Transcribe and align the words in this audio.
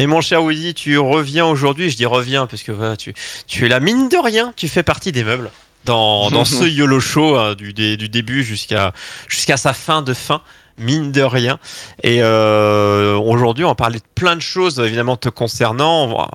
Et 0.00 0.06
mon 0.06 0.22
cher 0.22 0.42
Woody, 0.42 0.72
tu 0.72 0.96
reviens 0.96 1.44
aujourd'hui, 1.44 1.90
je 1.90 1.96
dis 1.98 2.06
reviens 2.06 2.46
parce 2.46 2.62
que 2.62 2.72
voilà, 2.72 2.96
tu, 2.96 3.12
tu 3.46 3.66
es 3.66 3.68
là, 3.68 3.80
mine 3.80 4.08
de 4.08 4.16
rien, 4.16 4.54
tu 4.56 4.66
fais 4.66 4.82
partie 4.82 5.12
des 5.12 5.24
meubles 5.24 5.50
dans, 5.84 6.30
dans 6.30 6.46
ce 6.46 6.64
YOLO 6.68 7.00
Show 7.00 7.36
hein, 7.36 7.54
du, 7.54 7.74
du 7.74 8.08
début 8.08 8.42
jusqu'à 8.42 8.94
jusqu'à 9.28 9.58
sa 9.58 9.74
fin 9.74 10.00
de 10.00 10.14
fin 10.14 10.40
mine 10.80 11.12
de 11.12 11.22
rien. 11.22 11.58
Et 12.02 12.18
euh, 12.22 13.16
aujourd'hui, 13.16 13.64
on 13.64 13.68
va 13.68 13.74
parler 13.74 13.98
de 13.98 14.04
plein 14.14 14.36
de 14.36 14.40
choses 14.40 14.80
évidemment 14.80 15.16
te 15.16 15.28
concernant. 15.28 16.28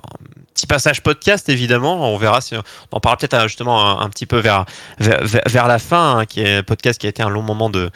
Petit 0.54 0.66
passage 0.66 1.02
podcast 1.02 1.50
évidemment. 1.50 2.12
On 2.12 2.16
verra 2.16 2.40
si 2.40 2.54
on 2.54 2.62
en 2.92 3.00
parlera 3.00 3.18
peut-être 3.18 3.34
euh, 3.34 3.48
justement 3.48 4.00
un, 4.00 4.08
petit 4.08 4.24
peu 4.24 4.38
vers 4.38 4.64
vers, 4.98 5.20
vers 5.46 5.68
la 5.68 5.78
fin, 5.78 6.18
hein, 6.18 6.24
qui 6.24 6.40
est 6.40 6.56
un 6.56 6.62
podcast 6.62 6.98
qui 6.98 7.06
a 7.06 7.10
été 7.10 7.22
un 7.22 7.28
long 7.28 7.42
moment 7.42 7.68
de 7.68 7.90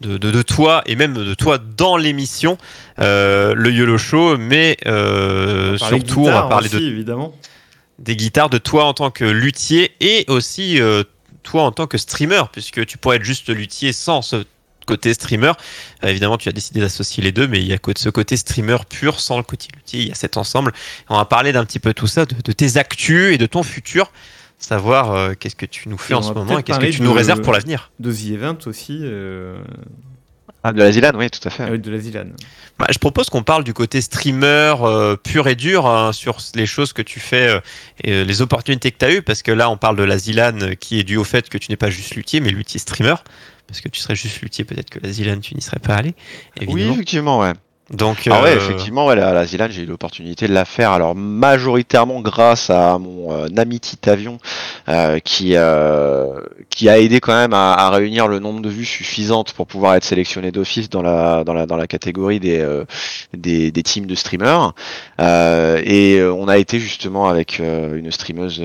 de, 0.00 0.16
de, 0.16 0.30
de 0.30 0.42
toi 0.42 0.82
et 0.86 0.96
même 0.96 1.14
de 1.14 1.34
toi 1.34 1.58
dans 1.58 1.96
l'émission, 1.96 2.58
euh, 3.00 3.54
le 3.54 3.70
YOLO 3.70 3.98
Show, 3.98 4.36
mais 4.38 4.76
euh, 4.86 5.76
surtout 5.78 6.20
on 6.20 6.30
va 6.30 6.42
parler 6.44 6.68
aussi, 6.68 6.84
de 6.84 6.90
évidemment 6.90 7.34
des 7.98 8.16
guitares 8.16 8.50
de 8.50 8.58
toi 8.58 8.84
en 8.84 8.94
tant 8.94 9.10
que 9.10 9.24
luthier 9.24 9.92
et 10.00 10.24
aussi 10.28 10.80
euh, 10.80 11.02
toi 11.42 11.62
en 11.62 11.72
tant 11.72 11.86
que 11.86 11.98
streamer, 11.98 12.42
puisque 12.52 12.84
tu 12.86 12.98
pourrais 12.98 13.16
être 13.16 13.24
juste 13.24 13.48
luthier 13.48 13.92
sans 13.92 14.22
ce 14.22 14.44
côté 14.86 15.12
streamer. 15.12 15.52
Euh, 16.04 16.08
évidemment, 16.08 16.38
tu 16.38 16.48
as 16.48 16.52
décidé 16.52 16.80
d'associer 16.80 17.22
les 17.22 17.32
deux, 17.32 17.46
mais 17.46 17.60
il 17.60 17.66
y 17.66 17.74
a 17.74 17.78
ce 17.96 18.08
côté 18.08 18.36
streamer 18.36 18.78
pur 18.88 19.20
sans 19.20 19.36
le 19.36 19.42
côté 19.42 19.68
luthier. 19.74 20.00
Il 20.00 20.08
y 20.08 20.12
a 20.12 20.14
cet 20.14 20.36
ensemble. 20.36 20.72
On 21.08 21.16
va 21.16 21.24
parler 21.26 21.52
d'un 21.52 21.64
petit 21.64 21.78
peu 21.80 21.92
tout 21.92 22.06
ça, 22.06 22.24
de, 22.24 22.34
de, 22.42 22.52
tes 22.52 22.78
actus 22.78 23.34
et 23.34 23.38
de 23.38 23.46
ton 23.46 23.62
futur. 23.62 24.10
Savoir 24.58 25.12
euh, 25.12 25.34
qu'est-ce 25.38 25.56
que 25.56 25.66
tu 25.66 25.90
nous 25.90 25.98
fais 25.98 26.14
Et 26.14 26.16
en 26.16 26.22
ce 26.22 26.32
moment 26.32 26.58
et 26.58 26.62
qu'est-ce 26.62 26.78
que 26.80 26.86
tu 26.86 27.02
nous 27.02 27.12
réserves 27.12 27.42
pour 27.42 27.52
l'avenir. 27.52 27.90
de 28.00 28.10
The 28.10 28.26
Event 28.30 28.56
aussi 28.64 29.00
euh, 29.02 29.58
Ah, 30.64 30.72
de 30.72 30.78
la 30.78 30.90
Zilan, 30.90 31.12
oui, 31.14 31.28
tout 31.28 31.46
à 31.46 31.50
fait. 31.50 31.64
ah 31.64 31.68
oui, 31.70 31.78
de 31.78 31.90
la 31.90 31.98
Zilan 31.98 32.24
Bah, 32.78 32.86
je 32.90 32.98
propose 32.98 33.28
qu'on 33.28 33.42
parle 33.42 33.64
du 33.64 33.74
côté 33.74 34.00
streamer 34.00 34.74
euh, 34.82 35.14
pur 35.16 35.46
et 35.46 35.54
dur 35.56 35.86
hein, 35.86 36.12
sur 36.14 36.38
les 36.54 36.64
choses 36.66 36.94
que 36.94 37.02
tu 37.02 37.20
fais 37.20 37.48
euh, 37.48 37.60
et 38.02 38.12
euh, 38.12 38.24
les 38.24 38.40
opportunités 38.40 38.90
que 38.90 38.98
tu 38.98 39.04
as 39.04 39.12
eues, 39.12 39.22
parce 39.22 39.42
que 39.42 39.52
là, 39.52 39.68
on 39.68 39.76
parle 39.76 39.96
de 39.96 40.02
la 40.04 40.16
Zilan 40.18 40.58
euh, 40.62 40.74
qui 40.74 40.98
est 40.98 41.04
due 41.04 41.18
au 41.18 41.24
fait 41.24 41.48
que 41.50 41.58
tu 41.58 41.70
n'es 41.70 41.76
pas 41.76 41.90
juste 41.90 42.14
luthier, 42.14 42.40
mais 42.40 42.48
luthier 42.50 42.80
streamer. 42.80 43.16
Parce 43.66 43.80
que 43.80 43.88
tu 43.88 44.00
serais 44.00 44.16
juste 44.16 44.40
luthier, 44.40 44.64
peut-être 44.64 44.90
que 44.90 45.00
la 45.02 45.10
Zilan, 45.12 45.40
tu 45.40 45.54
n'y 45.54 45.62
serais 45.62 45.80
pas 45.80 45.94
allé. 45.94 46.14
Oui, 46.68 46.82
effectivement, 46.82 47.40
ouais. 47.40 47.52
Donc, 47.90 48.28
Ah 48.28 48.42
ouais, 48.42 48.50
euh, 48.50 48.56
effectivement, 48.56 49.06
ouais, 49.06 49.14
la, 49.14 49.32
la 49.32 49.46
Zilan, 49.46 49.68
j'ai 49.70 49.82
eu 49.82 49.86
l'opportunité 49.86 50.48
de 50.48 50.52
la 50.52 50.64
faire. 50.64 50.90
Alors 50.90 51.14
majoritairement 51.14 52.20
grâce 52.20 52.68
à 52.68 52.98
mon 52.98 53.30
euh, 53.32 53.46
ami 53.56 53.78
Titavion, 53.78 54.38
euh, 54.88 55.20
qui 55.20 55.52
euh, 55.54 56.40
qui 56.68 56.88
a 56.88 56.98
aidé 56.98 57.20
quand 57.20 57.32
même 57.32 57.52
à, 57.54 57.74
à 57.74 57.90
réunir 57.90 58.26
le 58.26 58.40
nombre 58.40 58.60
de 58.60 58.68
vues 58.68 58.84
suffisantes 58.84 59.52
pour 59.52 59.68
pouvoir 59.68 59.94
être 59.94 60.02
sélectionné 60.04 60.50
d'office 60.50 60.90
dans 60.90 61.02
la 61.02 61.44
dans 61.44 61.54
la 61.54 61.66
dans 61.66 61.76
la 61.76 61.86
catégorie 61.86 62.40
des 62.40 62.58
euh, 62.58 62.84
des, 63.36 63.70
des 63.70 63.82
teams 63.84 64.06
de 64.06 64.16
streamers. 64.16 64.72
Euh, 65.20 65.80
et 65.84 66.20
on 66.24 66.48
a 66.48 66.58
été 66.58 66.80
justement 66.80 67.28
avec 67.28 67.60
euh, 67.60 67.96
une 67.96 68.10
streameuse. 68.10 68.64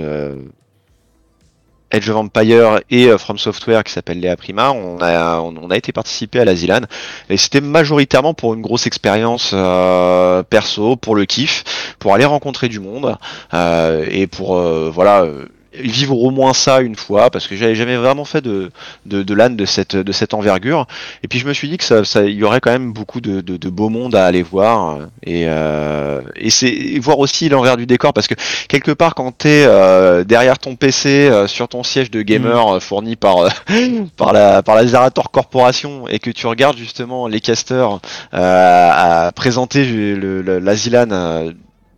Edge 1.92 2.09
of 2.09 2.16
Empire 2.17 2.80
et 2.89 3.08
euh, 3.08 3.17
From 3.17 3.38
Software 3.38 3.84
qui 3.84 3.92
s'appelle 3.92 4.20
Léa 4.20 4.36
Prima, 4.36 4.72
on 4.72 4.97
a, 5.02 5.39
on, 5.39 5.70
a 5.70 5.78
été 5.78 5.92
participer 5.92 6.39
à 6.39 6.45
la 6.45 6.56
Zilan 6.56 6.81
et 7.30 7.38
c'était 7.38 7.61
majoritairement 7.61 8.34
pour 8.34 8.53
une 8.53 8.61
grosse 8.61 8.88
expérience 8.88 9.52
euh, 9.53 10.44
perso, 10.44 10.95
pour 10.95 11.16
le 11.16 11.25
kiff, 11.25 11.95
pour 12.00 12.14
aller 12.14 12.25
rencontrer 12.25 12.69
du 12.69 12.80
monde 12.80 13.17
euh, 13.53 14.06
et 14.09 14.28
pour 14.28 14.58
euh, 14.58 14.89
voilà 14.94 15.25
vivre 15.73 16.17
au 16.17 16.31
moins 16.31 16.53
ça 16.53 16.81
une 16.81 16.95
fois 16.95 17.30
parce 17.30 17.47
que 17.47 17.55
j'avais 17.55 17.75
jamais 17.75 17.95
vraiment 17.95 18.25
fait 18.25 18.41
de 18.41 18.72
de, 19.05 19.23
de 19.23 19.33
LAN 19.33 19.52
de 19.52 19.66
cette 19.66 19.95
de 19.95 20.11
cette 20.11 20.33
envergure. 20.33 20.86
Et 21.23 21.28
puis 21.28 21.39
je 21.39 21.47
me 21.47 21.53
suis 21.53 21.69
dit 21.69 21.78
que 21.78 21.83
ça 21.83 22.03
ça 22.03 22.23
il 22.25 22.36
y 22.36 22.44
aurait 22.44 22.59
quand 22.59 22.72
même 22.72 22.91
beaucoup 22.94 23.22
de, 23.22 23.41
de, 23.41 23.58
de 23.58 23.69
beau 23.69 23.89
monde 23.89 24.16
à 24.16 24.25
aller 24.25 24.44
voir 24.44 25.00
et 25.23 25.46
euh, 25.47 26.22
et 26.35 26.50
c'est 26.50 27.00
voir 27.00 27.19
aussi 27.19 27.47
l'envers 27.50 27.78
du 27.78 27.85
décor 27.85 28.13
parce 28.13 28.28
que 28.28 28.35
quelque 28.68 28.91
part 28.91 29.16
quand 29.16 29.31
t'es 29.31 29.63
euh, 29.66 30.23
derrière 30.23 30.59
ton 30.59 30.75
PC 30.75 31.29
euh, 31.29 31.47
sur 31.47 31.68
ton 31.68 31.84
siège 31.84 32.12
de 32.12 32.22
gamer 32.22 32.67
euh, 32.75 32.79
fourni 32.79 33.16
par 33.16 33.38
euh, 33.38 33.50
par 34.17 34.34
la 34.34 34.62
par 34.63 34.75
la 34.75 34.85
Zerator 34.85 35.31
Corporation 35.31 36.07
et 36.07 36.19
que 36.19 36.31
tu 36.31 36.47
regardes 36.47 36.78
justement 36.78 37.28
les 37.28 37.40
casters 37.40 38.00
euh, 38.34 38.90
à 38.91 39.31
présenter 39.34 39.85
le, 39.85 40.41
le- 40.41 40.59
la 40.59 40.75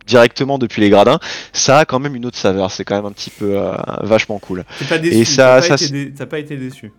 directement 0.06 0.58
depuis 0.58 0.80
les 0.82 0.90
gradins, 0.90 1.18
ça 1.52 1.78
a 1.78 1.84
quand 1.84 1.98
même 1.98 2.14
une 2.16 2.26
autre 2.26 2.38
saveur. 2.38 2.70
C'est 2.70 2.84
quand 2.84 2.96
même 2.96 3.06
un 3.06 3.12
petit 3.12 3.30
peu 3.30 3.58
euh, 3.58 3.72
vachement 4.02 4.38
cool. 4.38 4.64
Pas 4.88 4.98
déçu, 4.98 5.16
Et 5.16 5.24
ça- 5.24 5.60
t'as 5.62 5.68
pas, 5.68 5.76
ça, 5.78 5.88
dé- 5.88 6.12
t'as 6.16 6.26
pas 6.26 6.38
été 6.38 6.56
déçu. 6.56 6.92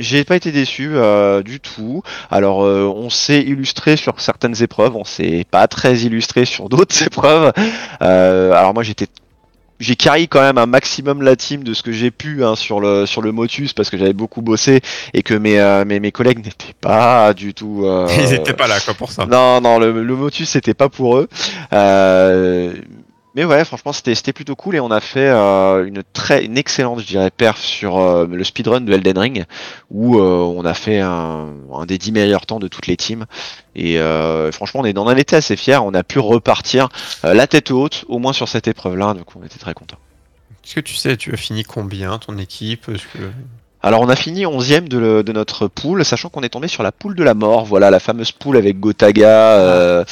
J'ai 0.00 0.22
pas 0.22 0.36
été 0.36 0.52
déçu 0.52 0.90
euh, 0.94 1.42
du 1.42 1.58
tout. 1.58 2.02
Alors, 2.30 2.64
euh, 2.64 2.84
on 2.84 3.10
s'est 3.10 3.40
illustré 3.42 3.96
sur 3.96 4.20
certaines 4.20 4.62
épreuves, 4.62 4.94
on 4.94 5.02
s'est 5.04 5.44
pas 5.50 5.66
très 5.66 5.96
illustré 5.98 6.44
sur 6.44 6.68
d'autres 6.70 7.02
épreuves. 7.02 7.52
Euh, 8.02 8.52
alors 8.52 8.74
moi, 8.74 8.84
j'étais 8.84 9.08
j'ai 9.80 9.96
carry 9.96 10.28
quand 10.28 10.40
même 10.40 10.58
un 10.58 10.66
maximum 10.66 11.22
la 11.22 11.36
team 11.36 11.62
de 11.62 11.74
ce 11.74 11.82
que 11.82 11.92
j'ai 11.92 12.10
pu 12.10 12.44
hein, 12.44 12.56
sur 12.56 12.80
le 12.80 13.06
sur 13.06 13.22
le 13.22 13.32
Motus 13.32 13.72
parce 13.72 13.90
que 13.90 13.96
j'avais 13.96 14.12
beaucoup 14.12 14.42
bossé 14.42 14.80
et 15.14 15.22
que 15.22 15.34
mes 15.34 15.60
euh, 15.60 15.84
mes, 15.84 16.00
mes 16.00 16.12
collègues 16.12 16.38
n'étaient 16.44 16.74
pas 16.80 17.32
du 17.34 17.54
tout 17.54 17.82
euh, 17.84 18.08
Ils 18.18 18.34
étaient 18.34 18.54
pas 18.54 18.66
là, 18.66 18.80
quoi, 18.80 18.94
pour 18.94 19.12
ça. 19.12 19.26
non, 19.26 19.60
non, 19.60 19.78
le, 19.78 20.02
le 20.02 20.16
Motus 20.16 20.48
c'était 20.48 20.74
pas 20.74 20.88
pour 20.88 21.18
eux. 21.18 21.28
Euh, 21.72 22.74
mais 23.38 23.44
ouais, 23.44 23.64
franchement, 23.64 23.92
c'était 23.92 24.32
plutôt 24.32 24.56
cool 24.56 24.74
et 24.74 24.80
on 24.80 24.90
a 24.90 25.00
fait 25.00 25.28
euh, 25.28 25.86
une 25.86 26.02
très 26.12 26.46
excellente, 26.56 26.98
je 26.98 27.06
dirais, 27.06 27.30
perf 27.30 27.60
sur 27.60 27.98
euh, 27.98 28.26
le 28.26 28.42
speedrun 28.42 28.80
de 28.80 28.92
Elden 28.92 29.16
Ring 29.16 29.44
où 29.90 30.18
euh, 30.18 30.40
on 30.40 30.64
a 30.64 30.74
fait 30.74 30.98
un, 30.98 31.46
des 31.86 31.98
10 31.98 32.10
meilleurs 32.10 32.46
temps 32.46 32.58
de 32.58 32.66
toutes 32.66 32.88
les 32.88 32.96
teams. 32.96 33.26
Et 33.76 33.98
franchement, 34.50 34.80
on, 34.80 34.84
est, 34.84 34.98
on 34.98 35.02
en 35.02 35.16
était 35.16 35.36
assez 35.36 35.54
fiers. 35.54 35.78
On 35.80 35.94
a 35.94 36.02
pu 36.02 36.18
repartir 36.18 36.88
la 37.22 37.46
tête 37.46 37.70
haute, 37.70 38.04
au 38.08 38.18
moins 38.18 38.32
sur 38.32 38.48
cette 38.48 38.66
épreuve-là. 38.66 39.14
Donc 39.14 39.36
on 39.36 39.44
était 39.44 39.60
très 39.60 39.72
contents. 39.72 39.98
Est-ce 40.64 40.74
que 40.74 40.80
tu 40.80 40.96
sais, 40.96 41.16
tu 41.16 41.32
as 41.32 41.36
fini 41.36 41.62
combien, 41.62 42.18
ton 42.18 42.38
équipe? 42.38 42.90
Alors 43.80 44.00
on 44.00 44.08
a 44.08 44.16
fini 44.16 44.44
11ème 44.44 44.88
de, 44.88 44.98
le- 44.98 45.22
de 45.22 45.32
notre 45.32 45.68
poule, 45.68 46.04
sachant 46.04 46.28
qu'on 46.30 46.42
est 46.42 46.48
tombé 46.48 46.66
sur 46.66 46.82
la 46.82 46.90
poule 46.90 47.14
de 47.14 47.22
la 47.22 47.34
mort, 47.34 47.64
voilà 47.64 47.90
la 47.90 48.00
fameuse 48.00 48.32
poule 48.32 48.56
avec 48.56 48.80
Gotaga 48.80 49.28
euh, 49.28 50.04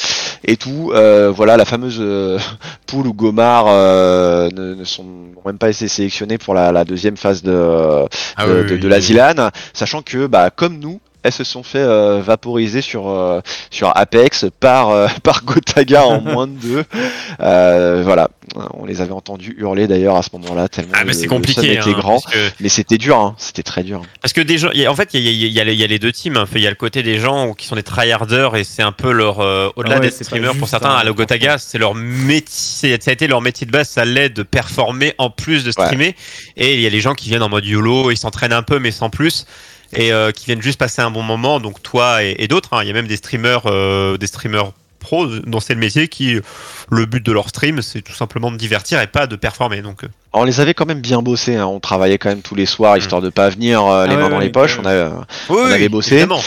et 0.45 0.57
tout, 0.57 0.93
euh, 0.95 1.33
voilà 1.35 1.57
la 1.57 1.65
fameuse 1.65 1.97
euh, 2.01 2.39
poule 2.87 3.09
où 3.09 3.13
Gomar 3.13 3.65
euh, 3.69 4.49
ne, 4.55 4.75
ne 4.75 4.85
sont 4.85 5.03
n'ont 5.03 5.43
même 5.45 5.59
pas 5.59 5.71
été 5.71 5.89
sélectionnés 5.89 6.39
pour 6.39 6.55
la, 6.55 6.71
la 6.71 6.85
deuxième 6.85 7.17
phase 7.17 7.43
de, 7.43 8.05
Ah 8.37 8.47
de, 8.47 8.53
oui, 8.53 8.67
de- 8.69 8.75
oui, 8.75 8.79
de 8.81 8.89
la 8.89 8.97
oui. 8.97 9.03
Zilan, 9.03 9.51
sachant 9.75 10.01
que 10.03 10.27
bah 10.29 10.51
comme 10.51 10.79
nous, 10.79 11.01
elles 11.27 11.33
se 11.33 11.45
sont 11.45 11.63
fait 11.63 11.79
euh, 11.79 12.21
vaporiser 12.25 12.81
sur 12.81 13.09
euh, 13.09 13.41
sur 13.71 13.95
Apex 13.97 14.47
par 14.61 14.91
euh, 14.91 15.09
par 15.23 15.45
Gotaga 15.45 16.05
en 16.05 16.21
moins 16.23 16.47
de 16.47 16.53
deux. 16.53 16.85
Euh, 17.41 18.03
voilà, 18.05 18.29
on 18.75 18.87
les 18.87 19.01
avait 19.01 19.13
entendus 19.13 19.55
hurler 19.59 19.87
d'ailleurs 19.87 20.17
à 20.17 20.23
ce 20.23 20.31
moment-là 20.35 20.69
tellement 20.69 20.93
Ah, 20.95 21.05
mais 21.05 21.13
c'est 21.13 21.27
compliqué. 21.27 21.73
était 21.75 21.91
hein, 21.91 21.93
grand, 21.99 22.21
que- 22.21 22.51
mais 22.61 22.69
c'était 22.69 22.99
dur, 22.99 23.17
hein, 23.19 23.35
c'était 23.39 23.63
très 23.63 23.83
dur. 23.83 24.03
Parce 24.23 24.33
que 24.33 24.41
des 24.41 24.59
gens, 24.59 24.71
il 24.73 24.81
y 24.81 24.87
a- 24.87 24.91
en 24.91 24.95
fait, 24.95 25.11
il 25.15 25.21
y 25.21 25.31
y 25.47 25.49
y 25.53 25.61
a 25.61 25.65
les- 25.65 25.75
il 25.75 25.81
y 25.81 25.85
a 25.85 25.87
les 25.87 25.99
deux 25.99 26.13
teams. 26.13 26.37
hein. 26.37 26.47
Il 26.55 26.61
y 26.63 26.67
a 26.67 26.71
le 26.71 26.77
côté 26.77 27.03
des 27.03 27.19
gens 27.19 27.53
qui 27.55 27.67
sont 27.67 27.75
des 27.77 27.83
tryharders 27.83 28.57
et 28.57 28.65
c'est 28.65 28.83
un 28.83 28.93
peu 28.93 29.11
leur, 29.13 29.41
euh, 29.41 29.69
au-delà 29.77 29.97
Ah 29.97 29.99
ouais, 29.99 30.07
d'être 30.07 30.13
c'est 30.15 30.19
pas 30.21 30.37
streamer 30.37 30.57
pour 30.59 30.69
certains, 30.69 30.91
hein, 30.91 31.03
à 31.05 31.11
Gotaga, 31.13 31.59
c'est 31.59 31.79
leur 31.79 31.95
métier, 31.95 32.97
ça 33.01 33.11
a 33.11 33.13
été 33.13 33.27
leur 33.27 33.41
métier 33.41 33.67
de 33.67 33.73
base, 33.73 33.89
ça 33.89 34.05
l'aide 34.05 34.35
de 34.35 34.43
performer 34.43 35.15
en 35.19 35.31
plus 35.31 35.65
de 35.65 35.71
streamer. 35.73 36.15
Et 36.57 36.75
il 36.75 36.81
y 36.81 36.87
a 36.87 36.91
les 36.91 37.01
gens 37.01 37.15
qui 37.15 37.29
viennent 37.29 37.43
en 37.43 37.49
mode 37.49 37.65
YOLO, 37.67 38.11
ils 38.11 38.17
s'entraînent 38.17 38.53
un 38.53 38.63
peu 38.63 38.79
mais 38.79 38.91
sans 38.91 39.11
plus. 39.11 39.47
Et 39.97 40.13
euh, 40.13 40.31
qui 40.31 40.47
viennent 40.47 40.63
juste 40.63 40.79
passer 40.79 41.03
un 41.03 41.11
bon 41.11 41.23
moment, 41.23 41.59
donc 41.59 41.83
toi 41.83 42.23
et, 42.23 42.37
et 42.39 42.49
d'autres. 42.49 42.73
hein. 42.75 42.81
Il 42.83 42.87
y 42.89 42.91
a 42.91 42.95
même 42.95 43.07
des 43.07 43.17
streamers, 43.17 43.63
euh, 43.67 44.17
des 44.19 44.27
streamers 44.27 44.73
pro 45.01 45.27
dont 45.27 45.61
c'est 45.61 45.75
le 45.75 45.81
métier 45.81 46.09
qui, 46.09 46.39
le 46.91 47.07
but 47.07 47.25
de 47.25 47.33
leur 47.33 47.49
stream, 47.49 47.81
c'est 47.81 48.03
tout 48.03 48.13
simplement 48.13 48.51
de 48.51 48.57
divertir 48.57 49.01
et 49.01 49.07
pas 49.07 49.27
de 49.27 49.37
performer. 49.37 49.81
Donc, 49.83 50.05
euh, 50.05 50.09
On 50.33 50.45
les 50.45 50.61
avait 50.61 50.75
quand 50.75 50.87
même 50.87 51.01
bien 51.01 51.23
bossés, 51.23 51.57
hein. 51.57 51.67
on 51.67 51.81
travaillait 51.81 52.19
quand 52.19 52.29
même 52.29 52.43
tous 52.43 52.55
les 52.57 52.67
soirs 52.67 52.97
histoire 52.99 53.23
de 53.23 53.31
pas 53.31 53.49
venir 53.49 53.85
euh, 53.87 54.07
les 54.07 54.15
Ah 54.15 54.19
mains 54.19 54.29
dans 54.29 54.39
les 54.41 54.51
poches. 54.51 54.79
On, 54.81 54.85
a, 54.85 54.91
euh, 54.91 55.11
oui, 55.49 55.57
On 55.61 55.67
oui, 55.67 55.73
avait 55.73 55.89
bossé. 55.89 56.15
évidemment. 56.17 56.41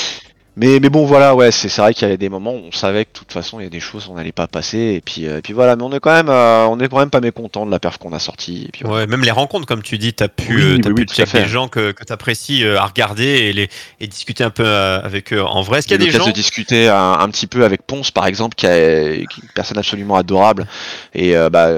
Mais, 0.59 0.79
mais 0.81 0.89
bon 0.89 1.05
voilà, 1.05 1.35
ouais, 1.35 1.51
c'est 1.51 1.73
vrai 1.77 1.93
qu'il 1.93 2.03
y 2.03 2.05
avait 2.05 2.17
des 2.17 2.27
moments 2.27 2.53
où 2.53 2.63
on 2.67 2.71
savait 2.73 3.05
que 3.05 3.13
de 3.13 3.19
toute 3.19 3.31
façon 3.31 3.61
il 3.61 3.63
y 3.63 3.65
a 3.65 3.69
des 3.69 3.79
choses 3.79 4.07
on 4.09 4.15
n'allait 4.15 4.33
pas 4.33 4.47
passer 4.47 4.77
et 4.77 5.01
puis, 5.01 5.25
euh, 5.25 5.37
et 5.37 5.41
puis 5.41 5.53
voilà, 5.53 5.77
mais 5.77 5.83
on 5.83 5.91
est 5.93 6.01
quand 6.01 6.11
même, 6.11 6.27
euh, 6.27 6.65
on 6.65 6.77
est 6.79 6.89
quand 6.89 6.99
même 6.99 7.09
pas 7.09 7.21
mécontent 7.21 7.65
de 7.65 7.71
la 7.71 7.79
perf 7.79 7.97
qu'on 7.97 8.11
a 8.11 8.19
sortie. 8.19 8.65
Et 8.67 8.71
puis 8.71 8.81
voilà. 8.83 9.03
Ouais, 9.03 9.07
même 9.07 9.23
les 9.23 9.31
rencontres, 9.31 9.65
comme 9.65 9.81
tu 9.81 9.97
dis, 9.97 10.13
tu 10.13 10.21
as 10.21 10.27
pu, 10.27 10.55
Oui, 10.55 10.61
euh, 10.61 10.77
t'as 10.79 10.89
oui, 10.89 11.05
pu 11.05 11.25
fait. 11.25 11.43
des 11.43 11.47
gens 11.47 11.69
que, 11.69 11.91
que 11.91 12.03
tu 12.03 12.11
apprécies 12.11 12.65
à 12.65 12.85
regarder 12.85 13.23
et, 13.23 13.53
les, 13.53 13.69
et 14.01 14.07
discuter 14.07 14.43
un 14.43 14.49
peu 14.49 14.67
avec 14.67 15.31
eux 15.31 15.41
en 15.41 15.61
vrai. 15.61 15.79
Est-ce 15.79 15.87
qu'il 15.87 15.93
y 15.93 15.95
a 15.95 15.97
des 15.99 16.05
l'occasion 16.07 16.25
gens 16.25 16.31
de 16.31 16.35
discuter 16.35 16.89
un, 16.89 17.13
un 17.13 17.29
petit 17.29 17.47
peu 17.47 17.63
avec 17.63 17.83
Ponce 17.83 18.11
par 18.11 18.27
exemple, 18.27 18.55
qui, 18.55 18.65
est 18.65 19.19
une 19.21 19.49
personne 19.55 19.77
absolument 19.77 20.15
adorable. 20.15 20.67
Et 21.13 21.37
euh, 21.37 21.49
bah, 21.49 21.69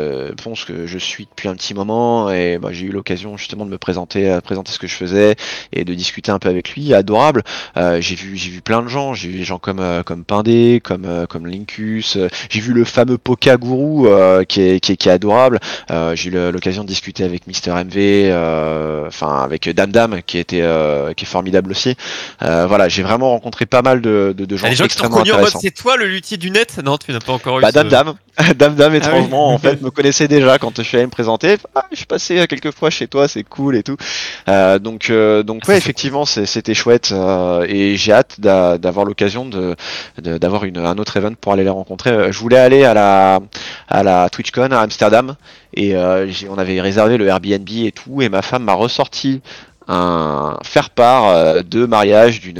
Ponce 0.43 0.65
que 0.65 0.87
je 0.87 0.97
suis 0.97 1.25
depuis 1.25 1.47
un 1.47 1.55
petit 1.55 1.75
moment, 1.75 2.31
et 2.31 2.57
bah, 2.57 2.69
j'ai 2.71 2.85
eu 2.85 2.91
l'occasion 2.91 3.37
justement 3.37 3.65
de 3.65 3.69
me 3.69 3.77
présenter, 3.77 4.39
présenter 4.43 4.71
ce 4.71 4.79
que 4.79 4.87
je 4.87 4.95
faisais 4.95 5.35
et 5.71 5.85
de 5.85 5.93
discuter 5.93 6.31
un 6.31 6.39
peu 6.39 6.49
avec 6.49 6.73
lui. 6.73 6.93
Adorable. 6.95 7.43
J'ai 7.75 8.15
vu, 8.15 8.35
j'ai 8.35 8.49
vu 8.49 8.61
plein 8.61 8.70
de 8.81 8.87
gens. 8.87 9.13
J'ai 9.13 9.27
vu 9.27 9.37
des 9.39 9.43
gens 9.43 9.59
comme 9.59 9.79
euh, 9.79 10.03
comme 10.03 10.23
Pindé, 10.23 10.81
comme 10.83 11.05
euh, 11.05 11.25
comme 11.25 11.45
Linkus. 11.47 12.15
Euh, 12.15 12.29
j'ai 12.49 12.61
vu 12.61 12.73
le 12.73 12.85
fameux 12.85 13.17
Poka 13.17 13.57
Guru 13.57 14.07
qui, 14.47 14.61
est, 14.61 14.79
qui 14.79 14.93
est 14.93 14.97
qui 14.97 15.09
est 15.09 15.11
adorable. 15.11 15.59
J'ai 16.13 16.29
eu 16.29 16.51
l'occasion 16.51 16.83
de 16.83 16.87
discuter 16.87 17.23
avec 17.23 17.47
Mister 17.47 17.71
MV, 17.71 18.33
enfin 19.07 19.43
avec 19.43 19.69
Dam 19.69 19.91
Dam 19.91 20.21
qui 20.25 20.37
était 20.37 20.63
qui 21.15 21.25
est 21.25 21.27
formidable 21.27 21.71
aussi. 21.71 21.95
Voilà, 22.39 22.87
j'ai 22.87 23.03
vraiment 23.03 23.31
rencontré 23.31 23.65
pas 23.65 23.81
mal 23.81 24.01
de, 24.01 24.33
gens 24.37 24.45
des 24.45 24.57
gens 24.57 24.67
qui 24.75 24.83
extrêmement 24.83 25.19
intéressants. 25.19 25.59
c'est 25.61 25.71
toi 25.71 25.97
le 25.97 26.07
luthier 26.07 26.37
du 26.37 26.51
net? 26.51 26.79
Non, 26.83 26.97
tu 26.97 27.11
n'as 27.11 27.19
pas 27.19 27.33
encore 27.33 27.59
eu 27.59 27.61
Bah 27.61 27.69
ce- 27.69 27.73
Dam 27.75 27.89
Dam, 27.89 28.13
Dame 28.55 28.75
Dame 28.75 28.95
étrangement 28.95 29.53
en 29.53 29.57
fait 29.57 29.81
me 29.81 29.91
connaissait 29.91 30.27
déjà 30.27 30.57
quand 30.57 30.75
je 30.77 30.81
suis 30.83 30.97
allé 30.97 31.05
me 31.05 31.11
présenter. 31.11 31.57
Ah, 31.75 31.85
je 31.91 31.97
suis 31.97 32.05
passé 32.05 32.45
quelques 32.47 32.71
fois 32.71 32.89
chez 32.89 33.07
toi, 33.07 33.27
c'est 33.27 33.43
cool 33.43 33.75
et 33.75 33.83
tout. 33.83 33.97
Euh, 34.47 34.79
donc 34.79 35.09
euh, 35.09 35.43
donc 35.43 35.67
ouais 35.67 35.77
effectivement 35.77 36.25
c'était 36.25 36.73
chouette 36.73 37.09
euh, 37.11 37.65
et 37.67 37.97
j'ai 37.97 38.13
hâte 38.13 38.39
d'avoir 38.39 39.05
l'occasion 39.05 39.45
de 39.45 39.75
d'avoir 40.17 40.63
une 40.65 40.77
un 40.77 40.97
autre 40.97 41.17
event 41.17 41.33
pour 41.39 41.53
aller 41.53 41.63
les 41.63 41.69
rencontrer. 41.69 42.31
Je 42.31 42.39
voulais 42.39 42.57
aller 42.57 42.83
à 42.83 42.93
la 42.93 43.39
à 43.89 44.03
la 44.03 44.29
TwitchCon 44.29 44.71
à 44.71 44.79
Amsterdam 44.79 45.35
et 45.73 45.95
on 45.95 46.57
avait 46.57 46.81
réservé 46.81 47.17
le 47.17 47.27
Airbnb 47.27 47.69
et 47.69 47.91
tout 47.91 48.21
et 48.21 48.29
ma 48.29 48.41
femme 48.41 48.63
m'a 48.63 48.73
ressorti 48.73 49.41
un 49.87 50.57
faire 50.63 50.89
part 50.89 51.27
euh, 51.27 51.61
de 51.63 51.85
mariage 51.85 52.41
d'une 52.41 52.59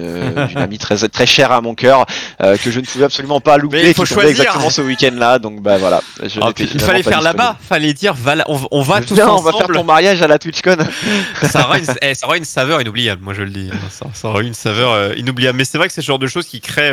amie 0.55 0.77
très 0.77 0.97
très 1.09 1.25
chère 1.25 1.51
à 1.51 1.61
mon 1.61 1.75
cœur 1.75 2.05
euh, 2.41 2.57
que 2.57 2.71
je 2.71 2.79
ne 2.79 2.85
pouvais 2.85 3.05
absolument 3.05 3.39
pas 3.39 3.57
louper. 3.57 3.89
il 3.89 3.93
faut 3.93 4.05
choisir 4.05 4.29
exactement 4.31 4.69
ce 4.69 4.81
week-end-là, 4.81 5.39
donc 5.39 5.61
bah 5.61 5.77
voilà. 5.77 6.01
Ah, 6.41 6.51
il 6.57 6.79
fallait 6.79 7.03
faire 7.03 7.21
là-bas, 7.21 7.57
fallait 7.61 7.93
dire 7.93 8.15
on, 8.47 8.81
va 8.81 9.01
tous 9.01 9.13
ensemble. 9.19 9.31
On 9.31 9.41
va 9.41 9.51
faire 9.53 9.67
ton 9.67 9.83
mariage 9.83 10.21
à 10.21 10.27
la 10.27 10.39
TwitchCon. 10.39 10.77
ça, 11.43 11.65
aura 11.65 11.79
une, 11.79 11.85
eh, 12.01 12.15
ça 12.15 12.27
aura 12.27 12.37
une 12.37 12.45
saveur 12.45 12.81
inoubliable, 12.81 13.23
moi 13.23 13.33
je 13.33 13.43
le 13.43 13.49
dis. 13.49 13.69
Ça, 13.89 14.07
ça 14.13 14.27
aura 14.29 14.41
une 14.41 14.53
saveur 14.53 14.91
euh, 14.91 15.13
inoubliable. 15.15 15.57
Mais 15.57 15.65
c'est 15.65 15.77
vrai 15.77 15.87
que 15.87 15.93
c'est 15.93 16.01
ce 16.01 16.07
genre 16.07 16.19
de 16.19 16.27
choses 16.27 16.47
qui 16.47 16.61
crée, 16.61 16.91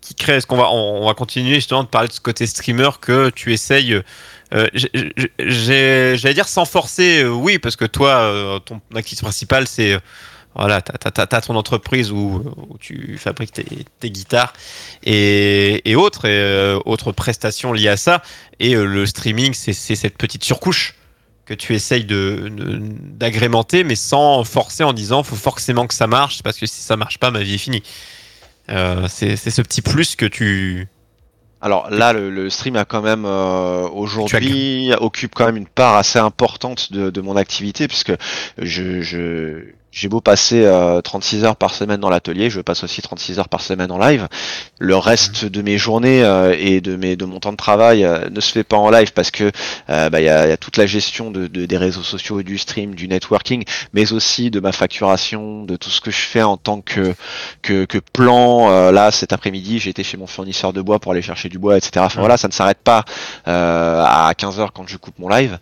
qui 0.00 0.14
crée. 0.14 0.40
ce 0.40 0.46
qu'on 0.46 0.56
va, 0.56 0.70
on, 0.70 1.06
va 1.06 1.14
continuer 1.14 1.56
justement 1.56 1.82
de 1.82 1.88
parler 1.88 2.08
de 2.08 2.12
ce 2.12 2.20
côté 2.20 2.46
streamer 2.46 2.90
que 3.00 3.30
tu 3.30 3.52
essayes 3.52 4.02
euh, 4.54 4.66
j'allais 5.38 6.34
dire 6.34 6.48
sans 6.48 6.64
forcer, 6.64 7.22
euh, 7.22 7.30
oui, 7.30 7.58
parce 7.58 7.76
que 7.76 7.84
toi, 7.84 8.10
euh, 8.10 8.58
ton 8.58 8.80
activité 8.94 9.22
principale, 9.22 9.66
c'est 9.66 9.98
voilà, 10.54 10.82
t'as 10.82 11.26
as, 11.30 11.40
ton 11.40 11.56
entreprise 11.56 12.12
où, 12.12 12.44
tu 12.78 13.16
fabriques 13.16 13.52
tes, 13.52 14.10
guitares 14.10 14.52
et, 15.02 15.90
et 15.90 15.96
autres, 15.96 16.28
autres 16.84 17.12
prestations 17.12 17.72
liées 17.72 17.88
à 17.88 17.96
ça. 17.96 18.22
Et 18.60 18.74
le 18.74 19.06
streaming, 19.06 19.54
c'est 19.54 19.72
cette 19.72 20.18
petite 20.18 20.44
surcouche 20.44 20.94
que 21.46 21.54
tu 21.54 21.74
essayes 21.74 22.04
de 22.04 22.52
d'agrémenter, 22.52 23.82
mais 23.82 23.94
sans 23.94 24.44
forcer 24.44 24.84
en 24.84 24.92
disant 24.92 25.22
faut 25.22 25.36
forcément 25.36 25.86
que 25.86 25.94
ça 25.94 26.06
marche, 26.06 26.42
parce 26.42 26.58
que 26.58 26.66
si 26.66 26.82
ça 26.82 26.98
marche 26.98 27.16
pas, 27.16 27.30
ma 27.30 27.40
vie 27.40 27.54
est 27.54 27.58
finie. 27.58 27.82
c'est 29.08 29.36
ce 29.36 29.62
petit 29.62 29.80
plus 29.80 30.16
que 30.16 30.26
tu 30.26 30.86
alors 31.62 31.88
là, 31.90 32.12
le, 32.12 32.50
stream 32.50 32.74
a 32.74 32.84
quand 32.84 33.02
même 33.02 33.24
euh, 33.24 33.88
aujourd'hui 33.88 34.92
occupe 34.98 35.32
quand 35.34 35.46
même 35.46 35.56
une 35.56 35.68
part 35.68 35.94
assez 35.96 36.18
importante 36.18 36.92
de, 36.92 37.10
de 37.10 37.20
mon 37.20 37.36
activité 37.36 37.86
puisque 37.86 38.12
je, 38.58 39.00
je 39.00 39.72
j'ai 39.92 40.08
beau 40.08 40.22
passer 40.22 40.66
36 41.04 41.44
euh, 41.44 41.46
heures 41.46 41.56
par 41.56 41.74
semaine 41.74 42.00
dans 42.00 42.08
l'atelier, 42.08 42.48
je 42.48 42.62
passe 42.62 42.82
aussi 42.82 43.02
36 43.02 43.38
heures 43.38 43.50
par 43.50 43.60
semaine 43.60 43.92
en 43.92 43.98
live. 43.98 44.26
Le 44.78 44.96
reste 44.96 45.44
de 45.44 45.60
mes 45.60 45.76
journées 45.76 46.24
euh, 46.24 46.56
et 46.58 46.80
de 46.80 46.96
mes 46.96 47.14
de 47.14 47.26
mon 47.26 47.40
temps 47.40 47.52
de 47.52 47.58
travail 47.58 48.02
euh, 48.02 48.30
ne 48.30 48.40
se 48.40 48.52
fait 48.52 48.64
pas 48.64 48.78
en 48.78 48.90
live 48.90 49.12
parce 49.12 49.30
que 49.30 49.52
bah, 49.88 50.08
il 50.20 50.24
y, 50.24 50.30
a, 50.30 50.48
y, 50.48 50.52
a, 50.52 50.56
toute 50.56 50.78
la 50.78 50.86
gestion 50.86 51.30
de, 51.30 51.46
de, 51.46 51.66
des 51.66 51.76
réseaux 51.76 52.02
sociaux 52.02 52.40
et 52.40 52.42
du 52.42 52.56
stream, 52.56 52.94
du 52.94 53.06
networking, 53.06 53.64
mais 53.92 54.14
aussi 54.14 54.50
de 54.50 54.60
ma 54.60 54.72
facturation, 54.72 55.64
de 55.64 55.76
tout 55.76 55.90
ce 55.90 56.00
que 56.00 56.10
je 56.10 56.20
fais 56.20 56.42
en 56.42 56.56
tant 56.56 56.80
que 56.80 57.14
que, 57.60 57.84
que 57.84 57.98
plan. 57.98 58.90
là, 58.90 59.10
cet 59.10 59.34
après-midi, 59.34 59.78
j'ai 59.78 59.90
été 59.90 60.02
chez 60.02 60.16
mon 60.16 60.26
fournisseur 60.26 60.72
de 60.72 60.80
bois 60.80 61.00
pour 61.00 61.12
aller 61.12 61.20
chercher 61.20 61.50
du 61.50 61.58
bois, 61.58 61.76
etc. 61.76 62.06
Enfin 62.06 62.20
voilà, 62.20 62.38
ça 62.38 62.48
ne 62.48 62.52
s'arrête 62.54 62.78
pas 62.82 63.04
à 63.44 64.32
15 64.36 64.58
heures 64.58 64.72
quand 64.72 64.88
je 64.88 64.96
coupe 64.96 65.18
mon 65.18 65.28
live, 65.28 65.58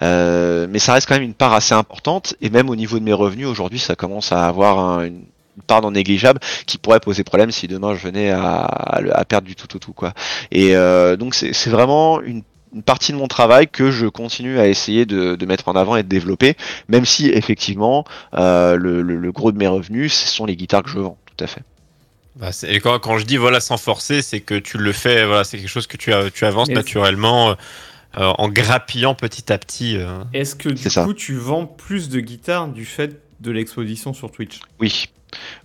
mais 0.00 0.78
ça 0.78 0.92
reste 0.92 1.08
quand 1.08 1.14
même 1.14 1.24
une 1.24 1.34
part 1.34 1.54
assez 1.54 1.74
importante 1.74 2.36
et 2.40 2.50
même 2.50 2.70
au 2.70 2.76
niveau 2.76 3.00
de 3.00 3.04
mes 3.04 3.12
revenus 3.12 3.48
aujourd'hui 3.48 3.63
aujourd'hui, 3.64 3.78
ça 3.78 3.96
commence 3.96 4.30
à 4.30 4.46
avoir 4.46 5.00
une 5.00 5.22
part 5.66 5.80
non 5.80 5.92
négligeable 5.92 6.38
qui 6.66 6.76
pourrait 6.76 7.00
poser 7.00 7.24
problème 7.24 7.50
si 7.50 7.66
demain 7.66 7.94
je 7.94 8.00
venais 8.00 8.30
à, 8.30 9.24
perdre 9.26 9.46
du 9.46 9.56
tout 9.56 9.74
au 9.74 9.78
tout, 9.78 9.94
quoi. 9.94 10.12
Et 10.50 10.76
euh, 10.76 11.16
donc 11.16 11.34
c'est 11.34 11.70
vraiment 11.70 12.20
une 12.20 12.42
partie 12.84 13.12
de 13.12 13.16
mon 13.16 13.26
travail 13.26 13.68
que 13.68 13.90
je 13.90 14.06
continue 14.06 14.58
à 14.58 14.66
essayer 14.68 15.06
de, 15.06 15.46
mettre 15.46 15.68
en 15.68 15.76
avant 15.76 15.96
et 15.96 16.02
de 16.02 16.08
développer, 16.08 16.56
même 16.88 17.06
si 17.06 17.30
effectivement 17.30 18.04
euh, 18.34 18.76
le, 18.76 19.32
gros 19.32 19.50
de 19.50 19.56
mes 19.56 19.68
revenus, 19.68 20.12
ce 20.12 20.28
sont 20.28 20.44
les 20.44 20.56
guitares 20.56 20.82
que 20.82 20.90
je 20.90 20.98
vends, 20.98 21.16
tout 21.24 21.42
à 21.42 21.46
fait. 21.46 21.62
Bah, 22.36 22.50
et 22.68 22.80
quand, 22.80 22.98
quand, 22.98 23.16
je 23.16 23.24
dis 23.24 23.38
voilà 23.38 23.60
sans 23.60 23.78
forcer, 23.78 24.20
c'est 24.20 24.40
que 24.40 24.56
tu 24.56 24.76
le 24.76 24.92
fais, 24.92 25.24
voilà, 25.24 25.44
c'est 25.44 25.56
quelque 25.56 25.68
chose 25.68 25.86
que 25.86 25.96
tu, 25.96 26.12
tu 26.34 26.44
avances 26.44 26.68
naturellement. 26.68 27.56
Euh, 28.16 28.32
en 28.38 28.48
grappillant 28.48 29.16
petit 29.16 29.52
à 29.52 29.58
petit. 29.58 29.98
Est-ce 30.32 30.54
que 30.54 30.68
du 30.68 30.88
coup 30.88 31.14
tu 31.14 31.34
vends 31.34 31.66
plus 31.66 32.08
de 32.08 32.20
guitares 32.20 32.68
du 32.68 32.84
fait 32.84 33.23
de 33.44 33.52
l'exposition 33.52 34.12
sur 34.12 34.30
Twitch. 34.32 34.60
Oui. 34.80 35.06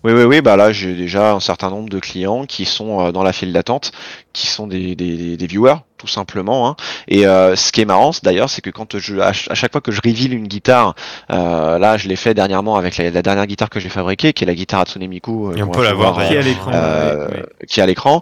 Oui, 0.03 0.13
oui, 0.13 0.23
oui, 0.23 0.41
bah 0.41 0.55
là 0.55 0.71
j'ai 0.71 0.95
déjà 0.95 1.33
un 1.33 1.39
certain 1.39 1.69
nombre 1.69 1.89
de 1.89 1.99
clients 1.99 2.45
qui 2.45 2.65
sont 2.65 2.99
euh, 2.99 3.11
dans 3.11 3.21
la 3.21 3.33
file 3.33 3.53
d'attente, 3.53 3.91
qui 4.33 4.47
sont 4.47 4.67
des, 4.67 4.95
des, 4.95 5.37
des 5.37 5.47
viewers, 5.47 5.77
tout 5.99 6.07
simplement. 6.07 6.67
Hein. 6.67 6.75
Et 7.07 7.27
euh, 7.27 7.55
ce 7.55 7.71
qui 7.71 7.81
est 7.81 7.85
marrant, 7.85 8.11
d'ailleurs, 8.23 8.49
c'est 8.49 8.61
que 8.61 8.71
quand 8.71 8.97
je, 8.97 9.19
à, 9.19 9.33
chaque 9.33 9.71
fois 9.71 9.81
que 9.81 9.91
je 9.91 10.01
reveal 10.03 10.33
une 10.33 10.47
guitare, 10.47 10.95
euh, 11.29 11.77
là, 11.77 11.97
je 11.97 12.07
l'ai 12.07 12.15
fait 12.15 12.33
dernièrement 12.33 12.77
avec 12.77 12.97
la, 12.97 13.21
dernière 13.21 13.45
guitare 13.45 13.69
que 13.69 13.79
j'ai 13.79 13.89
fabriquée, 13.89 14.33
qui 14.33 14.45
est 14.45 14.47
la 14.47 14.55
guitare 14.55 14.79
Hatsune 14.81 15.05
Miku. 15.07 15.51
Euh, 15.51 15.61
on 15.61 15.67
peut 15.67 15.83
la 15.83 15.93
voir, 15.93 16.15
qui 16.25 16.33
est 16.33 16.37
à 16.37 16.41
l'écran. 16.41 16.71
Euh, 16.73 17.27
qui 17.67 17.79
est 17.79 17.83
à 17.83 17.85
l'écran. 17.85 18.21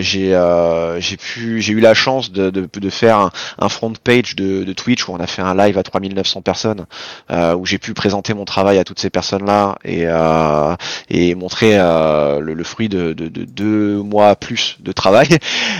j'ai 0.00 0.30
j'ai 0.98 1.16
pu, 1.16 1.60
j'ai 1.60 1.72
eu 1.72 1.80
la 1.80 1.94
chance 1.94 2.32
de, 2.32 2.50
de, 2.50 2.68
de 2.72 2.90
faire 2.90 3.18
un, 3.18 3.30
un, 3.58 3.68
front 3.68 3.92
page 4.02 4.34
de, 4.34 4.64
de, 4.64 4.72
Twitch 4.72 5.06
où 5.06 5.12
on 5.12 5.20
a 5.20 5.26
fait 5.26 5.42
un 5.42 5.54
live 5.54 5.76
à 5.76 5.82
3900 5.82 6.40
personnes, 6.40 6.86
où 7.30 7.66
j'ai 7.66 7.78
pu 7.78 7.92
présenter 7.92 8.32
mon 8.32 8.46
travail 8.46 8.78
à 8.78 8.84
toutes 8.84 8.98
ces 8.98 9.10
personnes-là 9.10 9.76
et 9.84 10.06
et 11.10 11.34
montrer 11.34 11.76
le, 11.76 12.54
le, 12.54 12.64
fruit 12.64 12.88
de, 12.88 13.12
de, 13.12 13.28
de, 13.28 13.44
deux 13.44 14.02
mois 14.02 14.36
plus 14.36 14.76
de 14.80 14.92
travail. 14.92 15.28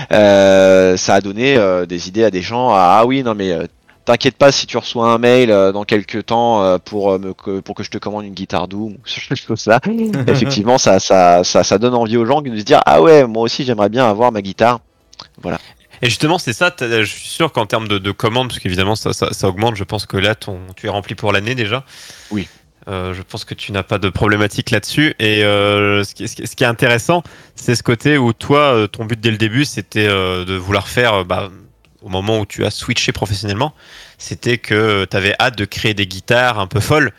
Ça 0.09 1.15
a 1.15 1.21
donné 1.21 1.57
euh, 1.57 1.85
des 1.85 2.07
idées 2.07 2.23
à 2.23 2.31
des 2.31 2.41
gens. 2.41 2.73
ah 2.73 3.03
oui, 3.05 3.23
non 3.23 3.35
mais 3.35 3.51
euh, 3.51 3.65
t'inquiète 4.05 4.37
pas 4.37 4.51
si 4.51 4.67
tu 4.67 4.77
reçois 4.77 5.11
un 5.11 5.17
mail 5.17 5.51
euh, 5.51 5.71
dans 5.71 5.83
quelques 5.83 6.25
temps 6.25 6.79
pour 6.79 7.19
me 7.19 7.33
pour 7.33 7.75
que 7.75 7.83
je 7.83 7.89
te 7.89 7.97
commande 7.97 8.25
une 8.25 8.33
guitare 8.33 8.67
Doom 8.67 8.93
ou 8.93 9.55
ça. 9.55 9.79
Effectivement, 10.27 10.77
ça, 10.77 10.99
ça, 10.99 11.43
ça, 11.43 11.63
ça 11.63 11.77
donne 11.77 11.95
envie 11.95 12.17
aux 12.17 12.25
gens 12.25 12.41
de 12.41 12.57
se 12.57 12.63
dire 12.63 12.81
ah 12.85 13.01
ouais, 13.01 13.25
moi 13.27 13.43
aussi 13.43 13.63
j'aimerais 13.63 13.89
bien 13.89 14.07
avoir 14.07 14.31
ma 14.31 14.41
guitare. 14.41 14.79
Voilà. 15.41 15.59
Et 16.03 16.07
justement, 16.07 16.39
c'est 16.39 16.53
ça. 16.53 16.73
Je 16.79 17.03
suis 17.03 17.29
sûr 17.29 17.51
qu'en 17.51 17.67
termes 17.67 17.87
de, 17.87 18.11
commandes, 18.11 18.47
parce 18.47 18.59
qu'évidemment 18.59 18.95
ça, 18.95 19.13
ça, 19.13 19.33
ça, 19.33 19.47
augmente. 19.47 19.75
Je 19.75 19.83
pense 19.83 20.07
que 20.07 20.17
là, 20.17 20.33
ton, 20.33 20.59
tu 20.75 20.87
es 20.87 20.89
rempli 20.89 21.13
pour 21.13 21.31
l'année 21.31 21.53
déjà. 21.53 21.83
Oui. 22.31 22.47
Euh, 22.87 23.13
je 23.13 23.21
pense 23.21 23.45
que 23.45 23.53
tu 23.53 23.71
n'as 23.71 23.83
pas 23.83 23.97
de 23.97 24.09
problématique 24.09 24.71
là-dessus. 24.71 25.13
Et 25.19 25.43
euh, 25.43 26.03
ce, 26.03 26.13
qui, 26.13 26.23
est 26.63 26.67
intéressant, 26.67 27.23
c'est 27.55 27.75
ce 27.75 27.83
côté 27.83 28.17
où 28.17 28.33
toi, 28.33 28.73
euh, 28.73 28.87
ton 28.87 29.05
but 29.05 29.19
dès 29.19 29.31
le 29.31 29.37
début, 29.37 29.65
c'était 29.65 30.07
de 30.07 30.55
vouloir 30.55 30.87
faire, 30.87 31.25
bah, 31.25 31.49
au 32.01 32.09
moment 32.09 32.39
où 32.39 32.45
tu 32.45 32.65
as 32.65 32.71
switché 32.71 33.11
professionnellement, 33.11 33.73
c'était 34.17 34.57
que 34.57 35.05
tu 35.05 35.17
avais 35.17 35.35
hâte 35.39 35.57
de 35.57 35.65
créer 35.65 35.93
des 35.93 36.07
guitares 36.07 36.59
un 36.59 36.67
peu 36.67 36.79
folles 36.79 37.11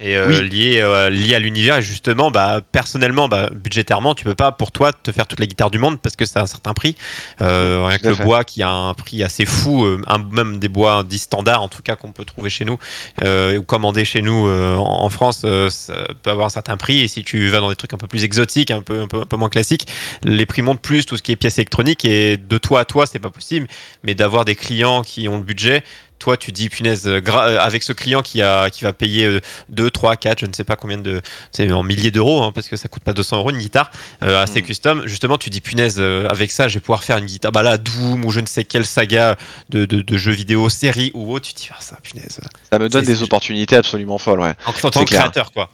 et 0.00 0.16
euh, 0.16 0.42
lié, 0.42 0.80
euh, 0.80 1.10
lié 1.10 1.34
à 1.34 1.38
l'univers. 1.38 1.76
Et 1.76 1.82
justement 1.82 2.30
bah 2.30 2.60
personnellement 2.72 3.28
bah 3.28 3.50
budgétairement 3.52 4.14
tu 4.14 4.24
peux 4.24 4.34
pas 4.34 4.52
pour 4.52 4.72
toi 4.72 4.92
te 4.92 5.12
faire 5.12 5.26
toute 5.26 5.40
la 5.40 5.46
guitare 5.46 5.70
du 5.70 5.78
monde 5.78 6.00
parce 6.00 6.16
que 6.16 6.24
c'est 6.24 6.38
un 6.38 6.46
certain 6.46 6.74
prix. 6.74 6.96
Euh, 7.40 7.84
rien 7.86 7.98
que 7.98 8.08
le 8.08 8.14
bois 8.16 8.44
qui 8.44 8.62
a 8.62 8.70
un 8.70 8.94
prix 8.94 9.22
assez 9.22 9.44
fou 9.44 9.84
euh, 9.84 10.00
un, 10.06 10.18
même 10.18 10.58
des 10.58 10.68
bois 10.68 11.04
dits 11.04 11.18
standards 11.18 11.62
en 11.62 11.68
tout 11.68 11.82
cas 11.82 11.96
qu'on 11.96 12.12
peut 12.12 12.24
trouver 12.24 12.50
chez 12.50 12.64
nous 12.64 12.78
euh, 13.22 13.58
ou 13.58 13.62
commander 13.62 14.04
chez 14.04 14.22
nous 14.22 14.48
en, 14.50 15.10
France 15.10 15.44
ça 15.68 15.94
peut 16.22 16.30
avoir 16.30 16.46
un 16.46 16.50
certain 16.50 16.76
prix. 16.76 17.00
Et 17.00 17.08
si 17.08 17.22
tu 17.24 17.48
vas 17.48 17.60
dans 17.60 17.68
des 17.68 17.76
trucs 17.76 17.92
un 17.92 17.98
peu 17.98 18.06
plus 18.06 18.24
exotiques 18.24 18.70
un 18.70 18.82
peu 18.82 19.02
un 19.02 19.08
peu, 19.08 19.20
un 19.20 19.26
peu 19.26 19.36
moins 19.36 19.48
classiques 19.48 19.86
les 20.24 20.46
prix 20.46 20.62
montent 20.62 20.80
plus 20.80 21.04
tout 21.04 21.16
ce 21.16 21.22
qui 21.22 21.32
est 21.32 21.36
pièces 21.36 21.58
électroniques. 21.58 22.04
Et 22.04 22.36
de 22.36 22.58
toi 22.58 22.80
à 22.80 22.84
toi 22.84 23.06
c'est 23.06 23.18
pas 23.18 23.30
possible. 23.30 23.66
Mais 24.02 24.14
d'avoir 24.14 24.44
des 24.44 24.54
clients 24.54 25.02
qui 25.02 25.28
ont 25.28 25.36
le 25.36 25.42
budget 25.42 25.82
toi 26.20 26.36
tu 26.36 26.52
dis 26.52 26.68
punaise 26.68 27.08
euh, 27.08 27.20
euh, 27.26 27.58
avec 27.58 27.82
ce 27.82 27.92
client 27.92 28.22
qui 28.22 28.42
a 28.42 28.70
qui 28.70 28.84
va 28.84 28.92
payer 28.92 29.40
2 29.70 29.90
3 29.90 30.16
4 30.16 30.38
je 30.38 30.46
ne 30.46 30.52
sais 30.52 30.62
pas 30.62 30.76
combien 30.76 30.98
de 30.98 31.20
c'est 31.50 31.72
en 31.72 31.82
milliers 31.82 32.12
d'euros 32.12 32.42
hein, 32.42 32.52
parce 32.54 32.68
que 32.68 32.76
ça 32.76 32.88
coûte 32.88 33.02
pas 33.02 33.12
200 33.12 33.38
euros 33.38 33.50
une 33.50 33.58
guitare 33.58 33.90
euh, 34.22 34.40
assez 34.40 34.60
mm. 34.60 34.66
custom 34.66 35.06
justement 35.06 35.38
tu 35.38 35.50
dis 35.50 35.60
punaise 35.60 35.96
euh, 35.98 36.28
avec 36.28 36.52
ça 36.52 36.68
je 36.68 36.74
vais 36.74 36.80
pouvoir 36.80 37.02
faire 37.02 37.16
une 37.16 37.26
guitare 37.26 37.50
bah 37.50 37.62
là 37.62 37.78
Doom 37.78 38.24
ou 38.24 38.30
je 38.30 38.40
ne 38.40 38.46
sais 38.46 38.64
quelle 38.64 38.86
saga 38.86 39.36
de, 39.70 39.86
de, 39.86 40.02
de 40.02 40.16
jeux 40.18 40.32
vidéo 40.32 40.68
série 40.68 41.10
ou 41.14 41.32
autre. 41.32 41.48
Tu 41.48 41.54
dis 41.54 41.68
ah 41.72 41.76
ça 41.80 41.96
punaise. 42.02 42.40
Ça 42.70 42.78
me 42.78 42.88
donne 42.88 43.04
des 43.04 43.22
opportunités 43.22 43.76
absolument 43.76 44.18
folles 44.18 44.40
ouais. 44.40 44.54
En 44.66 44.72
tant 44.72 44.90
que 44.90 45.04
créateur 45.04 45.52
quoi 45.52 45.70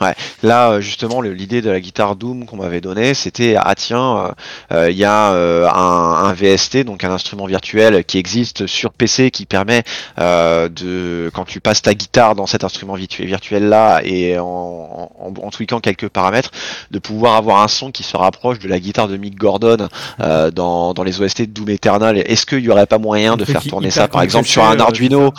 Ouais. 0.00 0.14
Là, 0.42 0.70
euh, 0.70 0.80
justement, 0.80 1.20
l'idée 1.20 1.60
de 1.60 1.70
la 1.70 1.80
guitare 1.80 2.14
Doom 2.14 2.46
qu'on 2.46 2.56
m'avait 2.56 2.80
donnée, 2.80 3.14
c'était 3.14 3.56
ah 3.58 3.74
tiens, 3.74 4.32
il 4.70 4.76
euh, 4.76 4.86
euh, 4.86 4.90
y 4.92 5.04
a 5.04 5.30
un, 5.30 6.24
un, 6.24 6.32
VST, 6.32 6.84
donc 6.84 7.02
un 7.02 7.10
instrument 7.10 7.46
virtuel 7.46 8.04
qui 8.04 8.18
existe 8.18 8.66
sur 8.68 8.92
PC 8.92 9.30
qui 9.30 9.44
permet 9.44 9.82
de, 10.18 11.30
quand 11.34 11.44
tu 11.44 11.60
passes 11.60 11.82
ta 11.82 11.94
guitare 11.94 12.34
dans 12.34 12.46
cet 12.46 12.62
instrument 12.64 12.94
virtuel 12.94 13.68
là 13.68 14.00
et 14.04 14.38
en, 14.38 14.44
en, 14.46 15.32
en, 15.42 15.50
tweakant 15.50 15.80
quelques 15.80 16.08
paramètres, 16.08 16.50
de 16.90 16.98
pouvoir 16.98 17.34
avoir 17.34 17.62
un 17.62 17.68
son 17.68 17.90
qui 17.90 18.04
se 18.04 18.16
rapproche 18.16 18.58
de 18.60 18.68
la 18.68 18.78
guitare 18.78 19.08
de 19.08 19.16
Mick 19.16 19.36
Gordon 19.36 19.88
dans, 20.18 20.94
dans 20.94 21.02
les 21.02 21.20
OST 21.20 21.42
de 21.42 21.46
Doom 21.46 21.70
Eternal. 21.70 22.18
Est-ce 22.18 22.46
qu'il 22.46 22.60
y 22.60 22.70
aurait 22.70 22.86
pas 22.86 22.98
moyen 22.98 23.36
de 23.36 23.44
faire 23.44 23.62
tourner 23.62 23.90
ça, 23.90 24.06
par 24.06 24.22
exemple, 24.22 24.46
sur 24.46 24.64
un 24.64 24.78
Arduino? 24.78 25.32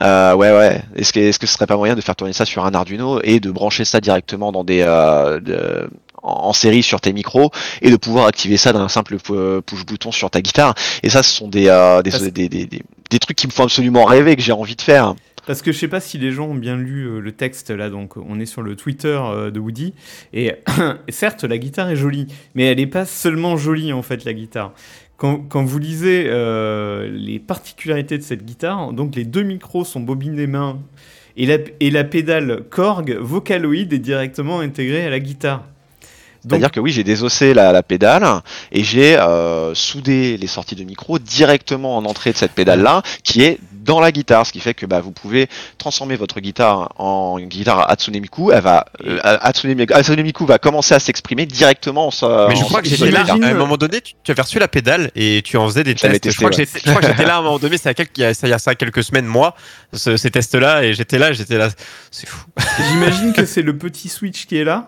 Ouais, 0.00 0.34
ouais. 0.36 0.82
Est-ce 0.96 1.12
que, 1.12 1.20
est-ce 1.20 1.38
que 1.38 1.46
ce 1.46 1.54
serait 1.54 1.66
pas 1.66 1.76
moyen 1.76 1.94
de 1.94 2.00
faire 2.00 2.16
tourner 2.16 2.32
ça 2.32 2.46
sur 2.46 2.64
un 2.64 2.72
Arduino 2.72 3.20
et 3.22 3.40
de 3.40 3.50
brancher 3.50 3.84
ça 3.84 3.97
directement 4.00 4.52
dans 4.52 4.64
des 4.64 4.82
euh, 4.82 5.86
en, 6.22 6.52
série 6.52 6.82
sur 6.82 7.00
tes 7.00 7.12
micros 7.12 7.50
et 7.82 7.90
de 7.90 7.96
pouvoir 7.96 8.26
activer 8.26 8.56
ça 8.56 8.72
d'un 8.72 8.88
simple 8.88 9.16
push 9.18 9.86
bouton 9.86 10.12
sur 10.12 10.30
ta 10.30 10.40
guitare. 10.40 10.74
Et 11.02 11.10
ça, 11.10 11.22
ce 11.22 11.32
sont 11.32 11.48
des, 11.48 11.66
des, 12.04 12.30
des, 12.30 12.48
des, 12.48 12.66
des, 13.10 13.18
trucs 13.18 13.36
qui 13.36 13.46
me 13.46 13.52
font 13.52 13.64
absolument 13.64 14.04
rêver 14.04 14.36
que 14.36 14.42
j'ai 14.42 14.52
envie 14.52 14.76
de 14.76 14.82
faire. 14.82 15.14
Parce 15.46 15.62
que 15.62 15.72
je 15.72 15.78
sais 15.78 15.88
pas 15.88 16.00
si 16.00 16.18
les 16.18 16.32
gens 16.32 16.48
ont 16.48 16.54
bien 16.54 16.76
lu 16.76 17.20
le 17.20 17.32
texte 17.32 17.70
là, 17.70 17.88
donc 17.88 18.16
on 18.16 18.38
est 18.38 18.46
sur 18.46 18.60
le 18.60 18.76
Twitter 18.76 19.18
de 19.52 19.58
Woody. 19.58 19.94
Et 20.34 20.52
certes, 21.08 21.44
la 21.44 21.56
guitare 21.56 21.88
est 21.88 21.96
jolie, 21.96 22.26
mais 22.54 22.64
elle 22.64 22.76
n'est 22.76 22.86
pas 22.86 23.06
seulement 23.06 23.56
jolie 23.56 23.92
en 23.92 24.02
fait, 24.02 24.24
la 24.24 24.34
guitare. 24.34 24.72
Quand, 25.18 25.38
quand 25.48 25.64
vous 25.64 25.80
lisez 25.80 26.26
euh, 26.28 27.10
les 27.10 27.40
particularités 27.40 28.18
de 28.18 28.22
cette 28.22 28.44
guitare, 28.44 28.92
donc 28.92 29.16
les 29.16 29.24
deux 29.24 29.42
micros 29.42 29.84
sont 29.84 29.98
bobinés 29.98 30.46
main 30.46 30.78
et 31.38 31.90
la, 31.90 32.04
pédale 32.04 32.64
Korg 32.68 33.16
Vocaloid 33.20 33.92
est 33.92 33.98
directement 33.98 34.58
intégrée 34.58 35.06
à 35.06 35.10
la 35.10 35.20
guitare. 35.20 35.64
C'est-à-dire 36.48 36.70
que 36.70 36.80
oui, 36.80 36.92
j'ai 36.92 37.04
désossé 37.04 37.54
la, 37.54 37.72
la 37.72 37.82
pédale 37.82 38.42
et 38.72 38.84
j'ai 38.84 39.16
euh, 39.16 39.74
soudé 39.74 40.36
les 40.36 40.46
sorties 40.46 40.74
de 40.74 40.84
micro 40.84 41.18
directement 41.18 41.96
en 41.96 42.04
entrée 42.04 42.32
de 42.32 42.36
cette 42.36 42.52
pédale-là, 42.52 43.02
qui 43.22 43.42
est 43.42 43.58
dans 43.72 44.00
la 44.00 44.12
guitare, 44.12 44.46
ce 44.46 44.52
qui 44.52 44.60
fait 44.60 44.74
que 44.74 44.84
bah, 44.84 45.00
vous 45.00 45.12
pouvez 45.12 45.48
transformer 45.78 46.16
votre 46.16 46.40
guitare 46.40 46.92
en 46.96 47.40
guitare 47.40 47.90
Hatsune 47.90 48.20
Miku. 48.20 48.52
Elle 48.52 48.60
va, 48.60 48.84
euh, 49.06 49.18
Hatsune, 49.22 50.22
Miku 50.22 50.44
va 50.44 50.58
commencer 50.58 50.94
à 50.94 50.98
s'exprimer 50.98 51.46
directement. 51.46 52.08
En, 52.08 52.48
Mais 52.48 52.56
je 52.56 52.64
crois 52.64 52.82
que 52.82 52.88
j'étais 52.88 53.10
là. 53.10 53.24
À 53.28 53.32
un 53.32 53.54
moment 53.54 53.78
donné, 53.78 54.00
tu, 54.02 54.12
tu, 54.22 54.30
avais 54.30 54.42
reçu 54.42 54.58
la 54.58 54.68
pédale 54.68 55.10
et 55.14 55.42
tu 55.42 55.56
en 55.56 55.66
faisais 55.66 55.84
des 55.84 55.94
tests. 55.94 56.30
je 56.30 56.36
crois 56.36 56.50
que 56.50 56.56
j'étais 57.06 57.24
là 57.24 57.36
à 57.36 57.38
un 57.38 57.42
moment 57.42 57.58
donné. 57.58 57.78
C'est 57.78 57.98
il 58.16 58.22
y 58.22 58.24
a 58.24 58.34
ça, 58.34 58.46
il 58.46 58.50
y 58.50 58.54
a 58.54 58.58
ça 58.58 58.74
quelques 58.74 59.02
semaines, 59.02 59.26
moi, 59.26 59.54
ces 59.92 60.30
tests-là, 60.30 60.84
et 60.84 60.92
j'étais 60.92 61.18
là, 61.18 61.32
j'étais 61.32 61.58
là. 61.58 61.68
C'est 62.10 62.28
fou. 62.28 62.44
J'imagine 62.90 63.32
que 63.32 63.44
c'est 63.46 63.62
le 63.62 63.76
petit 63.76 64.08
switch 64.08 64.46
qui 64.46 64.56
est 64.56 64.64
là. 64.64 64.86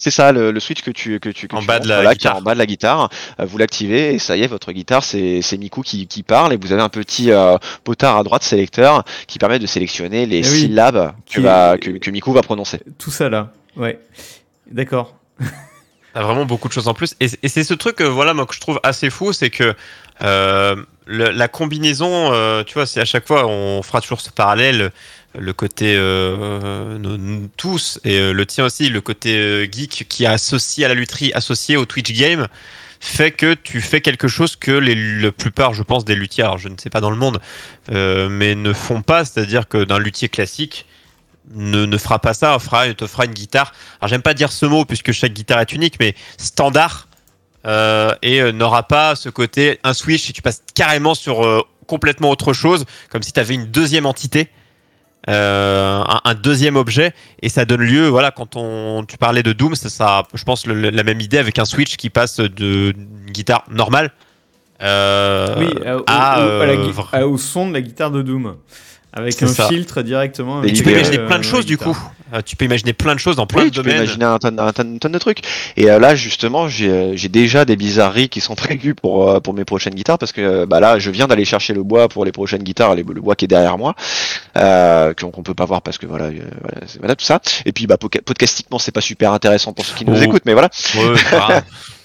C'est 0.00 0.10
ça, 0.10 0.32
le, 0.32 0.58
switch 0.60 0.80
que 0.80 0.90
tu 0.90 1.20
que 1.20 1.28
tu 1.28 1.46
en 1.52 1.62
bas 1.62 1.78
de 1.78 1.86
la 1.86 2.14
guitare. 2.14 2.38
en 2.38 2.40
bas 2.40 2.54
de 2.54 2.58
la 2.58 2.64
guitare. 2.64 3.10
Euh, 3.38 3.44
vous 3.44 3.58
l'activez 3.58 4.14
et 4.14 4.18
ça 4.18 4.34
y 4.34 4.42
est, 4.42 4.46
votre 4.46 4.72
guitare, 4.72 5.04
c'est 5.04 5.42
c'est 5.42 5.58
Miku 5.58 5.82
qui, 5.82 6.06
qui 6.06 6.22
parle 6.22 6.54
et 6.54 6.56
vous 6.56 6.72
avez 6.72 6.80
un 6.80 6.88
petit 6.88 7.30
euh, 7.30 7.58
potard 7.84 8.16
à 8.16 8.24
droite 8.24 8.42
sélecteur 8.42 9.04
qui 9.26 9.38
permet 9.38 9.58
de 9.58 9.66
sélectionner 9.66 10.24
les 10.24 10.38
eh 10.38 10.42
syllabes 10.42 11.12
que, 11.30 11.42
va, 11.42 11.76
que, 11.76 11.90
que 11.90 12.10
Miku 12.10 12.32
va 12.32 12.40
prononcer. 12.40 12.80
Tout 12.98 13.10
ça 13.10 13.28
là, 13.28 13.52
ouais, 13.76 14.00
d'accord. 14.70 15.14
T'as 16.14 16.22
vraiment 16.22 16.46
beaucoup 16.46 16.66
de 16.66 16.72
choses 16.72 16.88
en 16.88 16.94
plus 16.94 17.14
et, 17.20 17.28
et 17.42 17.48
c'est 17.48 17.62
ce 17.62 17.74
truc, 17.74 18.00
voilà, 18.00 18.32
moi 18.32 18.46
que 18.46 18.54
je 18.54 18.60
trouve 18.60 18.80
assez 18.82 19.10
fou, 19.10 19.34
c'est 19.34 19.50
que 19.50 19.74
euh, 20.22 20.76
la 21.06 21.48
combinaison, 21.48 22.32
euh, 22.32 22.62
tu 22.62 22.74
vois, 22.74 22.86
c'est 22.86 23.00
à 23.00 23.04
chaque 23.04 23.26
fois, 23.26 23.46
on 23.46 23.82
fera 23.82 24.00
toujours 24.00 24.20
ce 24.20 24.30
parallèle 24.30 24.92
le 25.38 25.52
côté 25.52 25.94
euh, 25.96 26.98
nous, 26.98 27.48
tous 27.56 28.00
et 28.04 28.18
euh, 28.18 28.32
le 28.32 28.46
tien 28.46 28.64
aussi, 28.64 28.88
le 28.88 29.00
côté 29.00 29.36
euh, 29.36 29.66
geek 29.70 30.06
qui 30.08 30.24
est 30.24 30.28
associé 30.28 30.84
à 30.84 30.88
la 30.88 30.94
lutherie, 30.94 31.32
associé 31.34 31.76
au 31.76 31.84
Twitch 31.84 32.12
game, 32.12 32.48
fait 32.98 33.30
que 33.30 33.54
tu 33.54 33.80
fais 33.80 34.00
quelque 34.00 34.28
chose 34.28 34.56
que 34.56 34.72
les, 34.72 34.94
la 34.94 35.32
plupart, 35.32 35.72
je 35.72 35.82
pense, 35.82 36.04
des 36.04 36.14
luthiers, 36.14 36.50
je 36.58 36.68
ne 36.68 36.76
sais 36.76 36.90
pas 36.90 37.00
dans 37.00 37.10
le 37.10 37.16
monde, 37.16 37.40
mais 37.90 38.54
ne 38.54 38.72
font 38.74 39.00
pas, 39.00 39.24
c'est-à-dire 39.24 39.68
que 39.68 39.84
d'un 39.84 39.98
luthier 39.98 40.28
classique 40.28 40.84
ne, 41.54 41.86
ne 41.86 41.96
fera 41.96 42.18
pas 42.18 42.34
ça, 42.34 42.58
fera, 42.58 42.92
te 42.92 43.06
fera 43.06 43.24
une 43.24 43.32
guitare. 43.32 43.72
Alors 44.00 44.10
j'aime 44.10 44.20
pas 44.20 44.34
dire 44.34 44.52
ce 44.52 44.66
mot 44.66 44.84
puisque 44.84 45.12
chaque 45.12 45.32
guitare 45.32 45.60
est 45.60 45.72
unique, 45.72 45.94
mais 45.98 46.14
standard. 46.36 47.08
et 47.64 48.52
n'aura 48.52 48.82
pas 48.82 49.16
ce 49.16 49.30
côté 49.30 49.80
un 49.82 49.94
switch 49.94 50.28
et 50.28 50.34
tu 50.34 50.42
passes 50.42 50.62
carrément 50.74 51.14
sur 51.14 51.66
complètement 51.86 52.28
autre 52.28 52.52
chose, 52.52 52.84
comme 53.08 53.22
si 53.22 53.32
tu 53.32 53.40
avais 53.40 53.54
une 53.54 53.66
deuxième 53.66 54.04
entité 54.04 54.50
euh, 55.28 56.02
un, 56.24 56.34
deuxième 56.34 56.76
objet 56.76 57.12
et 57.42 57.50
ça 57.50 57.66
donne 57.66 57.82
lieu 57.82 58.08
voilà 58.08 58.30
quand 58.30 58.56
on 58.56 59.04
tu 59.06 59.18
parlais 59.18 59.42
de 59.42 59.52
Doom 59.52 59.74
ça, 59.74 59.90
ça 59.90 60.22
je 60.32 60.42
pense 60.44 60.66
la 60.66 61.02
même 61.02 61.20
idée 61.20 61.36
avec 61.36 61.58
un 61.58 61.66
switch 61.66 61.96
qui 61.96 62.08
passe 62.08 62.40
de 62.40 62.94
guitare 63.28 63.64
normale 63.70 64.12
euh, 64.82 65.56
oui, 65.58 65.66
à, 66.06 66.40
euh, 66.40 67.26
au 67.26 67.36
son 67.36 67.68
de 67.68 67.74
la 67.74 67.82
guitare 67.82 68.10
de 68.10 68.22
Doom 68.22 68.56
avec 69.12 69.42
un 69.42 69.46
filtre 69.46 70.02
directement. 70.02 70.62
Et 70.62 70.72
tu 70.72 70.82
peux 70.82 70.92
imaginer 70.92 71.18
plein 71.18 71.38
de 71.38 71.44
choses 71.44 71.66
du 71.66 71.76
coup. 71.76 71.96
Euh, 72.32 72.42
tu 72.44 72.56
peux 72.56 72.64
imaginer 72.64 72.92
plein 72.92 73.14
de 73.14 73.20
choses 73.20 73.36
dans 73.36 73.46
plein 73.46 73.64
de 73.64 73.70
tu 73.70 73.82
Peux 73.82 73.90
imaginer 73.90 74.24
un 74.24 74.38
tonne, 74.38 74.58
un, 74.58 74.72
tonne, 74.72 74.98
de 74.98 75.18
trucs. 75.18 75.40
Et 75.76 75.90
euh, 75.90 75.98
là 75.98 76.14
justement, 76.14 76.68
j'ai 76.68 77.28
déjà 77.28 77.64
des 77.64 77.76
bizarreries 77.76 78.28
qui 78.28 78.40
sont 78.40 78.54
prévues 78.54 78.94
pour 78.94 79.28
euh, 79.28 79.40
pour 79.40 79.54
mes 79.54 79.64
prochaines 79.64 79.94
guitares 79.94 80.18
parce 80.18 80.32
que 80.32 80.64
bah 80.64 80.80
là, 80.80 80.98
je 80.98 81.10
viens 81.10 81.26
d'aller 81.26 81.44
chercher 81.44 81.74
le 81.74 81.82
bois 81.82 82.08
pour 82.08 82.24
les 82.24 82.32
prochaines 82.32 82.62
guitares, 82.62 82.94
le 82.94 83.02
bois 83.02 83.34
qui 83.34 83.46
est 83.46 83.48
derrière 83.48 83.78
moi, 83.78 83.94
euh, 84.56 85.14
qu'on 85.14 85.42
peut 85.42 85.54
pas 85.54 85.64
voir 85.64 85.82
parce 85.82 85.98
que 85.98 86.06
voilà, 86.06 86.28
voilà, 86.28 86.86
voilà, 86.98 87.16
tout 87.16 87.24
ça. 87.24 87.40
Et 87.64 87.72
puis 87.72 87.86
bah 87.86 87.96
podcastiquement, 87.98 88.78
c'est 88.78 88.92
pas 88.92 89.00
super 89.00 89.32
intéressant 89.32 89.72
pour 89.72 89.84
ceux 89.84 89.94
qui 89.94 90.04
nous 90.04 90.18
oh. 90.18 90.22
écoutent, 90.22 90.44
mais 90.46 90.52
voilà. 90.52 90.70
Ouais, 90.96 91.14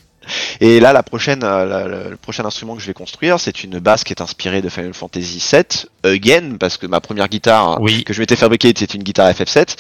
Et 0.62 0.80
là, 0.80 0.94
la 0.94 1.04
prochaine, 1.04 1.42
euh, 1.44 2.10
le 2.10 2.18
prochain 2.18 2.46
instrument 2.46 2.76
que 2.76 2.82
je 2.82 2.88
vais 2.88 2.94
construire, 2.94 3.40
c'est 3.40 3.64
une 3.64 3.80
basse 3.80 4.04
qui 4.04 4.14
est 4.14 4.22
inspirée 4.22 4.62
de 4.62 4.70
Final 4.70 4.94
Fantasy 4.94 5.44
VII, 5.52 5.88
again, 6.04 6.58
parce 6.60 6.78
que 6.78 6.88
ma 6.88 7.00
première 7.00 7.28
guitare 7.28 7.80
que 8.06 8.14
je 8.14 8.20
m'étais 8.20 8.36
fabriquée, 8.36 8.74
c'était 8.76 8.98
une 8.98 9.04
guitare 9.04 9.32
FF7. 9.32 9.76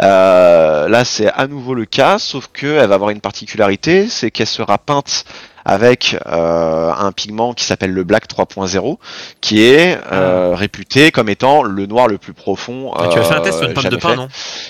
Euh, 0.00 0.88
là, 0.88 1.04
c'est 1.04 1.30
à 1.30 1.46
nouveau 1.46 1.74
le 1.74 1.84
cas, 1.84 2.18
sauf 2.18 2.48
que 2.52 2.66
elle 2.66 2.88
va 2.88 2.94
avoir 2.94 3.10
une 3.10 3.20
particularité, 3.20 4.08
c'est 4.08 4.30
qu'elle 4.30 4.46
sera 4.46 4.78
peinte 4.78 5.24
avec 5.64 6.16
euh, 6.26 6.92
un 6.92 7.12
pigment 7.12 7.52
qui 7.52 7.64
s'appelle 7.64 7.92
le 7.92 8.04
Black 8.04 8.28
3.0, 8.28 8.98
qui 9.40 9.62
est 9.62 9.98
euh, 10.12 10.52
ah. 10.52 10.56
réputé 10.56 11.10
comme 11.10 11.28
étant 11.28 11.62
le 11.62 11.86
noir 11.86 12.08
le 12.08 12.18
plus 12.18 12.32
profond. 12.32 12.92
tu 13.12 13.18
as 13.18 13.22
fait 13.22 13.34
un 13.34 13.40
test 13.40 13.58
sur 13.58 13.68
une 13.68 13.74
pomme 13.74 13.90
de 13.90 13.96
pain, 13.96 14.16
non? 14.16 14.28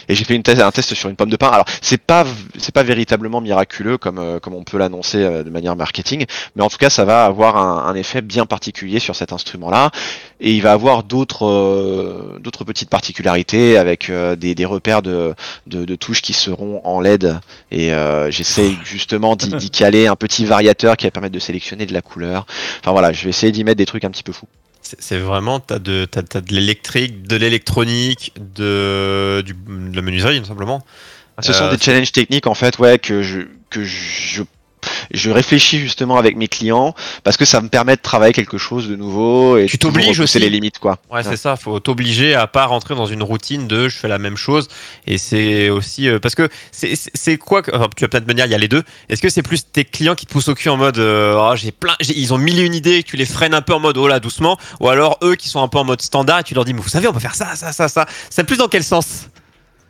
Et 0.08 0.14
j'ai 0.14 0.24
fait 0.24 0.34
une 0.34 0.42
thèse, 0.42 0.60
un 0.60 0.70
test 0.70 0.94
sur 0.94 1.08
une 1.08 1.16
pomme 1.16 1.30
de 1.30 1.36
pain. 1.36 1.48
Alors 1.48 1.66
c'est 1.80 2.00
pas 2.00 2.24
c'est 2.58 2.74
pas 2.74 2.82
véritablement 2.82 3.40
miraculeux 3.40 3.98
comme 3.98 4.18
euh, 4.18 4.38
comme 4.40 4.54
on 4.54 4.64
peut 4.64 4.78
l'annoncer 4.78 5.18
de 5.20 5.50
manière 5.50 5.76
marketing, 5.76 6.26
mais 6.56 6.62
en 6.62 6.68
tout 6.68 6.78
cas 6.78 6.90
ça 6.90 7.04
va 7.04 7.24
avoir 7.24 7.56
un, 7.56 7.86
un 7.86 7.94
effet 7.94 8.22
bien 8.22 8.46
particulier 8.46 8.98
sur 8.98 9.14
cet 9.14 9.32
instrument-là, 9.32 9.90
et 10.40 10.52
il 10.52 10.62
va 10.62 10.72
avoir 10.72 11.02
d'autres 11.02 12.38
d'autres 12.40 12.64
petites 12.64 12.90
particularités 12.90 13.76
avec 13.76 14.10
des, 14.10 14.54
des 14.54 14.64
repères 14.64 15.02
de, 15.02 15.34
de, 15.66 15.84
de 15.84 15.94
touches 15.96 16.22
qui 16.22 16.32
seront 16.32 16.80
en 16.84 17.00
LED, 17.00 17.38
et 17.70 17.92
j'essaie 18.30 18.72
justement 18.84 19.36
d'y 19.36 19.70
caler 19.70 20.06
un 20.06 20.16
petit 20.16 20.44
variateur 20.44 20.79
qui 20.96 21.06
va 21.06 21.10
permettre 21.10 21.34
de 21.34 21.38
sélectionner 21.38 21.86
de 21.86 21.92
la 21.92 22.02
couleur. 22.02 22.46
Enfin 22.80 22.92
voilà, 22.92 23.12
je 23.12 23.24
vais 23.24 23.30
essayer 23.30 23.52
d'y 23.52 23.64
mettre 23.64 23.78
des 23.78 23.86
trucs 23.86 24.04
un 24.04 24.10
petit 24.10 24.22
peu 24.22 24.32
fous. 24.32 24.48
C'est 24.82 25.18
vraiment, 25.18 25.60
tu 25.60 25.74
as 25.74 25.78
de, 25.78 26.06
de 26.06 26.54
l'électrique, 26.54 27.22
de 27.22 27.36
l'électronique, 27.36 28.32
de, 28.36 29.44
de 29.46 29.96
la 29.96 30.02
menuiserie, 30.02 30.40
tout 30.40 30.46
simplement. 30.46 30.84
Ce 31.40 31.52
sont 31.52 31.64
euh, 31.64 31.70
des 31.76 31.78
challenges 31.78 32.12
techniques 32.12 32.46
en 32.46 32.54
fait, 32.54 32.78
ouais, 32.78 32.98
que 32.98 33.22
je, 33.22 33.40
que 33.70 33.84
je 33.84 34.42
je 35.12 35.30
réfléchis 35.30 35.78
justement 35.78 36.16
avec 36.16 36.36
mes 36.36 36.48
clients 36.48 36.94
parce 37.24 37.36
que 37.36 37.44
ça 37.44 37.60
me 37.60 37.68
permet 37.68 37.96
de 37.96 38.00
travailler 38.00 38.32
quelque 38.32 38.58
chose 38.58 38.88
de 38.88 38.96
nouveau 38.96 39.56
et 39.56 39.66
tu 39.66 39.78
t'obliges 39.78 40.20
aussi 40.20 40.38
les 40.38 40.50
limites 40.50 40.78
quoi. 40.78 40.98
Ouais, 41.10 41.22
c'est 41.22 41.36
ça, 41.36 41.56
faut 41.56 41.80
t'obliger 41.80 42.34
à 42.34 42.46
pas 42.46 42.66
rentrer 42.66 42.94
dans 42.94 43.06
une 43.06 43.22
routine 43.22 43.68
de 43.68 43.88
je 43.88 43.96
fais 43.96 44.08
la 44.08 44.18
même 44.18 44.36
chose 44.36 44.68
et 45.06 45.18
c'est 45.18 45.70
aussi 45.70 46.08
euh, 46.08 46.18
parce 46.18 46.34
que 46.34 46.48
c'est 46.72 47.38
quoi 47.38 47.62
que, 47.62 47.70
tu 47.70 48.04
vas 48.04 48.08
peut-être 48.08 48.26
me 48.26 48.34
dire 48.34 48.46
il 48.46 48.52
y 48.52 48.54
a 48.54 48.58
les 48.58 48.68
deux. 48.68 48.82
Est-ce 49.08 49.22
que 49.22 49.28
c'est 49.28 49.42
plus 49.42 49.64
tes 49.70 49.84
clients 49.84 50.14
qui 50.14 50.26
te 50.26 50.32
poussent 50.32 50.48
au 50.48 50.54
cul 50.54 50.68
en 50.68 50.76
mode 50.76 50.98
euh, 50.98 51.36
oh, 51.38 51.56
j'ai 51.56 51.72
plein 51.72 51.94
ils 52.00 52.32
ont 52.32 52.38
mille 52.38 52.58
et 52.58 52.64
une 52.64 52.74
idées 52.74 53.02
que 53.02 53.08
tu 53.10 53.16
les 53.16 53.26
freines 53.26 53.54
un 53.54 53.62
peu 53.62 53.74
en 53.74 53.80
mode 53.80 53.96
oh 53.96 54.08
là 54.08 54.20
doucement 54.20 54.58
ou 54.80 54.88
alors 54.88 55.18
eux 55.22 55.34
qui 55.34 55.48
sont 55.48 55.62
un 55.62 55.68
peu 55.68 55.78
en 55.78 55.84
mode 55.84 56.02
standard 56.02 56.40
et 56.40 56.44
tu 56.44 56.54
leur 56.54 56.64
dis 56.64 56.74
mais 56.74 56.80
vous 56.80 56.88
savez 56.88 57.08
on 57.08 57.12
peut 57.12 57.20
faire 57.20 57.34
ça 57.34 57.54
ça 57.54 57.72
ça 57.72 57.88
ça. 57.88 58.06
C'est 58.30 58.44
plus 58.44 58.56
dans 58.56 58.68
quel 58.68 58.84
sens? 58.84 59.28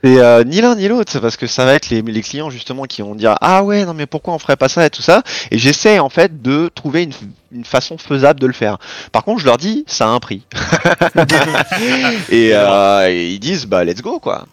C'est 0.03 0.19
euh, 0.19 0.45
ni 0.45 0.61
l'un 0.61 0.77
ni 0.77 0.89
l'autre, 0.89 1.19
parce 1.19 1.37
que 1.37 1.47
ça 1.47 1.67
va 1.67 1.75
être 1.75 1.91
les, 1.91 2.01
les, 2.01 2.23
clients 2.23 2.49
justement 2.49 2.85
qui 2.85 3.03
vont 3.03 3.15
dire 3.15 3.37
ah 3.41 3.63
ouais 3.63 3.85
non 3.85 3.93
mais 3.93 4.07
pourquoi 4.07 4.33
on 4.33 4.39
ferait 4.39 4.57
pas 4.57 4.69
ça 4.69 4.87
et 4.87 4.91
tout 4.91 5.03
ça? 5.03 5.23
Et 5.51 5.59
j'essaie 5.59 5.99
en 5.99 6.09
fait 6.09 6.41
de 6.41 6.71
trouver 6.75 7.03
une, 7.03 7.13
une, 7.53 7.65
façon 7.65 7.99
faisable 7.99 8.41
de 8.41 8.47
le 8.47 8.55
faire. 8.55 8.79
Par 9.13 9.25
contre 9.25 9.41
je 9.41 9.47
leur 9.47 9.59
dis 9.59 9.85
ça 9.87 10.07
a 10.07 10.09
un 10.09 10.21
prix. 10.21 10.43
et, 12.31 12.53
euh, 12.55 13.11
et, 13.11 13.31
ils 13.31 13.41
disent 13.41 13.67
bah 13.67 13.85
let's 13.85 14.01
go 14.01 14.19
quoi. 14.21 14.47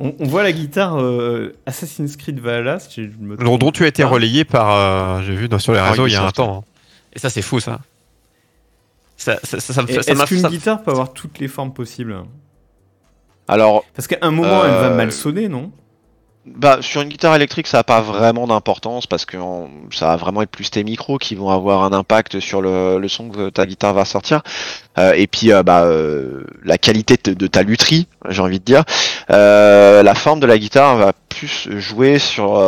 On, 0.00 0.14
on 0.18 0.26
voit 0.26 0.42
la 0.42 0.50
guitare 0.50 1.00
euh, 1.00 1.54
Assassin's 1.66 2.16
Creed 2.16 2.40
Valhalla. 2.40 2.80
Si 2.80 3.04
je 3.04 3.10
me 3.20 3.36
dont 3.36 3.70
tu 3.70 3.84
as 3.84 3.88
été 3.88 4.02
relayé 4.02 4.44
par 4.44 4.74
euh, 4.74 5.22
j'ai 5.24 5.36
vu 5.36 5.48
dans, 5.48 5.60
sur 5.60 5.72
les 5.72 5.80
réseaux 5.80 6.08
il 6.08 6.12
y 6.12 6.16
a 6.16 6.24
un 6.24 6.30
temps. 6.32 6.64
Hein. 6.66 6.70
Et 7.12 7.20
ça 7.20 7.30
c'est 7.30 7.42
fou 7.42 7.60
ça. 7.60 7.78
Ça, 9.16 9.38
ça, 9.44 9.60
ça, 9.60 9.74
ça, 9.74 9.82
Est-ce 9.86 10.24
qu'une 10.24 10.48
guitare 10.48 10.82
peut 10.82 10.90
avoir 10.90 11.12
toutes 11.12 11.38
les 11.38 11.48
formes 11.48 11.74
possibles? 11.74 12.16
Alors, 13.50 13.84
parce 13.94 14.06
qu'à 14.06 14.18
un 14.22 14.30
moment, 14.30 14.64
elle 14.64 14.70
va 14.70 14.90
euh, 14.90 14.96
mal 14.96 15.10
sonner, 15.10 15.48
non? 15.48 15.72
Bah, 16.56 16.78
sur 16.80 17.00
une 17.00 17.08
guitare 17.08 17.34
électrique, 17.34 17.66
ça 17.66 17.78
n'a 17.78 17.84
pas 17.84 18.00
vraiment 18.00 18.46
d'importance 18.46 19.06
parce 19.06 19.24
que 19.24 19.36
ça 19.92 20.06
va 20.08 20.16
vraiment 20.16 20.42
être 20.42 20.50
plus 20.50 20.70
tes 20.70 20.84
micros 20.84 21.18
qui 21.18 21.34
vont 21.34 21.50
avoir 21.50 21.84
un 21.84 21.92
impact 21.92 22.40
sur 22.40 22.60
le, 22.60 22.98
le 22.98 23.08
son 23.08 23.30
que 23.30 23.50
ta 23.50 23.66
guitare 23.66 23.94
va 23.94 24.04
sortir. 24.04 24.42
Euh, 24.98 25.12
et 25.14 25.26
puis, 25.26 25.52
euh, 25.52 25.62
bah, 25.62 25.84
euh, 25.84 26.44
la 26.64 26.78
qualité 26.78 27.16
de, 27.22 27.46
ta 27.46 27.62
lutherie, 27.62 28.06
j'ai 28.28 28.42
envie 28.42 28.58
de 28.58 28.64
dire. 28.64 28.84
la 29.28 30.14
forme 30.14 30.40
de 30.40 30.46
la 30.46 30.58
guitare 30.58 30.96
va 30.96 31.12
plus 31.28 31.68
jouer 31.78 32.18
sur 32.18 32.60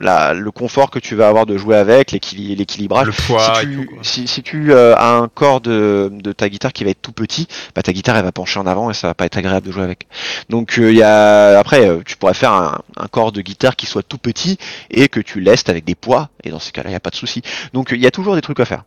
la, 0.00 0.32
le 0.32 0.50
confort 0.50 0.90
que 0.90 0.98
tu 0.98 1.14
vas 1.14 1.28
avoir 1.28 1.46
de 1.46 1.56
jouer 1.56 1.76
avec, 1.76 2.12
l'équilibrage. 2.12 3.06
Le 3.06 3.12
poids. 3.12 3.54
Si 3.60 3.66
tu, 3.66 3.90
si, 4.02 4.26
si 4.26 4.42
tu 4.42 4.74
as 4.74 5.16
un 5.16 5.28
corps 5.28 5.60
de, 5.60 6.10
de, 6.10 6.32
ta 6.32 6.48
guitare 6.48 6.72
qui 6.72 6.84
va 6.84 6.90
être 6.90 7.02
tout 7.02 7.12
petit, 7.12 7.46
bah, 7.74 7.82
ta 7.82 7.92
guitare 7.92 8.16
elle 8.16 8.24
va 8.24 8.32
pencher 8.32 8.58
en 8.58 8.66
avant 8.66 8.90
et 8.90 8.94
ça 8.94 9.08
va 9.08 9.14
pas 9.14 9.26
être 9.26 9.36
agréable 9.36 9.66
de 9.66 9.72
jouer 9.72 9.84
avec. 9.84 10.06
Donc 10.48 10.74
il 10.78 10.94
y 10.94 11.02
a 11.02 11.58
après, 11.58 11.88
tu 12.04 12.16
pourrais 12.16 12.34
faire 12.34 12.52
un, 12.52 12.78
un 12.96 13.08
corps 13.08 13.32
de 13.32 13.40
guitare 13.40 13.76
qui 13.76 13.86
soit 13.86 14.02
tout 14.02 14.18
petit 14.18 14.58
et 14.90 15.08
que 15.08 15.20
tu 15.20 15.40
lestes 15.40 15.68
avec 15.68 15.84
des 15.84 15.94
poids. 15.94 16.30
Et 16.42 16.50
dans 16.50 16.58
ces 16.58 16.72
cas-là, 16.72 16.88
il 16.88 16.92
n'y 16.92 16.96
a 16.96 17.00
pas 17.00 17.10
de 17.10 17.16
souci. 17.16 17.42
Donc 17.72 17.90
il 17.92 18.00
y 18.00 18.06
a 18.06 18.10
toujours 18.10 18.34
des 18.34 18.42
trucs 18.42 18.60
à 18.60 18.64
faire. 18.64 18.84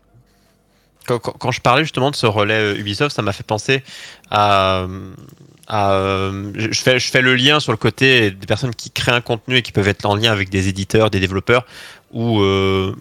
Quand, 1.08 1.52
je 1.52 1.62
parlais 1.62 1.84
justement 1.84 2.12
de 2.12 2.18
ce 2.18 2.26
relais 2.26 2.60
euh, 2.60 2.78
Ubisoft, 2.78 3.16
ça 3.16 3.22
m'a 3.22 3.32
fait 3.32 3.46
penser 3.46 3.82
à, 4.30 4.86
euh, 5.70 6.52
je 6.56 7.00
fais 7.00 7.22
le 7.22 7.36
lien 7.36 7.62
sur 7.62 7.72
le 7.72 7.78
côté 7.78 8.32
des 8.32 8.46
personnes 8.46 8.76
qui 8.76 8.92
créent 8.92 9.14
un 9.14 9.22
contenu 9.22 9.56
et 9.56 9.62
qui 9.62 9.72
peuvent 9.72 9.88
être 9.88 10.06
en 10.06 10.16
lien 10.16 10.34
avec 10.34 10.50
des 10.50 10.68
éditeurs, 10.68 11.10
des 11.10 11.22
développeurs, 11.22 11.66
ou 12.12 12.42
euh, 12.42 12.96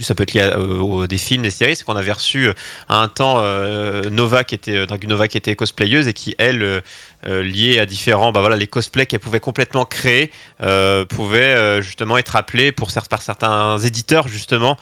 ça 0.00 0.14
peut 0.14 0.22
être 0.22 0.34
lié 0.34 0.42
à, 0.42 0.58
euh, 0.58 1.06
des 1.06 1.18
films, 1.18 1.42
des 1.42 1.50
séries. 1.50 1.76
C'est 1.76 1.84
qu'on 1.84 1.96
avait 1.96 2.12
reçu 2.12 2.48
euh, 2.48 2.54
à 2.88 3.02
un 3.02 3.08
temps 3.08 3.36
euh, 3.38 4.08
Nova 4.10 4.44
qui 4.44 4.54
était 4.54 4.86
Nova 5.06 5.28
qui 5.28 5.36
était 5.36 5.56
cosplayeuse 5.56 6.08
et 6.08 6.12
qui 6.12 6.34
elle 6.38 6.62
euh, 6.62 6.80
euh, 7.26 7.42
liée 7.42 7.78
à 7.78 7.86
différents, 7.86 8.30
bah 8.30 8.40
voilà, 8.40 8.56
les 8.56 8.66
cosplays 8.66 9.06
qu'elle 9.06 9.20
pouvait 9.20 9.40
complètement 9.40 9.84
créer 9.84 10.30
euh, 10.62 11.04
euh, 11.18 11.82
justement 11.82 12.18
être 12.18 12.36
appelés 12.36 12.72
pour 12.72 12.90
par 13.10 13.22
certains 13.22 13.78
éditeurs 13.78 14.28
justement 14.28 14.76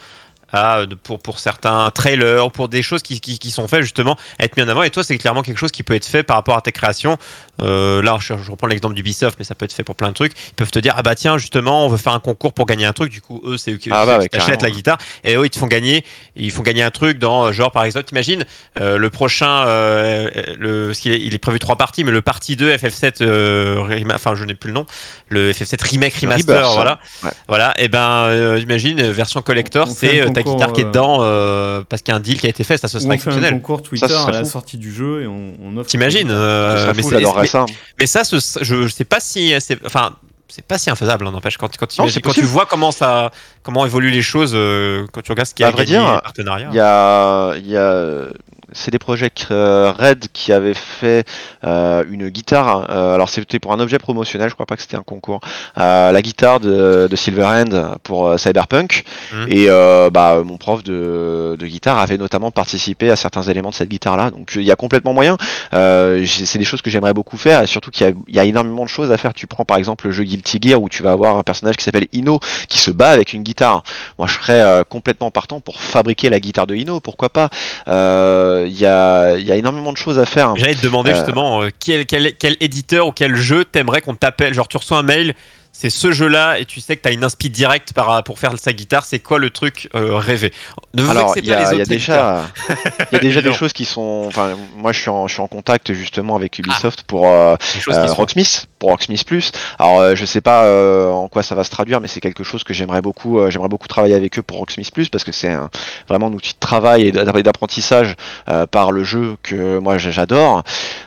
à, 0.52 0.84
pour, 1.02 1.38
certains 1.38 1.90
trailers, 1.90 2.50
pour 2.52 2.68
des 2.68 2.82
choses 2.82 3.02
qui, 3.02 3.20
qui, 3.20 3.38
qui 3.38 3.50
sont 3.50 3.66
faites 3.66 3.82
justement 3.82 4.16
être 4.38 4.56
mis 4.56 4.62
en 4.62 4.68
avant. 4.68 4.82
Et 4.82 4.90
toi, 4.90 5.02
c'est 5.02 5.18
clairement 5.18 5.42
quelque 5.42 5.58
chose 5.58 5.72
qui 5.72 5.82
peut 5.82 5.94
être 5.94 6.06
fait 6.06 6.22
par 6.22 6.36
rapport 6.36 6.56
à 6.56 6.60
tes 6.60 6.72
créations. 6.72 7.18
Euh, 7.62 8.02
là, 8.02 8.16
je, 8.20 8.34
je 8.42 8.50
reprends 8.50 8.66
l'exemple 8.66 8.94
d'Ubisoft, 8.94 9.36
mais 9.38 9.44
ça 9.44 9.54
peut 9.54 9.64
être 9.64 9.72
fait 9.72 9.84
pour 9.84 9.94
plein 9.94 10.08
de 10.08 10.14
trucs. 10.14 10.32
Ils 10.50 10.54
peuvent 10.54 10.70
te 10.70 10.78
dire, 10.78 10.94
ah 10.96 11.02
bah 11.02 11.14
tiens, 11.14 11.38
justement, 11.38 11.86
on 11.86 11.88
veut 11.88 11.96
faire 11.98 12.12
un 12.12 12.20
concours 12.20 12.52
pour 12.52 12.66
gagner 12.66 12.84
un 12.84 12.92
truc. 12.92 13.12
Du 13.12 13.20
coup, 13.20 13.40
eux, 13.44 13.56
c'est 13.56 13.72
eux 13.72 13.76
qui, 13.76 13.90
Ah 13.92 14.04
bah 14.06 14.18
ouais, 14.18 14.28
carrément. 14.28 14.58
la 14.60 14.70
guitare. 14.70 14.98
Et 15.22 15.36
eux, 15.36 15.44
ils 15.46 15.50
te 15.50 15.58
font 15.58 15.66
gagner, 15.66 16.04
ils 16.36 16.50
font 16.50 16.62
gagner 16.62 16.82
un 16.82 16.90
truc 16.90 17.18
dans, 17.18 17.44
euh, 17.46 17.52
genre, 17.52 17.70
par 17.70 17.84
exemple, 17.84 18.06
t'imagines, 18.06 18.44
euh, 18.80 18.98
le 18.98 19.10
prochain, 19.10 19.66
euh, 19.66 20.28
le, 20.58 20.86
parce 20.88 20.98
qu'il 20.98 21.12
est, 21.12 21.20
il 21.20 21.32
est 21.34 21.38
prévu 21.38 21.58
trois 21.58 21.76
parties, 21.76 22.02
mais 22.04 22.10
le 22.10 22.22
partie 22.22 22.56
2 22.56 22.72
FF7, 22.76 23.22
euh, 23.22 23.76
rema- 23.80 24.14
enfin, 24.16 24.34
je 24.34 24.44
n'ai 24.44 24.54
plus 24.54 24.68
le 24.68 24.74
nom, 24.74 24.86
le 25.28 25.52
FF7 25.52 25.82
remake 25.90 26.14
remaster, 26.14 26.56
Rebirth, 26.56 26.74
voilà. 26.74 26.98
ouais. 27.22 27.30
Voilà, 27.48 27.74
et 27.78 27.88
ben, 27.88 28.24
euh, 28.24 28.58
imagine, 28.60 29.00
version 29.10 29.42
collector, 29.42 29.88
c'est 29.88 30.20
ta 30.32 30.42
concours, 30.42 30.54
guitare 30.56 30.72
qui 30.72 30.80
est 30.80 30.84
dedans, 30.84 31.18
euh, 31.20 31.82
parce 31.88 32.02
qu'il 32.02 32.12
y 32.12 32.14
a 32.14 32.18
un 32.18 32.20
deal 32.20 32.38
qui 32.40 32.46
a 32.46 32.50
été 32.50 32.64
fait, 32.64 32.78
ça 32.78 32.88
ce 32.88 32.98
serait 32.98 33.06
on 33.06 33.08
fait 33.10 33.12
un 33.12 33.14
exceptionnel. 33.14 33.52
concours 33.54 33.82
Twitter 33.82 34.12
à 34.26 34.30
la 34.30 34.44
fou. 34.44 34.50
sortie 34.50 34.76
du 34.78 34.92
jeu 34.92 35.22
et 35.22 35.26
on, 35.26 35.54
on 35.62 35.76
offre. 35.76 35.88
T'imagines 35.90 36.28
euh, 36.30 36.92
mais, 36.96 37.02
mais- 37.44 37.48
ça. 37.48 37.66
mais 38.00 38.06
ça, 38.06 38.24
ce- 38.24 38.58
je 38.62 38.88
sais 38.88 39.04
pas 39.04 39.20
si, 39.20 39.54
c'est, 39.60 39.78
enfin, 39.86 40.16
c'est 40.48 40.64
pas 40.64 40.78
si 40.78 40.90
infaisable, 40.90 41.26
hein, 41.26 41.30
n'empêche. 41.32 41.56
Quand, 41.56 41.74
quand, 41.76 41.86
tu 41.86 42.00
Non, 42.00 42.06
quand 42.22 42.32
vois 42.42 42.66
comment 42.66 42.92
ça, 42.92 43.30
comment 43.62 43.84
évoluent 43.86 44.10
les 44.10 44.22
choses, 44.22 44.52
euh, 44.54 45.06
quand 45.12 45.22
tu 45.22 45.32
regardes 45.32 45.48
ce 45.48 45.54
qui 45.54 45.64
a 45.64 45.68
À 45.68 45.70
vrai 45.70 45.84
gagné 45.84 45.98
dire, 45.98 46.14
les 46.14 46.20
partenariats. 46.20 46.68
Il 46.70 46.76
y 46.76 46.80
a, 46.80 47.54
il 47.56 47.66
y 47.66 47.76
a 47.76 48.26
CD 48.72 48.98
Projekt 48.98 49.48
euh, 49.50 49.92
Red 49.92 50.26
qui 50.32 50.52
avait 50.52 50.74
fait 50.74 51.26
euh, 51.64 52.04
une 52.10 52.28
guitare. 52.28 52.90
euh, 52.90 53.14
alors 53.14 53.28
c'était 53.28 53.58
pour 53.58 53.72
un 53.72 53.80
objet 53.80 53.98
promotionnel, 53.98 54.48
je 54.48 54.54
crois 54.54 54.66
pas 54.66 54.76
que 54.76 54.82
c'était 54.82 54.96
un 54.96 55.02
concours. 55.02 55.40
la 55.76 56.22
guitare 56.22 56.60
de, 56.60 57.08
de 57.10 57.16
Silverhand 57.16 57.98
pour 58.02 58.38
Cyberpunk. 58.38 59.04
Mhm. 59.32 59.46
Et 59.50 59.68
bah, 60.12 60.42
mon 60.44 60.56
prof 60.56 60.82
de, 60.82 61.56
de 61.58 61.66
guitare 61.66 61.98
avait 61.98 62.18
notamment 62.18 62.50
participé 62.50 63.10
à 63.10 63.16
certains 63.16 63.42
éléments 63.42 63.70
de 63.70 63.74
cette 63.74 63.88
guitare-là. 63.88 64.30
Donc 64.30 64.52
il 64.56 64.62
y 64.62 64.72
a 64.72 64.76
complètement 64.76 65.12
moyen. 65.12 65.36
C'est 65.72 66.58
des 66.58 66.64
choses 66.64 66.82
que 66.82 66.90
j'aimerais 66.90 67.14
beaucoup 67.14 67.36
faire. 67.36 67.62
Et 67.62 67.66
surtout 67.66 67.90
qu'il 67.90 68.06
y 68.06 68.10
a, 68.10 68.12
il 68.28 68.34
y 68.34 68.38
a 68.38 68.44
énormément 68.44 68.84
de 68.84 68.88
choses 68.88 69.10
à 69.10 69.16
faire. 69.16 69.34
Tu 69.34 69.46
prends 69.46 69.64
par 69.64 69.76
exemple 69.76 70.06
le 70.06 70.12
jeu 70.12 70.24
Guilty 70.24 70.58
Gear 70.60 70.80
où 70.80 70.88
tu 70.88 71.02
vas 71.02 71.12
avoir 71.12 71.36
un 71.36 71.42
personnage 71.42 71.76
qui 71.76 71.84
s'appelle 71.84 72.08
Ino 72.12 72.40
qui 72.68 72.78
se 72.78 72.90
bat 72.90 73.10
avec 73.10 73.32
une 73.32 73.42
guitare. 73.42 73.82
Moi 74.18 74.28
je 74.28 74.34
serais 74.34 74.84
complètement 74.88 75.30
partant 75.30 75.60
pour 75.60 75.80
fabriquer 75.80 76.30
la 76.30 76.40
guitare 76.40 76.66
de 76.66 76.74
Ino. 76.74 77.00
Pourquoi 77.00 77.28
pas? 77.28 77.48
Euh, 77.88 78.53
Il 78.66 78.78
y, 78.78 78.86
a, 78.86 79.36
il 79.36 79.46
y 79.46 79.52
a 79.52 79.56
énormément 79.56 79.92
de 79.92 79.96
choses 79.96 80.18
à 80.18 80.26
faire. 80.26 80.54
J'allais 80.56 80.74
te 80.74 80.82
demander 80.82 81.10
Euh, 81.10 81.14
justement 81.14 81.62
euh, 81.62 81.70
quel, 81.84 82.06
quel, 82.06 82.34
quel 82.36 82.56
éditeur 82.60 83.06
ou 83.08 83.12
quel 83.12 83.34
jeu 83.36 83.64
t'aimerais 83.64 84.00
qu'on 84.00 84.14
t'appelle? 84.14 84.54
Genre, 84.54 84.68
tu 84.68 84.76
reçois 84.76 84.98
un 84.98 85.02
mail, 85.02 85.34
c'est 85.76 85.90
ce 85.90 86.12
jeu-là, 86.12 86.60
et 86.60 86.64
tu 86.66 86.80
sais 86.80 86.96
que 86.96 87.02
t'as 87.02 87.12
une 87.12 87.24
inspi 87.24 87.50
directe 87.50 87.92
pour 88.24 88.38
faire 88.38 88.52
sa 88.58 88.72
guitare. 88.72 89.04
C'est 89.04 89.18
quoi 89.18 89.40
le 89.40 89.50
truc 89.50 89.88
euh, 89.96 90.16
rêvé? 90.16 90.52
Ne 90.94 91.02
vous 91.02 91.10
Alors, 91.10 91.34
il 91.36 91.44
y 91.44 91.48
y 91.78 91.80
a 91.82 91.84
déjà, 91.84 92.42
il 93.10 93.14
y 93.14 93.16
a 93.16 93.18
déjà 93.18 93.40
des 93.42 93.52
choses 93.52 93.72
qui 93.72 93.84
sont. 93.84 94.22
Enfin, 94.26 94.56
moi, 94.76 94.92
je 94.92 95.00
suis 95.00 95.10
en, 95.10 95.26
je 95.26 95.32
suis 95.34 95.42
en 95.42 95.48
contact 95.48 95.92
justement 95.92 96.36
avec 96.36 96.58
Ubisoft 96.60 97.02
pour 97.02 97.26
euh, 97.26 97.56
euh, 97.98 98.06
Rocksmith, 98.14 98.66
pour 98.78 98.90
Rocksmith 98.90 99.24
Plus. 99.26 99.50
Alors, 99.80 99.98
euh, 100.00 100.14
je 100.14 100.24
sais 100.24 100.40
pas 100.40 100.64
euh, 100.64 101.10
en 101.10 101.26
quoi 101.28 101.42
ça 101.42 101.56
va 101.56 101.64
se 101.64 101.70
traduire, 101.70 102.00
mais 102.00 102.06
c'est 102.08 102.20
quelque 102.20 102.44
chose 102.44 102.62
que 102.62 102.72
j'aimerais 102.72 103.02
beaucoup, 103.02 103.40
euh, 103.40 103.50
j'aimerais 103.50 103.68
beaucoup 103.68 103.88
travailler 103.88 104.14
avec 104.14 104.38
eux 104.38 104.42
pour 104.42 104.58
Rocksmith 104.58 104.92
Plus 104.92 105.08
parce 105.08 105.24
que 105.24 105.32
c'est 105.32 105.50
un- 105.50 105.70
vraiment 106.08 106.28
un 106.28 106.32
outil 106.32 106.52
de 106.54 106.58
travail 106.60 107.08
et 107.08 107.12
d'a- 107.12 107.24
d'apprentissage 107.24 108.14
euh, 108.48 108.66
par 108.66 108.92
le 108.92 109.02
jeu 109.02 109.36
que 109.42 109.78
moi 109.78 109.98
j'adore. 109.98 110.62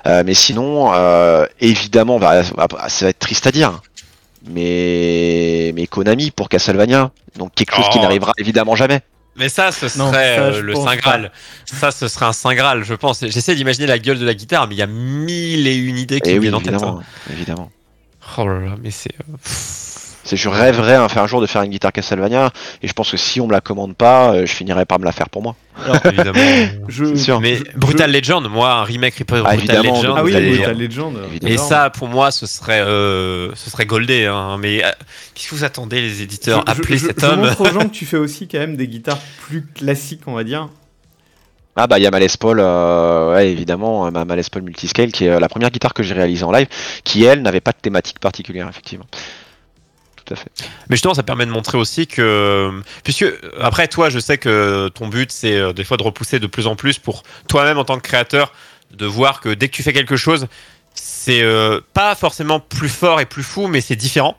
Euh, 0.06 0.24
mais 0.26 0.34
sinon, 0.34 0.92
euh, 0.94 1.46
évidemment, 1.62 2.20
bah, 2.20 2.44
ça 2.44 3.06
va 3.06 3.10
être 3.10 3.20
triste 3.20 3.48
à 3.48 3.52
dire. 3.52 3.82
Mais, 4.50 5.72
mais 5.76 5.88
Konami 5.88 6.32
pour 6.32 6.50
Castlevania, 6.50 7.12
donc 7.38 7.54
quelque 7.54 7.76
chose 7.76 7.90
qui 7.90 7.98
Oh. 8.00 8.02
n'arrivera 8.02 8.34
évidemment 8.38 8.76
jamais. 8.76 9.02
Mais 9.36 9.50
ça, 9.50 9.72
ce 9.72 9.86
Non, 10.00 10.12
serait 10.12 10.36
ça, 10.36 10.42
euh, 10.46 10.62
le 10.62 10.74
Saint 10.74 10.96
Graal. 10.96 11.32
Ça, 11.66 11.92
ce 11.92 12.08
serait 12.08 12.26
un 12.26 12.34
Saint 12.34 12.56
Graal, 12.56 12.84
je 12.84 12.96
pense. 12.96 13.20
J'essaie 13.24 13.54
d'imaginer 13.56 13.86
la 13.86 14.00
gueule 14.00 14.18
de 14.18 14.26
la 14.26 14.34
guitare, 14.34 14.68
mais 14.68 14.74
il 14.76 14.80
y 14.80 14.82
a 14.82 14.88
mille 14.88 15.68
et 15.68 15.76
une 15.76 15.98
idées 15.98 16.22
qui 16.22 16.32
Et 16.32 16.34
me 16.34 16.40
oui, 16.40 16.46
viennent 16.46 16.56
en 16.56 16.60
tête. 16.60 16.70
évidemment, 16.74 17.02
évidemment. 17.32 17.70
hein. 17.72 18.34
Oh 18.40 18.48
là 18.48 18.60
là, 18.60 18.76
mais 18.82 18.90
c'est. 18.92 19.12
C'est, 20.28 20.36
je 20.36 20.50
rêverais 20.50 20.96
un, 20.96 21.28
jour 21.28 21.40
de 21.42 21.48
faire 21.48 21.62
une 21.62 21.72
guitare 21.72 21.94
Castlevania, 21.94 22.52
et 22.84 22.88
je 22.88 22.94
pense 22.94 23.10
que 23.12 23.18
si 23.18 23.40
on 23.40 23.48
me 23.48 23.54
la 23.54 23.62
commande 23.62 23.96
pas, 23.96 24.34
euh, 24.34 24.46
je 24.46 24.52
finirais 24.52 24.86
par 24.86 25.00
me 25.00 25.06
la 25.06 25.14
faire 25.14 25.30
pour 25.30 25.42
moi. 25.42 25.56
Alors, 25.86 26.00
évidemment. 26.06 26.40
je, 26.90 27.06
C'est 27.06 27.18
sûr. 27.18 27.40
mais 27.40 27.56
je- 27.56 27.64
Brutal 27.78 28.12
Legend, 28.12 28.46
moi, 28.50 28.74
un 28.74 28.84
remake 28.84 29.16
Ah, 29.22 29.24
Brutal 29.56 29.58
évidemment, 29.58 30.02
Legend. 30.02 30.16
Ah 30.18 30.24
oui, 30.26 30.32
Brutal 30.34 30.78
Legend. 30.78 31.14
Et 31.44 31.58
ça, 31.58 31.90
pour 31.92 32.10
moi, 32.10 32.32
ce 32.32 32.46
serait, 32.46 32.82
euh, 32.82 33.56
ce 33.56 33.70
serait 33.70 33.86
goldé. 33.86 34.26
Hein. 34.26 34.58
Mais 34.60 34.84
euh, 34.84 34.90
qu'est-ce 35.34 35.50
que 35.50 35.56
vous 35.56 35.64
attendez, 35.64 36.02
les 36.02 36.22
éditeurs 36.22 36.64
Je- 36.68 36.74
je- 36.74 36.78
Appelez 36.80 36.98
je- 36.98 37.08
cet 37.08 37.22
je 37.22 37.26
homme. 37.26 37.40
montre 37.42 37.62
aux 37.62 37.72
gens 37.72 37.88
que 37.88 37.94
tu 37.94 38.06
fais 38.06 38.18
aussi 38.18 38.50
quand 38.50 38.60
même 38.60 38.76
des 38.76 38.88
guitares 38.90 39.20
plus 39.48 39.66
classiques, 39.66 40.22
on 40.28 40.34
va 40.34 40.44
dire. 40.44 40.68
Ah 41.80 41.86
bah 41.88 42.00
il 42.00 42.04
y 42.04 42.08
a 42.08 42.12
ma 42.12 42.20
Les 42.20 42.28
Paul, 42.40 42.60
euh, 42.60 43.34
ouais, 43.34 43.52
évidemment, 43.52 44.12
ma, 44.12 44.26
ma 44.26 44.36
Les 44.36 44.42
Paul 44.52 44.64
Multiscale, 44.64 45.12
qui 45.12 45.26
est 45.26 45.40
la 45.40 45.48
première 45.48 45.70
guitare 45.70 45.94
que 45.94 46.02
j'ai 46.04 46.16
réalisée 46.16 46.44
en 46.44 46.52
live, 46.52 46.68
qui 47.04 47.24
elle 47.24 47.44
n'avait 47.44 47.62
pas 47.62 47.72
de 47.72 47.78
thématique 47.82 48.20
particulière, 48.20 48.68
effectivement. 48.68 49.06
Mais 50.32 50.96
justement, 50.96 51.14
ça 51.14 51.24
permet 51.24 51.46
de 51.46 51.52
montrer 51.52 51.78
aussi 51.78 52.08
que, 52.08 52.72
puisque 53.04 53.26
après 53.60 53.88
toi, 53.88 54.10
je 54.10 54.20
sais 54.20 54.38
que 54.38 54.90
ton 54.90 55.08
but, 55.08 55.32
c'est 55.32 55.56
euh, 55.56 55.74
des 55.74 55.84
fois 55.84 55.98
de 55.98 56.04
repousser 56.04 56.40
de 56.40 56.48
plus 56.48 56.68
en 56.68 56.76
plus 56.76 57.00
pour 57.00 57.24
toi-même 57.48 57.78
en 57.78 57.86
tant 57.86 57.98
que 57.98 58.08
créateur, 58.08 58.52
de 58.92 59.06
voir 59.06 59.42
que 59.42 59.50
dès 59.50 59.68
que 59.68 59.76
tu 59.76 59.84
fais 59.84 59.94
quelque 59.94 60.18
chose, 60.18 60.48
c'est 60.94 61.42
euh, 61.42 61.80
pas 61.94 62.16
forcément 62.16 62.60
plus 62.60 62.90
fort 62.90 63.22
et 63.22 63.26
plus 63.26 63.44
fou, 63.44 63.68
mais 63.68 63.82
c'est 63.82 63.96
différent. 63.96 64.38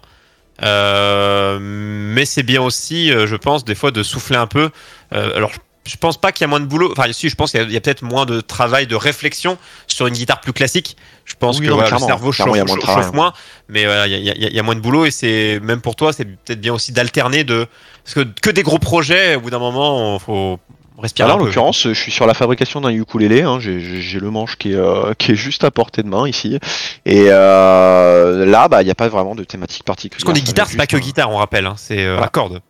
Euh, 0.63 1.59
mais 1.61 2.25
c'est 2.25 2.43
bien 2.43 2.63
aussi, 2.63 3.11
je 3.11 3.37
pense, 3.37 3.65
des 3.65 3.75
fois 3.75 3.91
de 3.91 4.03
souffler 4.03 4.37
un 4.37 4.47
peu. 4.47 4.71
Euh, 5.13 5.37
alors, 5.37 5.53
je 5.89 5.97
pense 5.97 6.17
pas 6.19 6.31
qu'il 6.33 6.43
y 6.43 6.45
a 6.45 6.49
moins 6.49 6.61
de 6.61 6.67
boulot. 6.67 6.93
Enfin, 6.97 7.11
si, 7.13 7.29
je 7.29 7.35
pense 7.35 7.51
qu'il 7.53 7.71
y 7.73 7.77
a, 7.77 7.81
peut-être 7.81 8.03
moins 8.03 8.27
de 8.27 8.41
travail, 8.41 8.87
de 8.87 8.95
réflexion 8.95 9.57
sur 9.87 10.07
une 10.07 10.15
guitare 10.15 10.41
plus 10.41 10.53
classique. 10.53 10.97
Je 11.25 11.35
pense 11.35 11.59
Oui, 11.59 11.67
que 11.67 11.71
non, 11.71 11.77
mais 11.79 11.83
voilà, 11.89 11.97
le 11.99 12.07
cerveau 12.07 12.31
chauffe, 12.33 12.47
moins 12.47 12.67
chauffe 12.67 12.79
travail, 12.81 13.11
moins, 13.13 13.33
mais 13.69 13.85
voilà, 13.85 14.07
il 14.07 14.13
y, 14.25 14.31
a- 14.31 14.35
y 14.51 14.57
y 14.57 14.63
moins 14.63 14.75
de 14.75 14.81
boulot 14.81 15.05
et 15.07 15.11
c'est 15.11 15.61
même 15.63 15.81
pour 15.81 15.97
toi, 15.97 16.13
c'est 16.13 16.25
peut-être 16.25 16.61
bien 16.61 16.73
aussi 16.75 16.93
d'alterner 16.93 17.45
de 17.45 17.67
parce 18.05 18.15
que 18.15 18.21
que 18.41 18.51
des 18.51 18.63
gros 18.63 18.79
projets, 18.79 19.35
au 19.37 19.41
bout 19.41 19.51
d'un 19.51 19.59
moment, 19.59 20.17
il 20.17 20.21
faut 20.21 20.59
respirer 20.99 21.29
Alors, 21.29 21.41
en 21.41 21.45
l'occurrence, 21.45 21.83
je 21.85 21.93
suis 21.93 22.11
sur 22.11 22.27
la 22.27 22.35
fabrication 22.35 22.81
d'un 22.81 22.91
ukulélé. 22.91 23.43
Hein, 23.43 23.59
j'ai, 23.61 23.79
le 24.19 24.31
manche 24.31 24.57
qui 24.57 24.73
est, 24.73 24.77
euh, 24.77 25.13
qui 25.19 25.33
est 25.33 25.37
juste 25.37 25.63
à 25.65 25.71
portée 25.71 26.03
de 26.03 26.09
main 26.09 26.27
ici. 26.27 26.59
Et 27.07 27.27
euh, 27.29 28.45
là, 28.47 28.69
bah, 28.69 28.83
il 28.83 28.87
n'y 28.87 28.91
a 28.91 28.95
pas 28.97 29.09
vraiment 29.09 29.35
de 29.35 29.45
thématique 29.45 29.85
particulière. 29.85 30.25
Parce 30.25 30.25
qu'on 30.25 30.39
va 30.41 30.45
guitare, 30.45 30.67
c'est 30.69 30.77
pas 30.77 30.87
que 30.87 30.97
un- 30.97 31.01
guitare, 31.01 31.31
on 31.31 31.37
rappelle, 31.37 31.67
hein, 31.67 31.75
c'est 31.77 32.01
euh, 32.01 32.13
Voilà. 32.13 32.23
la 32.23 32.29
corde. 32.29 32.61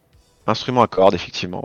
Instrument 0.48 0.82
à 0.82 0.86
cordes, 0.86 1.14
effectivement. 1.14 1.62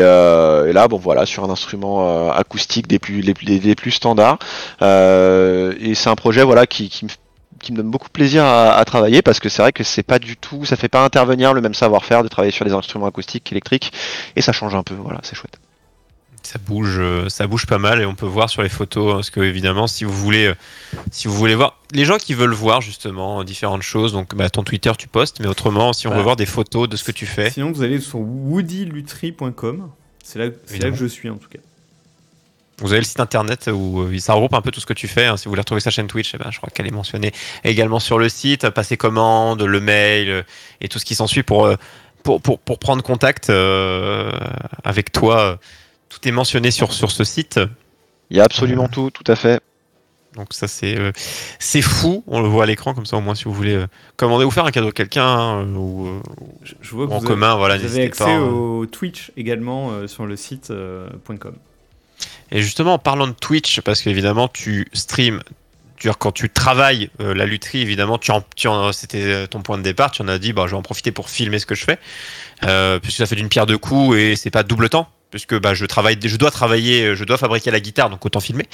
euh, 0.00 0.68
et 0.68 0.72
là, 0.72 0.86
bon 0.86 0.96
voilà, 0.96 1.26
sur 1.26 1.42
un 1.42 1.50
instrument 1.50 2.06
euh, 2.06 2.30
acoustique 2.30 2.86
des 2.86 3.00
plus, 3.00 3.20
les, 3.20 3.74
plus 3.74 3.90
standards. 3.90 4.38
Euh, 4.80 5.74
et 5.80 5.96
c'est 5.96 6.08
un 6.08 6.14
projet 6.14 6.44
voilà 6.44 6.66
qui, 6.68 6.88
me, 7.02 7.76
donne 7.76 7.90
beaucoup 7.90 8.08
plaisir 8.08 8.44
à, 8.44 8.84
travailler 8.84 9.22
parce 9.22 9.40
que 9.40 9.48
c'est 9.48 9.62
vrai 9.62 9.72
que 9.72 9.82
c'est 9.82 10.04
pas 10.04 10.20
du 10.20 10.36
tout, 10.36 10.64
ça 10.64 10.76
fait 10.76 10.88
pas 10.88 11.04
intervenir 11.04 11.52
le 11.52 11.60
même 11.60 11.74
savoir-faire 11.74 12.22
de 12.22 12.28
travailler 12.28 12.52
sur 12.52 12.64
des 12.64 12.72
instruments 12.72 13.06
acoustiques 13.06 13.44
qu'électriques 13.44 13.92
et 14.36 14.40
ça 14.40 14.52
change 14.52 14.74
un 14.76 14.84
peu. 14.84 14.94
Voilà, 14.94 15.18
c'est 15.24 15.34
chouette. 15.34 15.58
Ça 16.42 16.58
bouge, 16.58 16.96
euh, 16.98 17.28
ça 17.28 17.46
bouge 17.46 17.66
pas 17.66 17.78
mal 17.78 18.00
et 18.00 18.06
on 18.06 18.14
peut 18.14 18.26
voir 18.26 18.48
sur 18.50 18.62
les 18.62 18.68
photos 18.68 19.10
hein, 19.12 19.14
parce 19.16 19.30
que 19.30 19.40
évidemment, 19.40 19.86
si 19.86 20.04
vous 20.04 20.12
voulez, 20.12 20.46
euh, 20.46 20.54
si 21.12 21.28
vous 21.28 21.34
voulez 21.34 21.54
voir 21.54 21.78
les 21.92 22.04
gens 22.04 22.16
qui 22.16 22.34
veulent 22.34 22.52
voir 22.54 22.80
justement 22.80 23.44
différentes 23.44 23.82
choses, 23.82 24.12
donc 24.12 24.34
bah, 24.34 24.48
ton 24.50 24.62
Twitter 24.64 24.90
tu 24.98 25.06
postes, 25.06 25.40
mais 25.40 25.46
autrement, 25.46 25.92
si 25.92 26.08
on 26.08 26.14
veut 26.14 26.22
voir 26.22 26.36
des 26.36 26.46
photos 26.46 26.88
de 26.88 26.96
ce 26.96 27.04
que 27.04 27.12
tu 27.12 27.26
fais, 27.26 27.50
Sinon, 27.50 27.70
vous 27.72 27.82
allez 27.82 28.00
sur 28.00 28.18
woodylutry.com. 28.20 29.90
C'est 30.24 30.38
là, 30.38 30.46
là 30.46 30.90
que 30.90 30.96
je 30.96 31.06
suis 31.06 31.28
en 31.28 31.36
tout 31.36 31.48
cas. 31.48 31.58
Vous 32.78 32.92
avez 32.92 33.00
le 33.00 33.06
site 33.06 33.20
internet 33.20 33.68
où 33.72 34.00
euh, 34.00 34.18
ça 34.18 34.32
regroupe 34.32 34.54
un 34.54 34.62
peu 34.62 34.70
tout 34.70 34.80
ce 34.80 34.86
que 34.86 34.94
tu 34.94 35.06
fais. 35.08 35.26
hein. 35.26 35.36
Si 35.36 35.44
vous 35.44 35.50
voulez 35.50 35.60
retrouver 35.60 35.82
sa 35.82 35.90
chaîne 35.90 36.06
Twitch, 36.06 36.34
eh 36.34 36.38
ben, 36.38 36.50
je 36.50 36.56
crois 36.56 36.70
qu'elle 36.70 36.86
est 36.86 36.90
mentionnée 36.92 37.32
également 37.64 38.00
sur 38.00 38.18
le 38.18 38.30
site. 38.30 38.70
Passer 38.70 38.96
commande, 38.96 39.62
le 39.62 39.80
mail 39.80 40.44
et 40.80 40.88
tout 40.88 40.98
ce 40.98 41.04
qui 41.04 41.14
s'ensuit 41.14 41.42
pour, 41.42 41.70
pour, 42.22 42.40
pour, 42.40 42.58
pour 42.58 42.78
prendre 42.78 43.02
contact 43.02 43.50
euh, 43.50 44.30
avec 44.84 45.12
toi. 45.12 45.58
Tout 46.20 46.28
est 46.28 46.32
mentionné 46.32 46.70
sur, 46.70 46.92
sur 46.92 47.10
ce 47.10 47.24
site. 47.24 47.60
Il 48.30 48.36
y 48.36 48.40
a 48.40 48.44
absolument 48.44 48.88
tout, 48.88 49.10
tout 49.10 49.24
à 49.26 49.36
fait. 49.36 49.60
Donc 50.36 50.52
ça 50.52 50.68
c'est 50.68 50.96
euh, 50.96 51.10
c'est 51.58 51.82
fou, 51.82 52.22
on 52.28 52.40
le 52.40 52.46
voit 52.46 52.62
à 52.62 52.66
l'écran 52.66 52.94
comme 52.94 53.04
ça 53.04 53.16
au 53.16 53.20
moins 53.20 53.34
si 53.34 53.44
vous 53.44 53.52
voulez 53.52 53.74
euh, 53.74 53.86
commander 54.16 54.44
ou 54.44 54.50
faire 54.52 54.64
un 54.64 54.70
cadeau 54.70 54.86
à 54.88 54.92
quelqu'un 54.92 55.26
hein, 55.26 55.66
ou, 55.74 56.06
euh, 56.06 56.20
Je, 56.62 56.74
je 56.80 56.90
vois 56.92 57.08
que 57.08 57.12
en 57.12 57.18
vous 57.18 57.26
commun, 57.26 57.56
voilà, 57.56 57.78
vous 57.78 57.84
avez 57.84 58.04
accès 58.04 58.22
pas. 58.22 58.30
hein. 58.30 58.40
au 58.48 58.86
Twitch 58.86 59.32
également 59.36 59.90
euh, 59.90 60.06
sur 60.06 60.26
le 60.26 60.36
site 60.36 60.70
euh, 60.70 61.08
.com. 61.40 61.52
Et 62.52 62.62
justement 62.62 62.94
en 62.94 62.98
parlant 63.00 63.26
de 63.26 63.32
Twitch, 63.32 63.80
parce 63.80 64.02
qu'évidemment 64.02 64.46
tu 64.46 64.86
streams, 64.92 65.40
quand 66.20 66.30
tu 66.30 66.48
travailles 66.48 67.10
euh, 67.20 67.34
la 67.34 67.44
lutherie, 67.44 67.80
évidemment, 67.82 68.16
tu 68.16 68.30
en, 68.30 68.42
tu 68.54 68.68
en- 68.68 68.92
c'était 68.92 69.48
ton 69.48 69.62
point 69.62 69.78
de 69.78 69.82
départ, 69.82 70.12
tu 70.12 70.22
en 70.22 70.28
as 70.28 70.38
dit, 70.38 70.52
bah, 70.52 70.62
je 70.66 70.70
vais 70.70 70.76
en 70.76 70.82
profiter 70.82 71.10
pour 71.10 71.28
filmer 71.28 71.58
ce 71.58 71.66
que 71.66 71.74
je 71.74 71.84
fais, 71.84 71.98
euh, 72.64 73.00
puisque 73.00 73.18
ça 73.18 73.26
fait 73.26 73.34
d'une 73.36 73.48
pierre 73.48 73.66
deux 73.66 73.76
coups 73.78 74.16
et 74.16 74.36
c'est 74.36 74.50
pas 74.50 74.62
double 74.62 74.88
temps, 74.90 75.08
puisque 75.30 75.58
bah, 75.58 75.74
je 75.74 75.86
travaille, 75.86 76.18
je 76.22 76.36
dois 76.36 76.50
travailler, 76.50 77.14
je 77.16 77.24
dois 77.24 77.38
fabriquer 77.38 77.70
la 77.70 77.80
guitare, 77.80 78.10
donc 78.10 78.24
autant 78.24 78.40
filmer. 78.40 78.66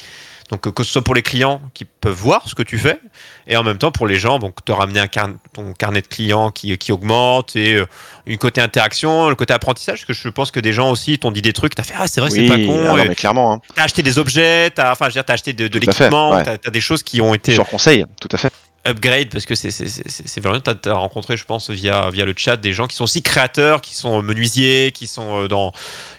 Donc 0.50 0.72
que 0.72 0.84
ce 0.84 0.92
soit 0.92 1.02
pour 1.02 1.14
les 1.14 1.22
clients 1.22 1.60
qui 1.74 1.84
peuvent 1.84 2.14
voir 2.14 2.48
ce 2.48 2.54
que 2.54 2.62
tu 2.62 2.78
fais, 2.78 3.00
et 3.48 3.56
en 3.56 3.64
même 3.64 3.78
temps 3.78 3.90
pour 3.90 4.06
les 4.06 4.16
gens, 4.16 4.38
donc 4.38 4.64
te 4.64 4.70
ramener 4.70 5.00
un 5.00 5.08
car- 5.08 5.30
ton 5.52 5.72
carnet 5.72 6.02
de 6.02 6.06
clients 6.06 6.52
qui, 6.52 6.76
qui 6.78 6.92
augmente 6.92 7.56
et 7.56 7.74
euh, 7.74 7.86
une 8.26 8.38
côté 8.38 8.60
interaction, 8.60 9.28
le 9.28 9.34
côté 9.34 9.52
apprentissage, 9.52 10.06
parce 10.06 10.06
que 10.06 10.12
je 10.12 10.28
pense 10.28 10.52
que 10.52 10.60
des 10.60 10.72
gens 10.72 10.90
aussi 10.90 11.18
t'ont 11.18 11.32
dit 11.32 11.42
des 11.42 11.52
trucs, 11.52 11.74
t'as 11.74 11.82
fait 11.82 11.94
ah 11.98 12.06
c'est 12.06 12.20
vrai 12.20 12.30
c'est 12.30 12.46
pas 12.46 12.58
con, 12.58 12.80
ah 12.84 12.96
non, 12.96 13.04
mais 13.08 13.14
clairement, 13.16 13.54
hein. 13.54 13.60
t'as 13.74 13.82
acheté 13.82 14.02
des 14.02 14.18
objets, 14.18 14.70
t'as 14.70 14.92
enfin 14.92 15.06
je 15.06 15.10
veux 15.10 15.14
dire 15.14 15.24
t'as 15.24 15.34
acheté 15.34 15.52
de, 15.52 15.66
l'équipement, 15.78 16.30
ouais. 16.30 16.44
t'as 16.44 16.70
des 16.70 16.80
choses 16.80 17.02
qui 17.02 17.20
ont 17.20 17.34
été 17.34 17.52
sur 17.52 17.66
conseil, 17.66 18.04
tout 18.20 18.28
à 18.30 18.36
fait. 18.36 18.52
upgrade 18.86 19.30
parce 19.30 19.46
que 19.46 19.56
c'est 19.56 20.40
vraiment 20.40 20.60
t'as 20.60 20.74
as 20.92 20.94
rencontré 20.94 21.36
je 21.36 21.44
pense 21.44 21.70
via 21.70 22.08
via 22.10 22.24
le 22.24 22.34
chat 22.36 22.56
des 22.56 22.72
gens 22.72 22.86
qui 22.86 22.94
sont 22.94 23.04
aussi 23.04 23.22
créateurs, 23.22 23.80
qui 23.80 23.96
sont 23.96 24.22
menuisiers, 24.22 24.92
qui 24.92 25.08
sont 25.08 25.42
euh, 25.42 25.48
dans 25.48 25.72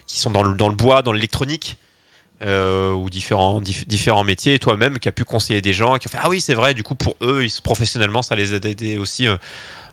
qui 0.06 0.18
sont 0.18 0.30
dans 0.30 0.42
le 0.42 0.54
dans 0.54 0.68
le 0.68 0.74
bois, 0.74 1.00
dans 1.00 1.12
l'électronique. 1.12 1.78
Euh, 2.40 2.92
ou 2.92 3.10
différents 3.10 3.60
dif- 3.60 3.84
différents 3.88 4.22
métiers 4.22 4.54
et 4.54 4.58
toi-même 4.60 5.00
qui 5.00 5.08
a 5.08 5.12
pu 5.12 5.24
conseiller 5.24 5.60
des 5.60 5.72
gens 5.72 5.98
qui 5.98 6.06
ont 6.06 6.10
fait 6.12 6.20
ah 6.22 6.28
oui 6.28 6.40
c'est 6.40 6.54
vrai 6.54 6.72
du 6.72 6.84
coup 6.84 6.94
pour 6.94 7.16
eux 7.20 7.44
professionnellement 7.64 8.22
ça 8.22 8.36
les 8.36 8.52
a 8.52 8.58
aidés 8.58 8.96
aussi 8.96 9.26
euh, 9.26 9.36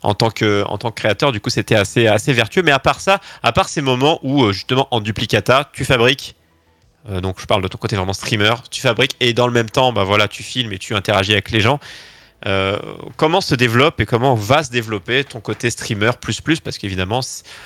en 0.04 0.14
tant 0.14 0.30
que 0.30 0.64
en 0.68 0.78
tant 0.78 0.92
que 0.92 0.96
créateur. 1.02 1.32
Du 1.32 1.40
coup 1.40 1.50
c'était 1.50 1.74
assez 1.74 2.06
assez 2.06 2.34
vertueux. 2.34 2.62
Mais 2.62 2.70
à 2.72 2.78
part 2.78 3.00
ça 3.02 3.20
à 3.42 3.52
part 3.52 3.68
ces 3.68 3.82
moments 3.82 4.20
où 4.22 4.44
euh, 4.44 4.52
justement 4.54 4.88
en 4.92 5.02
duplicata 5.02 5.72
tu 5.74 5.86
fabriques 5.86 6.36
euh, 7.10 7.20
donc 7.20 7.42
je 7.42 7.48
parle 7.48 7.64
de 7.64 7.68
ton 7.68 7.80
côté 7.80 7.96
vraiment 7.96 8.14
streamer 8.14 8.54
tu 8.70 8.80
fabriques 8.80 9.16
et 9.22 9.34
dans 9.34 9.48
le 9.48 9.54
même 9.54 9.72
temps 9.72 9.92
bah 9.92 10.04
voilà 10.04 10.28
tu 10.28 10.44
filmes 10.44 10.72
et 10.72 10.78
tu 10.78 10.94
interagis 10.94 11.32
avec 11.34 11.50
les 11.50 11.62
gens 11.62 11.80
euh, 12.48 12.78
comment 13.18 13.42
se 13.42 13.56
développe 13.56 14.00
et 14.00 14.06
comment 14.06 14.36
va 14.36 14.62
se 14.62 14.70
développer 14.70 15.24
ton 15.24 15.40
côté 15.40 15.72
streamer 15.72 16.12
plus 16.22 16.42
plus? 16.42 16.60
Parce 16.60 16.78
qu'évidemment 16.78 17.22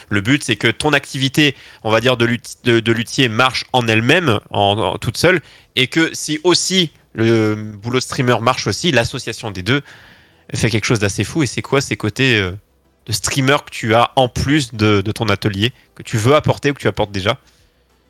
le 0.07 0.21
but 0.21 0.41
c'est 0.41 0.55
que 0.55 0.67
ton 0.67 0.93
activité 0.93 1.55
on 1.83 1.91
va 1.91 1.99
dire 1.99 2.15
de, 2.15 2.29
de, 2.63 2.91
luthier 2.93 3.27
marche 3.27 3.65
en 3.73 3.87
elle-même 3.87 4.39
en, 4.51 4.97
toute 4.97 5.17
seule 5.17 5.41
et 5.75 5.87
que 5.87 6.09
si 6.13 6.39
aussi 6.45 6.91
le 7.13 7.55
boulot 7.55 7.99
streamer 7.99 8.37
marche 8.41 8.67
aussi 8.67 8.91
l'association 8.91 9.51
des 9.51 9.63
deux 9.63 9.81
fait 10.55 10.69
quelque 10.69 10.85
chose 10.85 10.99
d'assez 10.99 11.25
fou. 11.25 11.43
Et 11.43 11.45
c'est 11.45 11.61
quoi 11.61 11.81
ces 11.81 11.97
côtés 11.97 12.37
euh, 12.37 12.51
de 13.05 13.11
streamer 13.11 13.57
que 13.65 13.71
tu 13.71 13.93
as 13.95 14.11
en 14.15 14.29
plus 14.29 14.73
de, 14.73 15.01
ton 15.01 15.25
atelier 15.25 15.73
que 15.95 16.03
tu 16.03 16.17
veux 16.17 16.35
apporter 16.35 16.71
ou 16.71 16.73
que 16.73 16.79
tu 16.79 16.87
apportes 16.87 17.11
déjà? 17.11 17.37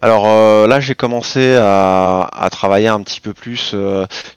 Alors 0.01 0.27
euh, 0.27 0.67
là, 0.67 0.79
j'ai 0.79 0.95
commencé 0.95 1.55
à, 1.59 2.47
travailler 2.51 2.87
un 2.87 3.01
petit 3.01 3.19
peu 3.19 3.33
plus 3.33 3.75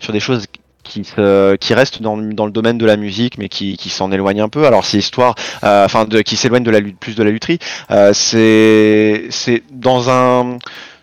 sur 0.01 0.13
des 0.13 0.21
choses 0.21 0.47
qui, 0.83 1.05
se- 1.05 1.57
qui 1.57 1.75
restent 1.75 2.03
dans, 2.03 2.17
le- 2.17 2.33
dans 2.35 2.47
le 2.47 2.53
domaine 2.53 2.79
de 2.79 2.87
la 2.87 2.97
musique, 2.97 3.39
mais 3.39 3.49
qui, 3.49 3.77
qui 3.77 3.89
s'en 3.89 4.11
éloignent 4.13 4.43
un 4.43 4.49
peu. 4.49 4.67
Alors 4.67 4.85
c'est 4.85 4.99
histoire, 4.99 5.35
euh, 5.65 5.85
enfin, 5.85 6.05
de, 6.05 6.21
qui 6.23 6.37
s'éloignent 6.37 6.65
de 6.65 6.71
la 6.71 6.81
lutte, 6.81 6.99
plus 6.99 7.15
de 7.17 7.23
la 7.23 7.31
lutherie. 7.31 7.59
Euh, 7.91 8.13
c'est, 8.13 9.25
c'est 9.31 9.63
dans 9.71 10.11
un 10.11 10.59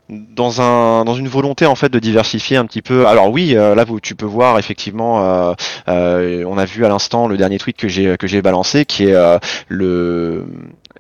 dans 0.10 0.60
un 0.60 1.06
dans 1.06 1.14
une 1.14 1.28
volonté 1.28 1.68
en 1.68 1.76
fait 1.76 1.90
de 1.90 2.00
diversifier 2.00 2.58
un 2.58 2.66
petit 2.66 2.82
peu. 2.82 3.06
Alors 3.06 3.30
oui, 3.32 3.56
euh, 3.56 3.76
là 3.76 3.84
vous 3.84 4.00
tu 4.00 4.16
peux 4.16 4.26
voir 4.26 4.58
effectivement, 4.58 5.24
euh, 5.24 5.54
euh, 5.88 6.44
on 6.48 6.58
a 6.58 6.66
vu 6.66 6.84
à 6.84 6.90
l'instant 6.90 7.28
le 7.28 7.38
dernier 7.38 7.60
tweet 7.60 7.78
que 7.78 7.88
j'ai 7.88 8.18
que 8.18 8.26
j'ai 8.26 8.42
balancé, 8.42 8.86
qui 8.86 9.04
est 9.06 9.14
euh, 9.14 9.38
le 9.68 10.46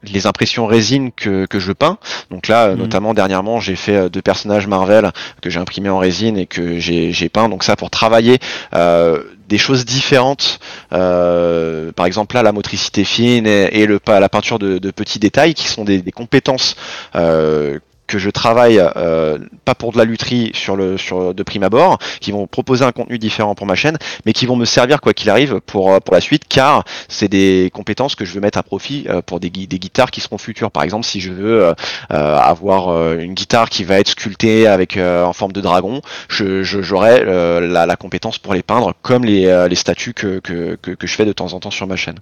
les 0.03 0.27
impressions 0.27 0.65
résine 0.67 1.12
que, 1.12 1.45
que 1.45 1.59
je 1.59 1.71
peins. 1.71 1.97
Donc 2.31 2.47
là, 2.47 2.67
euh, 2.67 2.73
Mhm. 2.73 2.79
notamment 2.79 3.13
dernièrement, 3.13 3.59
j'ai 3.59 3.75
fait 3.75 3.95
euh, 3.95 4.09
deux 4.09 4.21
personnages 4.21 4.67
Marvel 4.67 5.12
que 5.41 5.49
j'ai 5.49 5.59
imprimés 5.59 5.89
en 5.89 5.97
résine 5.99 6.38
et 6.38 6.45
que 6.45 6.79
j'ai 6.79 7.12
j'ai 7.12 7.29
peint. 7.29 7.49
Donc 7.49 7.63
ça 7.63 7.75
pour 7.75 7.89
travailler 7.89 8.39
euh, 8.73 9.21
des 9.47 9.57
choses 9.57 9.83
différentes. 9.85 10.59
Euh, 10.93 11.91
par 11.91 12.05
exemple 12.05 12.35
là, 12.35 12.43
la 12.43 12.51
motricité 12.51 13.03
fine 13.03 13.47
et, 13.47 13.69
et 13.81 13.85
le, 13.88 13.99
la 14.07 14.29
peinture 14.29 14.59
de, 14.59 14.77
de 14.77 14.91
petits 14.91 15.19
détails 15.19 15.53
qui 15.53 15.67
sont 15.67 15.83
des, 15.83 16.01
des 16.01 16.12
compétences 16.12 16.75
euh, 17.15 17.79
que 18.10 18.17
je 18.19 18.30
travaille 18.30 18.80
euh, 18.98 19.38
pas 19.63 19.76
pour 19.76 19.93
de 19.93 19.98
la 19.98 20.04
lutherie 20.04 20.52
sur 20.54 20.76
le 20.76 20.98
sur 20.98 21.34
de 21.34 21.43
prime 21.43 21.63
abord, 21.63 21.98
qui 22.19 22.32
vont 22.34 22.48
proposer 22.48 22.84
un 22.84 22.91
contenu 22.91 23.17
différent 23.19 23.56
pour 23.56 23.67
ma 23.67 23.76
chaîne, 23.76 23.98
mais 24.26 24.34
qui 24.34 24.45
vont 24.45 24.58
me 24.58 24.65
servir 24.65 25.00
quoi 25.00 25.13
qu'il 25.13 25.30
arrive 25.30 25.62
pour 25.65 25.93
euh, 25.93 26.00
pour 26.00 26.13
la 26.15 26.22
suite, 26.22 26.43
car 26.50 26.84
c'est 27.08 27.30
des 27.30 27.69
compétences 27.74 28.15
que 28.15 28.26
je 28.26 28.34
veux 28.34 28.41
mettre 28.41 28.58
à 28.58 28.63
profit 28.63 29.06
euh, 29.08 29.22
pour 29.22 29.39
des, 29.39 29.50
gui- 29.52 29.67
des 29.67 29.80
guitares 29.80 30.12
qui 30.12 30.19
seront 30.22 30.38
futures. 30.38 30.72
Par 30.72 30.84
exemple, 30.84 31.06
si 31.06 31.22
je 31.22 31.32
veux 31.32 31.74
avoir 32.10 33.13
une 33.13 33.34
guitare 33.36 33.69
qui 33.69 33.84
va 33.84 34.00
être 34.00 34.10
sculptée 34.10 34.67
avec 34.67 34.98
en 34.98 35.34
forme 35.34 35.52
de 35.52 35.62
dragon, 35.62 36.02
je 36.28 36.63
j'aurai 36.63 37.24
la, 37.26 37.95
compétence 37.95 38.38
pour 38.39 38.54
les 38.54 38.63
peindre, 38.63 38.93
comme 39.02 39.24
les, 39.26 39.67
les 39.69 39.76
statues 39.76 40.13
que, 40.13 40.39
que, 40.39 40.76
que 40.76 41.08
je 41.08 41.15
fais 41.15 41.26
de 41.26 41.34
temps 41.34 41.54
en 41.54 41.60
temps 41.60 41.72
sur 41.72 41.86
ma 41.88 41.95
chaîne. 41.95 42.19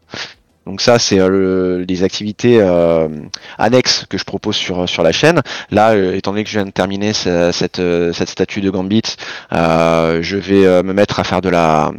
Donc 0.67 0.82
ça, 0.82 0.99
c'est 0.99 1.17
euh, 1.19 1.30
le- 1.30 1.86
les 1.88 2.03
activités 2.03 2.60
euh, 2.60 3.08
annexes 3.58 4.06
que 4.10 4.17
je 4.17 4.25
propose 4.25 4.56
sur 4.56 4.88
sur 4.88 5.01
la 5.01 5.13
chaîne. 5.13 5.41
Là, 5.71 5.91
euh, 5.91 6.13
étant 6.15 6.32
donné 6.32 6.43
que 6.43 6.49
je 6.49 6.58
viens 6.60 6.65
de 6.65 6.71
terminer 6.71 7.13
ce- 7.13 7.51
cette 7.53 7.82
cette 8.13 8.30
statue 8.30 8.60
de 8.62 8.69
Gambit, 8.69 9.15
je 9.51 10.36
vais 10.36 10.84
me 10.84 10.93
mettre 10.93 11.19
à 11.19 11.23
faire 11.23 11.41
de 11.41 11.49
la 11.49 11.91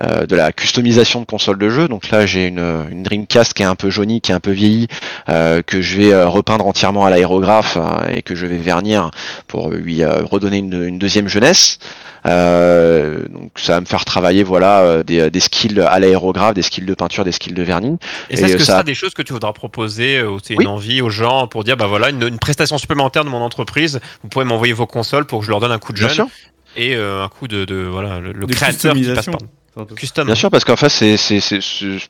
euh, 0.00 0.26
de 0.26 0.36
la 0.36 0.52
customisation 0.52 1.20
de 1.20 1.26
console 1.26 1.58
de 1.58 1.68
jeu. 1.70 1.88
Donc 1.88 2.10
là, 2.10 2.26
j'ai 2.26 2.46
une, 2.48 2.86
une 2.90 3.02
Dreamcast 3.02 3.54
qui 3.54 3.62
est 3.62 3.66
un 3.66 3.74
peu 3.74 3.90
jaunie, 3.90 4.20
qui 4.20 4.32
est 4.32 4.34
un 4.34 4.40
peu 4.40 4.50
vieillie, 4.52 4.88
euh, 5.28 5.62
que 5.62 5.80
je 5.82 5.96
vais 5.96 6.12
euh, 6.12 6.28
repeindre 6.28 6.66
entièrement 6.66 7.04
à 7.04 7.10
l'aérographe 7.10 7.78
et 8.12 8.22
que 8.22 8.34
je 8.34 8.46
vais 8.46 8.56
vernir 8.58 9.10
pour 9.46 9.70
lui 9.70 10.04
redonner 10.04 10.58
une, 10.58 10.82
une 10.84 10.98
deuxième 10.98 11.28
jeunesse. 11.28 11.78
Euh, 12.26 13.26
donc 13.28 13.52
ça 13.56 13.74
va 13.74 13.80
me 13.80 13.86
faire 13.86 14.04
travailler 14.04 14.42
voilà 14.42 15.02
des, 15.02 15.30
des 15.30 15.40
skills 15.40 15.80
à 15.80 15.98
l'aérographe, 15.98 16.54
des 16.54 16.62
skills 16.62 16.84
de 16.84 16.94
peinture, 16.94 17.24
des 17.24 17.32
skills 17.32 17.54
de 17.54 17.62
vernis. 17.62 17.96
Et 18.28 18.36
c'est 18.36 18.48
ce 18.48 18.52
Et 18.52 18.56
que 18.56 18.64
ça- 18.64 18.72
sera 18.72 18.82
des 18.82 18.94
choses 18.94 19.14
que 19.14 19.22
tu 19.22 19.32
voudras 19.32 19.52
proposer 19.52 20.22
ou 20.22 20.38
c'est 20.42 20.54
Oui. 20.56 20.64
une 20.64 20.70
envie 20.70 21.00
aux 21.00 21.08
gens 21.10 21.46
pour 21.46 21.64
dire 21.64 21.76
bah 21.78 21.86
voilà 21.86 22.10
une, 22.10 22.22
une 22.22 22.38
prestation 22.38 22.76
supplémentaire 22.78 23.24
de 23.24 23.30
mon 23.30 23.40
entreprise, 23.40 24.00
vous 24.22 24.28
pouvez 24.28 24.44
m'envoyer 24.44 24.74
vos 24.74 24.86
consoles 24.86 25.24
pour 25.24 25.40
que 25.40 25.46
je 25.46 25.50
leur 25.50 25.60
donne 25.60 25.72
un 25.72 25.78
coup 25.78 25.92
de 25.92 25.98
jeune. 25.98 26.26
Et 26.76 26.94
euh, 26.96 27.22
un 27.24 27.28
coup 27.28 27.48
de, 27.48 27.64
de 27.64 27.76
voilà 27.84 28.20
le, 28.20 28.32
le 28.32 28.46
De 28.46 28.52
créateur 28.52 28.94
qui 28.94 29.04
passe 29.14 29.26
par 29.26 29.86
custom. 29.96 30.26
Bien 30.26 30.34
sûr, 30.34 30.50
parce 30.50 30.64
qu'en 30.64 30.76
fait, 30.76 30.88
c'est 30.88 31.16
c'est 31.16 31.40
c'est 31.40 31.60
c'est- 31.60 32.08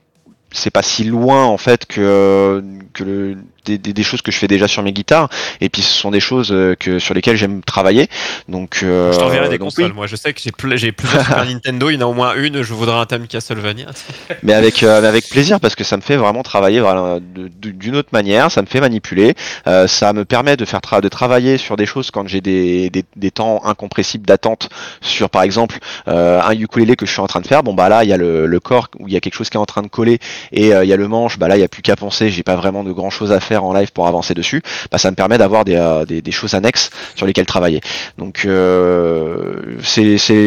c'est 0.52 0.70
pas 0.70 0.82
si 0.82 1.04
loin 1.04 1.44
en 1.44 1.58
fait 1.58 1.86
que 1.86 2.62
que 2.92 3.04
le, 3.04 3.36
des, 3.64 3.78
des, 3.78 3.92
des 3.92 4.02
choses 4.02 4.22
que 4.22 4.30
je 4.32 4.38
fais 4.38 4.46
déjà 4.48 4.68
sur 4.68 4.82
mes 4.82 4.92
guitares. 4.92 5.28
Et 5.60 5.68
puis 5.68 5.82
ce 5.82 5.92
sont 5.92 6.10
des 6.10 6.20
choses 6.20 6.50
euh, 6.52 6.74
que 6.78 6.98
sur 6.98 7.14
lesquelles 7.14 7.36
j'aime 7.36 7.62
travailler. 7.62 8.08
Donc 8.48 8.80
euh, 8.82 9.12
Je 9.12 9.18
t'enverrai 9.18 9.48
des 9.48 9.58
consoles. 9.58 9.86
oui. 9.86 9.92
Moi, 9.94 10.06
je 10.06 10.16
sais 10.16 10.32
que 10.32 10.40
j'ai 10.40 10.50
ple- 10.50 10.76
j'ai 10.76 10.92
plusieurs 10.92 11.24
Super 11.24 11.44
Nintendo. 11.44 11.90
Il 11.90 11.94
y 11.94 11.96
en 11.98 12.00
a 12.02 12.06
au 12.06 12.14
moins 12.14 12.34
une. 12.36 12.62
Je 12.62 12.74
voudrais 12.74 12.98
un 12.98 13.06
thème 13.06 13.26
Castlevania. 13.26 13.86
mais 14.42 14.52
avec 14.54 14.82
euh, 14.82 15.00
mais 15.00 15.08
avec 15.08 15.28
plaisir 15.28 15.60
parce 15.60 15.74
que 15.74 15.84
ça 15.84 15.96
me 15.96 16.02
fait 16.02 16.16
vraiment 16.16 16.42
travailler 16.42 16.80
voilà, 16.80 17.18
d'une 17.20 17.96
autre 17.96 18.10
manière. 18.12 18.50
Ça 18.50 18.62
me 18.62 18.66
fait 18.66 18.80
manipuler. 18.80 19.34
Euh, 19.66 19.86
ça 19.86 20.12
me 20.12 20.24
permet 20.24 20.56
de 20.56 20.64
faire 20.64 20.80
tra- 20.80 21.00
de 21.00 21.08
travailler 21.08 21.58
sur 21.58 21.76
des 21.76 21.86
choses 21.86 22.10
quand 22.10 22.26
j'ai 22.28 22.40
des, 22.40 22.90
des, 22.90 23.04
des 23.16 23.30
temps 23.30 23.60
incompressibles 23.64 24.26
d'attente 24.26 24.68
sur 25.00 25.30
par 25.30 25.42
exemple 25.42 25.78
un 26.06 26.52
ukulélé 26.52 26.96
que 26.96 27.06
je 27.06 27.10
suis 27.12 27.20
en 27.20 27.26
train 27.26 27.40
de 27.40 27.46
faire. 27.46 27.62
Bon 27.62 27.74
bah 27.74 27.88
là 27.88 28.04
il 28.04 28.10
y 28.10 28.12
a 28.12 28.16
le, 28.16 28.46
le 28.46 28.60
corps 28.60 28.88
où 28.98 29.08
il 29.08 29.14
y 29.14 29.16
a 29.16 29.20
quelque 29.20 29.34
chose 29.34 29.50
qui 29.50 29.56
est 29.56 29.60
en 29.60 29.66
train 29.66 29.82
de 29.82 29.88
coller 29.88 30.18
et 30.52 30.68
il 30.68 30.88
y 30.88 30.92
a 30.92 30.96
le 30.96 31.08
manche. 31.08 31.38
Bah 31.38 31.48
là 31.48 31.56
il 31.56 31.60
y 31.60 31.64
a 31.64 31.68
plus 31.68 31.82
qu'à 31.82 31.96
penser. 31.96 32.30
J'ai 32.30 32.42
pas 32.42 32.56
vraiment 32.56 32.84
de 32.84 32.92
grand 32.92 33.10
chose 33.10 33.32
à 33.32 33.40
faire 33.40 33.49
en 33.56 33.72
live 33.72 33.92
pour 33.92 34.06
avancer 34.06 34.34
dessus. 34.34 34.62
Bah 34.90 34.98
ça 34.98 35.10
me 35.10 35.16
permet 35.16 35.38
d'avoir 35.38 35.64
des, 35.64 35.76
euh, 35.76 36.04
des, 36.04 36.22
des 36.22 36.32
choses 36.32 36.54
annexes 36.54 36.90
sur 37.14 37.26
lesquelles 37.26 37.46
travailler. 37.46 37.80
Donc 38.18 38.44
euh, 38.44 39.76
c'est 39.82 40.02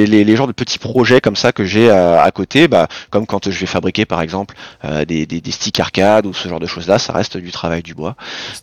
les, 0.06 0.24
les 0.24 0.36
genres 0.36 0.48
de 0.48 0.52
petits 0.54 0.80
projets 0.80 1.22
comme 1.22 1.36
ça 1.36 1.52
que 1.52 1.64
j'ai 1.66 1.90
à, 1.90 2.22
à 2.22 2.32
côté. 2.32 2.68
Bah 2.68 2.88
comme 3.10 3.26
quand 3.26 3.50
je 3.50 3.60
vais 3.60 3.66
fabriquer 3.66 4.06
par 4.06 4.22
exemple 4.22 4.56
euh, 4.86 5.06
des, 5.06 5.26
des, 5.26 5.42
des 5.42 5.52
sticks 5.52 5.80
arcade 5.80 6.26
ou 6.26 6.34
ce 6.34 6.48
genre 6.48 6.60
de 6.60 6.68
choses 6.68 6.88
là, 6.88 7.00
ça 7.00 7.14
reste 7.14 7.38
du 7.38 7.52
travail 7.52 7.82
du 7.84 7.94
bois. 7.94 8.16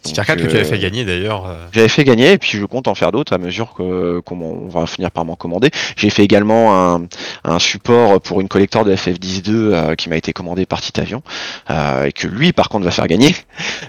Donc, 0.05 0.18
arcade 0.18 0.38
que 0.38 0.46
tu 0.46 0.57
euh, 0.57 0.61
avais 0.61 0.64
fait 0.68 0.79
gagner 0.79 1.05
d'ailleurs. 1.05 1.46
euh, 1.46 1.66
J'avais 1.72 1.88
fait 1.88 2.05
gagner 2.05 2.33
et 2.33 2.38
puis 2.38 2.59
je 2.59 2.64
compte 2.64 2.88
en 2.88 2.94
faire 2.94 3.12
d'autres 3.12 3.33
à 3.33 3.38
mesure 3.38 3.70
qu'on 3.74 4.68
va 4.68 4.87
finir 4.87 5.11
par 5.11 5.24
m'en 5.24 5.37
commander. 5.37 5.70
J'ai 5.96 6.11
fait 6.11 6.24
également 6.24 6.94
un, 6.94 7.03
un 7.44 7.59
support 7.59 8.20
pour 8.20 8.40
une 8.40 8.48
collector 8.48 8.85
de 8.85 8.94
FF12 8.94 9.42
euh, 9.48 9.94
qui 9.94 10.09
m'a 10.09 10.16
été 10.16 10.33
commandé 10.33 10.66
par 10.66 10.81
Titavion 10.81 11.22
euh, 11.70 12.05
et 12.07 12.12
que 12.12 12.26
lui 12.26 12.53
par 12.53 12.68
contre 12.68 12.85
va 12.85 12.90
faire 12.90 13.07
gagner. 13.07 13.35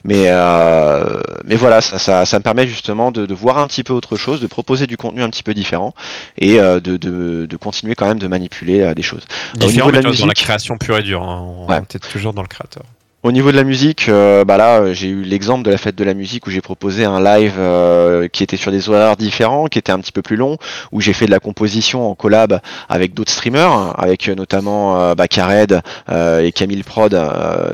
Mais 0.03 0.29
euh, 0.41 1.21
mais 1.45 1.55
voilà, 1.55 1.81
ça, 1.81 1.99
ça, 1.99 2.25
ça 2.25 2.37
me 2.39 2.43
permet 2.43 2.67
justement 2.67 3.11
de, 3.11 3.25
de 3.25 3.33
voir 3.33 3.57
un 3.57 3.67
petit 3.67 3.83
peu 3.83 3.93
autre 3.93 4.15
chose, 4.17 4.41
de 4.41 4.47
proposer 4.47 4.87
du 4.87 4.97
contenu 4.97 5.21
un 5.23 5.29
petit 5.29 5.43
peu 5.43 5.53
différent 5.53 5.93
et 6.37 6.59
euh, 6.59 6.79
de, 6.79 6.97
de, 6.97 7.45
de 7.45 7.57
continuer 7.57 7.95
quand 7.95 8.07
même 8.07 8.19
de 8.19 8.27
manipuler 8.27 8.81
euh, 8.81 8.93
des 8.93 9.01
choses. 9.03 9.23
au 9.55 9.57
Différent, 9.57 9.87
niveau 9.87 9.91
de 9.91 9.91
mais 9.91 9.97
la 9.97 10.01
tu 10.01 10.07
vois, 10.07 10.21
dans 10.21 10.27
la 10.27 10.33
création 10.33 10.77
pure 10.77 10.97
et 10.97 11.03
dure. 11.03 11.23
hein. 11.23 11.41
On 11.45 11.67
Ouais. 11.67 11.77
est 11.77 11.99
toujours 12.11 12.33
dans 12.33 12.41
le 12.41 12.47
créateur. 12.47 12.83
Au 13.23 13.31
niveau 13.31 13.51
de 13.51 13.55
la 13.55 13.63
musique, 13.63 14.09
euh, 14.09 14.43
bah 14.45 14.57
là, 14.57 14.79
euh, 14.79 14.93
j'ai 14.95 15.07
eu 15.07 15.21
l'exemple 15.21 15.63
de 15.63 15.69
la 15.69 15.77
fête 15.77 15.95
de 15.95 16.03
la 16.03 16.15
musique 16.15 16.47
où 16.47 16.49
j'ai 16.49 16.61
proposé 16.61 17.05
un 17.05 17.23
live 17.23 17.53
euh, 17.59 18.27
qui 18.27 18.41
était 18.41 18.57
sur 18.57 18.71
des 18.71 18.89
horaires 18.89 19.15
différents, 19.15 19.67
qui 19.67 19.77
était 19.77 19.91
un 19.91 19.99
petit 19.99 20.11
peu 20.11 20.23
plus 20.23 20.37
long, 20.37 20.57
où 20.91 21.01
j'ai 21.01 21.13
fait 21.13 21.27
de 21.27 21.31
la 21.31 21.39
composition 21.39 22.09
en 22.09 22.15
collab 22.15 22.59
avec 22.89 23.13
d'autres 23.13 23.31
streamers, 23.31 23.93
avec 23.99 24.27
notamment 24.27 25.13
bah, 25.13 25.27
Kared 25.27 25.81
et 26.09 26.51
Camille 26.51 26.81
Prod, 26.81 27.15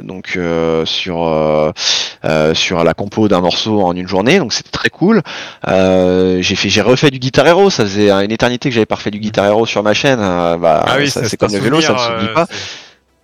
donc 0.04 0.38
sur 0.84 1.74
sur 2.54 2.84
la 2.84 2.94
compo 2.94 3.28
d'un 3.30 3.40
morceau 3.40 3.82
en 3.84 3.96
une 3.96 4.08
journée, 4.08 4.40
donc 4.40 4.52
c'était 4.52 4.72
très 4.72 4.90
cool. 4.90 5.22
j'ai 5.66 6.56
fait, 6.56 6.70
j'ai 6.70 6.82
refait 6.82 7.10
du 7.10 7.20
Guitar 7.20 7.48
Hero, 7.48 7.70
ça 7.70 7.84
faisait 7.84 8.12
une 8.12 8.32
éternité 8.32 8.68
que 8.68 8.76
j'avais 8.76 8.86
pas 8.86 8.98
fait 8.98 9.12
du 9.12 9.20
Guitar 9.20 9.46
Hero 9.46 9.66
sur 9.66 9.82
ma 9.82 9.94
chaîne. 9.94 10.20
bah, 10.20 10.84
ah 10.86 10.96
oui, 10.98 11.10
c'est 11.10 11.38
comme 11.38 11.54
le 11.54 11.60
vélo, 11.60 11.80
ça 11.80 11.94
ne 11.94 11.98
s'oublie 11.98 12.34
pas. 12.34 12.48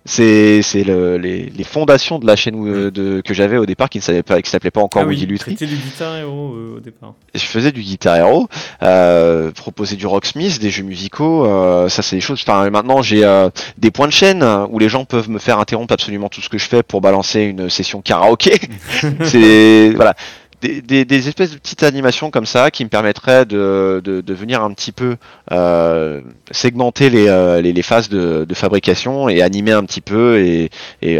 C'est 0.06 0.60
le, 0.86 1.16
les, 1.16 1.46
les, 1.46 1.64
fondations 1.64 2.18
de 2.18 2.26
la 2.26 2.36
chaîne 2.36 2.56
euh, 2.68 2.90
de, 2.90 3.22
que 3.22 3.32
j'avais 3.32 3.56
au 3.56 3.64
départ 3.64 3.88
qui 3.88 3.98
ne 3.98 4.02
s'appelait 4.02 4.22
pas, 4.22 4.42
qui 4.42 4.50
s'appelait 4.50 4.70
pas 4.70 4.82
encore 4.82 5.02
ah 5.02 5.06
Woody 5.06 5.24
Lutry. 5.24 5.52
C'était 5.52 5.66
du 5.66 5.76
Guitar 5.76 6.14
Hero 6.16 6.54
euh, 6.54 6.76
au 6.76 6.80
départ. 6.80 7.14
je 7.34 7.40
faisais 7.40 7.72
du 7.72 7.80
Guitar 7.80 8.16
Hero, 8.16 8.48
euh, 8.82 9.50
proposais 9.52 9.96
du 9.96 10.06
Rocksmith, 10.06 10.60
des 10.60 10.68
jeux 10.68 10.82
musicaux. 10.82 11.46
Euh, 11.46 11.88
ça 11.88 12.02
c'est 12.02 12.16
des 12.16 12.20
choses. 12.20 12.44
Enfin 12.46 12.68
maintenant 12.68 13.00
j'ai 13.00 13.24
euh, 13.24 13.48
des 13.78 13.90
points 13.90 14.06
de 14.06 14.12
chaîne 14.12 14.44
où 14.68 14.78
les 14.78 14.90
gens 14.90 15.06
peuvent 15.06 15.30
me 15.30 15.38
faire 15.38 15.58
interrompre 15.58 15.94
absolument 15.94 16.28
tout 16.28 16.42
ce 16.42 16.50
que 16.50 16.58
je 16.58 16.68
fais 16.68 16.82
pour 16.82 17.00
balancer 17.00 17.40
une 17.40 17.70
session 17.70 18.02
karaoké. 18.02 18.60
c'est 19.24 19.90
voilà 19.96 20.14
des, 20.64 21.28
espèces 21.28 21.52
de 21.52 21.58
petites 21.58 21.82
animations 21.82 22.30
comme 22.30 22.46
ça 22.46 22.70
qui 22.70 22.84
me 22.84 22.88
permettraient 22.88 23.44
de, 23.44 24.22
venir 24.28 24.62
un 24.62 24.72
petit 24.72 24.92
peu 24.92 25.16
euh, 25.52 26.20
segmenter 26.50 27.10
euh, 27.14 27.60
les, 27.60 27.72
les, 27.72 27.82
phases 27.82 28.08
de, 28.08 28.46
fabrication 28.54 29.28
et 29.28 29.42
animer 29.42 29.72
un 29.72 29.84
petit 29.84 30.00
peu 30.00 30.38
et, 30.40 30.70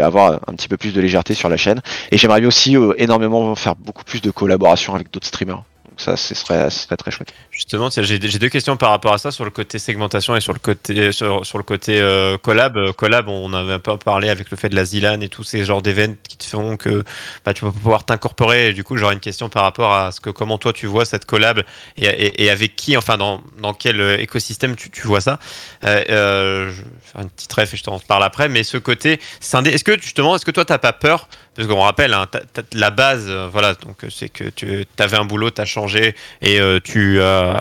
avoir 0.01 0.39
un 0.47 0.53
petit 0.53 0.67
peu 0.67 0.77
plus 0.77 0.93
de 0.93 1.01
légèreté 1.01 1.33
sur 1.33 1.49
la 1.49 1.57
chaîne. 1.57 1.81
Et 2.11 2.17
j'aimerais 2.17 2.45
aussi 2.45 2.77
euh, 2.77 2.93
énormément 2.97 3.55
faire 3.55 3.75
beaucoup 3.75 4.03
plus 4.03 4.21
de 4.21 4.31
collaboration 4.31 4.95
avec 4.95 5.11
d'autres 5.11 5.27
streamers 5.27 5.63
ça, 5.97 6.17
ce 6.17 6.35
serait, 6.35 6.69
très 6.97 7.11
chouette. 7.11 7.33
Justement, 7.51 7.89
j'ai 7.89 8.19
deux 8.19 8.49
questions 8.49 8.77
par 8.77 8.89
rapport 8.89 9.13
à 9.13 9.17
ça 9.17 9.31
sur 9.31 9.45
le 9.45 9.51
côté 9.51 9.79
segmentation 9.79 10.35
et 10.35 10.41
sur 10.41 10.53
le 10.53 10.59
côté 10.59 11.11
sur, 11.11 11.45
sur 11.45 11.57
le 11.57 11.63
côté 11.63 11.99
euh, 12.01 12.37
collab. 12.37 12.77
Euh, 12.77 12.91
collab, 12.91 13.27
on 13.29 13.53
avait 13.53 13.73
un 13.73 13.79
peu 13.79 13.97
parlé 13.97 14.29
avec 14.29 14.51
le 14.51 14.57
fait 14.57 14.69
de 14.69 14.75
la 14.75 14.85
Zilan 14.85 15.21
et 15.21 15.29
tous 15.29 15.43
ces 15.43 15.63
genres 15.63 15.81
d'événements 15.81 16.17
qui 16.27 16.37
te 16.37 16.43
font 16.43 16.77
que 16.77 17.03
bah, 17.45 17.53
tu 17.53 17.65
vas 17.65 17.71
pouvoir 17.71 18.03
t'incorporer. 18.03 18.73
Du 18.73 18.83
coup, 18.83 18.97
j'aurais 18.97 19.13
une 19.13 19.19
question 19.19 19.49
par 19.49 19.63
rapport 19.63 19.93
à 19.93 20.11
ce 20.11 20.19
que 20.19 20.29
comment 20.29 20.57
toi 20.57 20.73
tu 20.73 20.85
vois 20.85 21.05
cette 21.05 21.25
collab 21.25 21.63
et, 21.97 22.43
et, 22.43 22.49
avec 22.49 22.75
qui, 22.75 22.97
enfin 22.97 23.17
dans, 23.17 23.41
dans 23.61 23.73
quel 23.73 24.01
euh, 24.01 24.17
écosystème 24.19 24.75
tu, 24.75 24.89
tu 24.89 25.07
vois 25.07 25.21
ça? 25.21 25.39
Euh, 25.85 26.71
je 26.71 26.81
vais 26.81 26.87
faire 27.03 27.21
une 27.21 27.29
petite 27.29 27.53
ref 27.53 27.73
et 27.73 27.77
je 27.77 27.83
t'en 27.83 27.99
parle 27.99 28.23
après. 28.23 28.49
Mais 28.49 28.63
ce 28.63 28.77
côté 28.77 29.19
est-ce 29.41 29.83
que 29.83 29.99
justement, 29.99 30.35
est-ce 30.35 30.45
que 30.45 30.51
toi 30.51 30.65
t'as 30.65 30.77
pas 30.77 30.93
peur 30.93 31.27
parce 31.55 31.67
qu'on 31.69 31.79
rappelle, 31.81 32.13
hein, 32.13 32.27
la 32.73 32.91
base, 32.91 33.25
euh, 33.27 33.47
voilà, 33.49 33.75
donc 33.75 34.03
euh, 34.03 34.09
c'est 34.09 34.27
que 34.27 34.49
tu 34.49 34.85
avais 34.97 35.17
un 35.17 35.23
boulot, 35.23 35.51
tu 35.51 35.61
as 35.61 35.65
changé 35.65 36.13
et 36.41 36.59
euh, 36.59 36.79
tu 36.83 37.21
as 37.21 37.53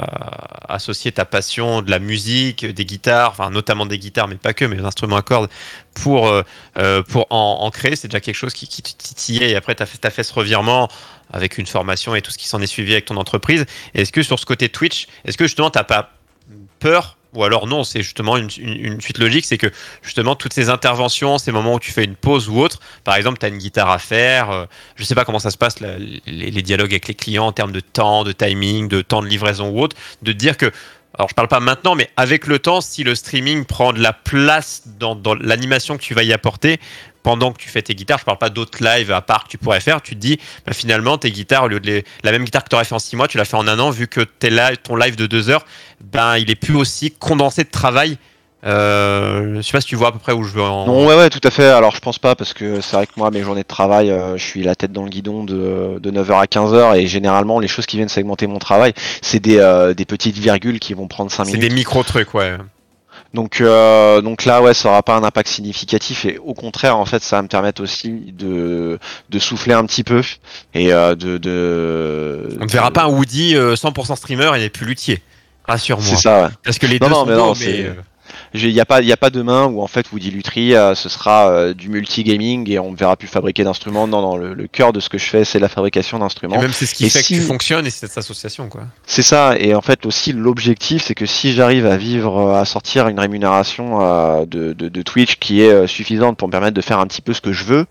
associé 0.69 1.13
ta 1.13 1.25
passion 1.25 1.81
de 1.81 1.91
la 1.91 2.01
musique, 2.01 2.67
des 2.67 2.85
guitares, 2.85 3.31
enfin 3.31 3.51
notamment 3.51 3.87
des 3.87 3.99
guitares, 3.99 4.27
mais 4.27 4.35
pas 4.35 4.53
que, 4.53 4.65
mais 4.65 4.77
des 4.77 4.85
instruments 4.85 5.17
à 5.17 5.23
cordes, 5.23 5.49
pour, 5.95 6.33
pour 7.09 7.27
en, 7.31 7.71
créer. 7.71 7.95
C'est 7.95 8.09
déjà 8.09 8.21
quelque 8.21 8.35
chose 8.35 8.53
qui, 8.53 8.67
qui 8.67 8.83
te 8.83 8.91
titillait 8.91 9.51
et 9.51 9.57
après 9.57 9.77
tu 9.77 9.83
as, 9.85 9.87
as, 10.03 10.11
fait 10.11 10.25
ce 10.25 10.35
revirement 10.35 10.89
avec 11.33 11.59
une 11.59 11.67
formation 11.67 12.17
et 12.17 12.23
tout 12.23 12.33
ce 12.33 12.39
qui 12.39 12.49
s'en 12.49 12.61
est 12.61 12.67
suivi 12.67 12.93
avec 12.93 13.05
ton 13.05 13.17
entreprise. 13.17 13.65
Est-ce 13.95 14.11
que 14.11 14.25
sur 14.25 14.41
ce 14.41 14.47
côté 14.47 14.69
Twitch, 14.69 15.07
est-ce 15.25 15.39
que 15.39 15.45
justement 15.45 15.71
tu 15.71 15.79
pas 15.85 16.11
peur 16.81 17.17
ou 17.35 17.45
alors 17.45 17.67
non, 17.67 17.85
c'est 17.85 18.03
justement 18.03 18.37
une, 18.37 18.51
suite 19.01 19.19
logique, 19.19 19.45
c'est 19.45 19.59
que 19.59 19.71
justement 20.03 20.37
toutes 20.37 20.53
ces 20.53 20.69
interventions, 20.69 21.39
ces 21.39 21.53
moments 21.53 21.75
où 21.75 21.81
tu 21.81 21.93
fais 21.93 22.05
une 22.05 22.17
pause 22.17 22.49
ou 22.49 22.59
autre, 22.61 22.81
par 23.03 23.17
exemple, 23.17 23.39
tu 23.39 23.47
as 23.47 23.49
une 23.49 23.59
guitare 23.59 23.91
à 23.91 23.99
faire, 23.99 24.53
je 24.53 24.57
euh, 24.57 24.67
je 24.97 25.05
sais 25.05 25.15
pas 25.15 25.25
comment 25.25 25.39
ça 25.39 25.51
se 25.51 25.59
passe, 25.59 25.81
les, 25.81 26.63
dialogues 26.63 26.93
avec 26.93 27.09
les 27.09 27.15
clients 27.15 27.47
en 27.47 27.53
termes 27.53 27.73
de 27.73 27.81
temps, 27.81 28.25
de 28.25 28.33
timing, 28.33 28.89
de 28.89 29.03
temps 29.03 29.21
de 29.21 29.27
livraison 29.27 29.69
ou 29.69 29.81
autre, 29.81 29.97
de 30.23 30.33
dire 30.33 30.57
que, 30.57 30.71
alors 31.17 31.29
je 31.29 31.35
parle 31.35 31.49
pas 31.49 31.61
maintenant, 31.61 31.95
mais 31.95 32.11
avec 32.17 32.47
le 32.47 32.59
temps, 32.59 32.81
si 32.81 33.05
le 33.05 33.15
streaming 33.15 33.65
prend 33.65 33.93
de 33.93 34.01
la 34.01 34.13
place 34.13 34.83
dans, 34.99 35.17
l'animation 35.35 35.97
que 35.97 36.03
tu 36.03 36.13
vas 36.13 36.25
y 36.25 36.33
apporter, 36.33 36.81
pendant 37.23 37.53
que 37.53 37.59
tu 37.59 37.69
fais 37.69 37.83
tes 37.83 37.95
guitares, 37.95 38.19
je 38.19 38.25
parle 38.25 38.39
pas 38.39 38.51
d'autres 38.51 38.83
lives 38.85 39.13
à 39.13 39.23
part 39.23 39.45
que 39.45 39.49
tu 39.49 39.57
pourrais 39.57 39.81
faire, 39.81 40.03
tu 40.03 40.15
te 40.15 40.21
dis, 40.21 40.39
bah, 40.67 40.73
finalement, 40.73 41.17
tes 41.17 41.31
guitares, 41.31 41.65
au 41.65 41.69
lieu 41.69 41.81
de 41.81 42.03
la 42.23 42.33
même 42.33 42.45
guitare 42.45 42.65
que 42.65 42.69
tu 42.69 42.75
aurais 42.75 42.85
fait 42.85 42.95
en 42.95 42.99
six 42.99 43.17
mois, 43.17 43.29
tu 43.29 43.39
l'as 43.39 43.45
fait 43.45 43.57
en 43.57 43.67
un 43.69 43.79
an, 43.79 43.91
vu 43.91 44.09
que 44.09 44.27
es 44.43 44.51
là, 44.51 44.77
ton 44.77 44.97
live 44.97 45.17
de 45.17 45.27
deux 45.27 45.49
heures, 45.49 45.65
ben, 46.01 46.37
il 46.37 46.51
est 46.51 46.57
plus 46.57 46.75
aussi 46.75 47.13
condensé 47.13 47.65
de 47.65 47.71
travail. 47.71 48.19
Euh, 48.65 49.57
je 49.57 49.61
sais 49.63 49.73
pas 49.73 49.81
si 49.81 49.87
tu 49.87 49.97
vois 49.97 50.09
à 50.09 50.13
peu 50.13 50.19
près 50.19 50.33
où 50.33 50.43
je 50.43 50.53
veux 50.53 50.63
en. 50.63 50.87
Non, 50.87 51.07
ouais, 51.07 51.17
ouais, 51.17 51.31
tout 51.31 51.41
à 51.43 51.51
fait. 51.51 51.67
Alors, 51.67 51.95
je 51.95 52.01
pense 52.01 52.19
pas 52.19 52.35
parce 52.35 52.55
que 52.55 52.81
c'est 52.81 52.97
vrai 52.97 53.07
que 53.07 53.13
moi, 53.17 53.31
mes 53.31 53.43
journées 53.43 53.63
de 53.63 53.69
travail, 53.69 54.11
euh, 54.11 54.37
je 54.37 54.45
suis 54.45 54.63
la 54.63 54.75
tête 54.75 54.93
dans 54.93 55.05
le 55.05 55.11
guidon 55.11 55.45
de, 55.45 55.99
de 55.99 56.11
9h 56.11 56.41
à 56.41 56.45
15h 56.47 56.97
et 56.97 57.07
généralement, 57.07 57.59
les 57.59 57.69
choses 57.69 57.87
qui 57.87 57.97
viennent 57.97 58.09
segmenter 58.09 58.47
mon 58.47 58.59
travail, 58.59 58.95
c'est 59.21 59.41
des, 59.41 59.59
euh, 59.59 59.93
des 59.93 60.07
petites 60.07 60.39
virgules 60.39 60.81
qui 60.81 60.95
vont 60.95 61.09
prendre 61.09 61.31
5 61.31 61.45
minutes. 61.45 61.61
C'est 61.61 61.69
des 61.69 61.75
micro-trucs, 61.75 62.33
ouais. 62.35 62.57
Donc, 63.35 63.61
euh, 63.61 64.21
donc 64.21 64.45
là, 64.45 64.63
ouais, 64.63 64.75
ça 64.75 64.89
aura 64.91 65.03
pas 65.03 65.17
un 65.17 65.25
impact 65.25 65.49
significatif 65.49 66.25
et 66.25 66.39
au 66.39 66.55
contraire, 66.55 66.97
en 66.97 67.05
fait, 67.05 67.21
ça 67.21 67.37
va 67.37 67.43
me 67.43 67.49
permettre 67.49 67.83
aussi 67.83 68.33
de, 68.33 69.01
de 69.29 69.39
souffler 69.41 69.75
un 69.75 69.85
petit 69.87 70.05
peu 70.05 70.23
et 70.73 70.93
euh, 70.93 71.17
de, 71.17 71.39
de. 71.39 72.57
On 72.61 72.65
ne 72.65 72.71
verra 72.71 72.93
pas 72.93 73.03
un 73.03 73.09
Woody 73.09 73.55
100% 73.55 74.13
euh, 74.13 74.15
streamer, 74.15 74.53
il 74.55 74.61
n'est 74.61 74.71
plus 74.71 74.87
luthier. 74.87 75.21
Rassure-moi. 75.67 76.07
C'est 76.07 76.23
ça, 76.23 76.43
ouais. 76.45 76.49
Parce 76.63 76.79
que 76.79 76.87
les 76.87 77.01
deux 77.01 77.09
sont 77.09 77.27
mais, 77.27 77.35
non, 77.35 77.55
mais 77.59 77.91
il 78.55 78.73
n'y 78.73 78.81
a 78.81 78.85
pas, 78.85 79.01
il 79.01 79.11
a 79.11 79.17
pas 79.17 79.31
demain 79.31 79.67
où 79.67 79.83
en 79.83 79.87
fait 79.89 80.11
Woody 80.13 80.31
Lutry, 80.31 80.75
euh, 80.75 80.95
ce 80.95 81.09
sera 81.09 81.51
euh, 81.51 81.75
du 81.75 81.89
multi-gaming 81.89 82.71
et 82.71 82.79
on 82.79 82.93
ne 82.93 82.97
verra 82.97 83.17
plus 83.17 83.27
fabriquer 83.27 83.65
d'instruments. 83.65 84.07
Non, 84.07 84.23
non, 84.23 84.37
le, 84.37 84.67
cœur 84.69 84.93
de 84.93 85.01
ce 85.01 85.09
que 85.09 85.19
je 85.19 85.27
fais, 85.27 85.45
c'est 85.45 85.59
la 85.59 85.69
fabrication 85.69 86.19
d'instruments. 86.21 86.57
Et 86.57 86.61
même 86.61 86.73
c'est 86.73 86.87
ce 86.87 86.95
qui 86.95 87.11
fait 87.11 87.21
que 87.21 87.27
tu 87.27 87.41
fonctionnes 87.41 87.87
et 87.87 87.91
c'est 87.91 88.07
cette 88.07 88.19
association, 88.19 88.69
quoi. 88.69 88.83
C'est 89.07 89.23
ça. 89.23 89.57
Et 89.59 89.75
en 89.75 89.81
fait 89.81 90.07
aussi 90.07 90.33
l'objectif, 90.33 91.05
c'est 91.05 91.15
que 91.15 91.27
si 91.27 91.53
j'arrive 91.53 91.87
à 91.87 91.97
vivre, 91.97 92.39
euh, 92.39 92.61
à 92.61 92.65
sortir 92.65 93.09
une 93.09 93.19
rémunération 93.19 94.45
de, 94.47 94.73
de, 94.73 94.89
de, 94.89 95.03
Twitch 95.03 95.37
qui 95.37 95.61
est 95.61 95.87
suffisante 95.87 96.37
pour 96.37 96.49
me 96.49 96.53
permettre 96.53 96.75
de 96.75 96.81
faire 96.81 96.99
un 96.99 97.07
petit 97.07 97.23
peu 97.23 97.33
ce 97.33 97.41
que 97.41 97.53
je 97.53 97.65
veux, 97.65 97.87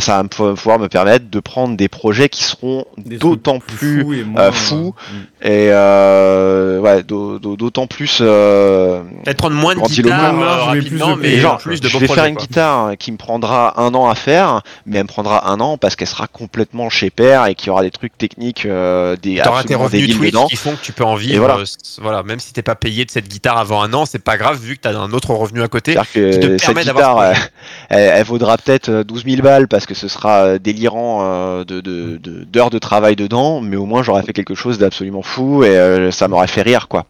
ça 0.00 0.22
va 0.22 0.28
pouvoir 0.54 0.78
me 0.78 0.88
permettre 0.88 1.30
de 1.30 1.40
prendre 1.40 1.76
des 1.76 1.88
projets 1.88 2.28
qui 2.28 2.44
seront 2.44 2.84
d'autant 2.98 3.58
plus, 3.58 4.24
fous 4.52 4.94
et, 5.42 5.68
euh, 5.70 6.80
ouais, 6.80 7.02
d'autant 7.02 7.86
plus. 7.86 8.18
Peut-être 8.18 9.36
prendre 9.36 9.56
moins 9.56 9.74
de 9.74 9.80
guitare 9.80 10.40
euh, 10.40 10.64
rapidement, 10.64 11.16
mais 11.16 11.38
genre, 11.38 11.58
plus 11.58 11.80
de 11.80 11.88
Je 11.88 11.98
vais 11.98 12.06
faire 12.06 12.24
une 12.24 12.36
guitare 12.36 12.96
qui 12.98 13.12
me 13.12 13.18
prendra 13.18 13.80
un 13.80 13.94
an 13.94 14.08
à 14.08 14.14
faire, 14.14 14.62
mais 14.86 14.96
elle 14.96 15.04
me 15.04 15.08
prendra 15.08 15.50
un 15.50 15.60
an 15.60 15.76
parce 15.76 15.96
qu'elle 15.96 16.08
sera 16.08 16.26
complètement 16.26 16.88
chez 16.88 17.10
père 17.10 17.46
et 17.46 17.54
qu'il 17.54 17.66
y 17.66 17.70
aura 17.70 17.82
des 17.82 17.90
trucs 17.90 18.16
techniques, 18.16 18.64
euh, 18.64 19.16
des 19.16 19.40
T'auras 19.44 19.64
tes 19.64 19.74
revenus 19.74 20.16
Twitch 20.16 20.34
qui 20.48 20.56
font 20.56 20.76
que 20.76 20.82
tu 20.82 20.92
peux 20.92 21.04
en 21.04 21.14
vivre. 21.14 21.44
Voilà. 21.44 21.62
voilà. 22.00 22.22
même 22.22 22.40
si 22.40 22.52
t'es 22.54 22.62
pas 22.62 22.74
payé 22.74 23.04
de 23.04 23.10
cette 23.10 23.28
guitare 23.28 23.58
avant 23.58 23.82
un 23.82 23.92
an, 23.92 24.06
c'est 24.06 24.22
pas 24.22 24.38
grave 24.38 24.58
vu 24.58 24.76
que 24.76 24.80
t'as 24.80 24.96
un 24.96 25.12
autre 25.12 25.34
revenu 25.34 25.62
à 25.62 25.68
côté 25.68 25.94
qui 26.12 26.20
te 26.20 26.64
permet 26.64 26.84
d'avoir. 26.84 27.22
Elle, 27.22 27.36
elle, 27.90 28.24
vaudra 28.24 28.56
peut-être 28.56 29.02
12 29.02 29.24
000 29.26 29.42
balles 29.42 29.68
parce 29.68 29.83
que 29.86 29.94
ce 29.94 30.08
sera 30.08 30.44
euh, 30.44 30.58
délirant 30.58 31.20
euh, 31.22 31.64
de, 31.64 32.18
d'heures 32.44 32.70
de, 32.70 32.78
travail 32.78 33.16
dedans, 33.16 33.60
mais 33.60 33.76
au 33.76 33.86
moins 33.86 34.02
j'aurais 34.02 34.22
fait 34.22 34.32
quelque 34.32 34.54
chose 34.54 34.78
d'absolument 34.78 35.22
fou 35.22 35.64
et 35.64 35.68
euh, 35.68 36.10
ça 36.10 36.28
m'aurait 36.28 36.46
fait 36.46 36.62
rire 36.62 36.88
quoi. 36.88 37.06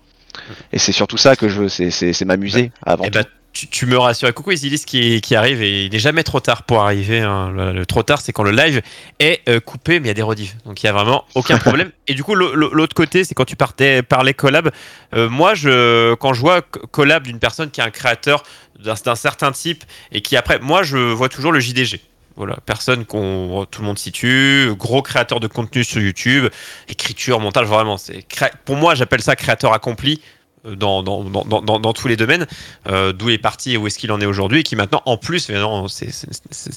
Et 0.72 0.78
c'est 0.78 0.92
surtout 0.92 1.16
ça 1.16 1.36
que 1.36 1.48
je 1.48 1.62
veux, 1.62 1.68
c'est, 1.68 2.24
m'amuser 2.24 2.72
avant. 2.84 3.04
Et 3.04 3.08
eh 3.08 3.10
bah, 3.10 3.22
tu, 3.52 3.86
me 3.86 3.96
rassures. 3.96 4.34
Coucou 4.34 4.50
Isilis 4.50 4.82
qui, 4.84 5.20
qui 5.20 5.36
arrive 5.36 5.62
et 5.62 5.84
il 5.84 5.92
n'est 5.92 6.00
jamais 6.00 6.24
trop 6.24 6.40
tard 6.40 6.64
pour 6.64 6.82
arriver. 6.82 7.20
Hein. 7.20 7.52
Le, 7.52 7.86
trop 7.86 8.02
tard, 8.02 8.20
c'est 8.20 8.32
quand 8.32 8.42
le 8.42 8.50
live 8.50 8.82
est 9.20 9.60
coupé, 9.60 10.00
mais 10.00 10.06
il 10.06 10.08
y 10.08 10.10
a 10.10 10.14
des 10.14 10.22
rediffs. 10.22 10.56
Donc 10.66 10.82
il 10.82 10.86
n'y 10.86 10.90
a 10.90 10.92
vraiment 10.92 11.24
aucun 11.36 11.56
problème. 11.58 11.92
et 12.08 12.14
du 12.14 12.24
coup, 12.24 12.34
l'autre 12.34 12.94
côté, 12.94 13.22
c'est 13.22 13.34
quand 13.34 13.44
tu 13.44 13.54
partais, 13.54 14.02
parlais 14.02 14.34
collab. 14.34 14.70
moi, 15.14 15.54
je, 15.54 16.14
quand 16.14 16.34
je 16.34 16.40
vois 16.40 16.62
collab 16.62 17.22
d'une 17.22 17.38
personne 17.38 17.70
qui 17.70 17.80
est 17.80 17.84
un 17.84 17.90
créateur 17.90 18.42
d'un 18.80 19.14
certain 19.14 19.52
type 19.52 19.84
et 20.10 20.20
qui 20.20 20.36
après, 20.36 20.58
moi, 20.58 20.82
je 20.82 20.96
vois 20.96 21.28
toujours 21.28 21.52
le 21.52 21.60
JDG. 21.60 22.00
Voilà, 22.36 22.58
personne 22.66 23.04
qu'on 23.04 23.64
tout 23.70 23.80
le 23.80 23.86
monde 23.86 23.98
situe, 23.98 24.70
gros 24.76 25.02
créateur 25.02 25.38
de 25.38 25.46
contenu 25.46 25.84
sur 25.84 26.00
YouTube, 26.00 26.48
écriture, 26.88 27.38
montage, 27.38 27.68
vraiment. 27.68 27.96
C'est 27.96 28.26
pour 28.64 28.76
moi, 28.76 28.96
j'appelle 28.96 29.22
ça 29.22 29.36
créateur 29.36 29.72
accompli 29.72 30.20
euh, 30.66 30.74
dans, 30.74 31.04
dans, 31.04 31.22
dans, 31.22 31.62
dans, 31.78 31.92
tous 31.92 32.08
les 32.08 32.16
domaines, 32.16 32.46
euh, 32.88 33.12
d'où 33.12 33.30
est 33.30 33.38
parti 33.38 33.74
et 33.74 33.76
où 33.76 33.86
est-ce 33.86 33.98
qu'il 33.98 34.10
en 34.10 34.20
est 34.20 34.26
aujourd'hui, 34.26 34.60
et 34.60 34.62
qui 34.64 34.74
maintenant, 34.74 35.02
en 35.06 35.16
plus, 35.16 35.48
mais 35.48 35.60
non, 35.60 35.86
ce 35.86 36.04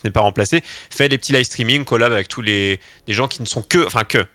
n'est 0.04 0.12
pas 0.12 0.22
remplacé, 0.22 0.62
fait 0.92 1.10
des 1.10 1.18
petits 1.18 1.34
live 1.34 1.46
streaming, 1.46 1.86
collab 1.86 2.12
avec 2.12 2.28
tous 2.28 2.42
les, 2.42 2.80
les 3.08 3.14
gens 3.14 3.28
qui 3.28 3.42
ne 3.42 3.48
sont 3.48 3.64
que, 3.64 3.84
enfin 3.86 4.04
que, 4.04 4.28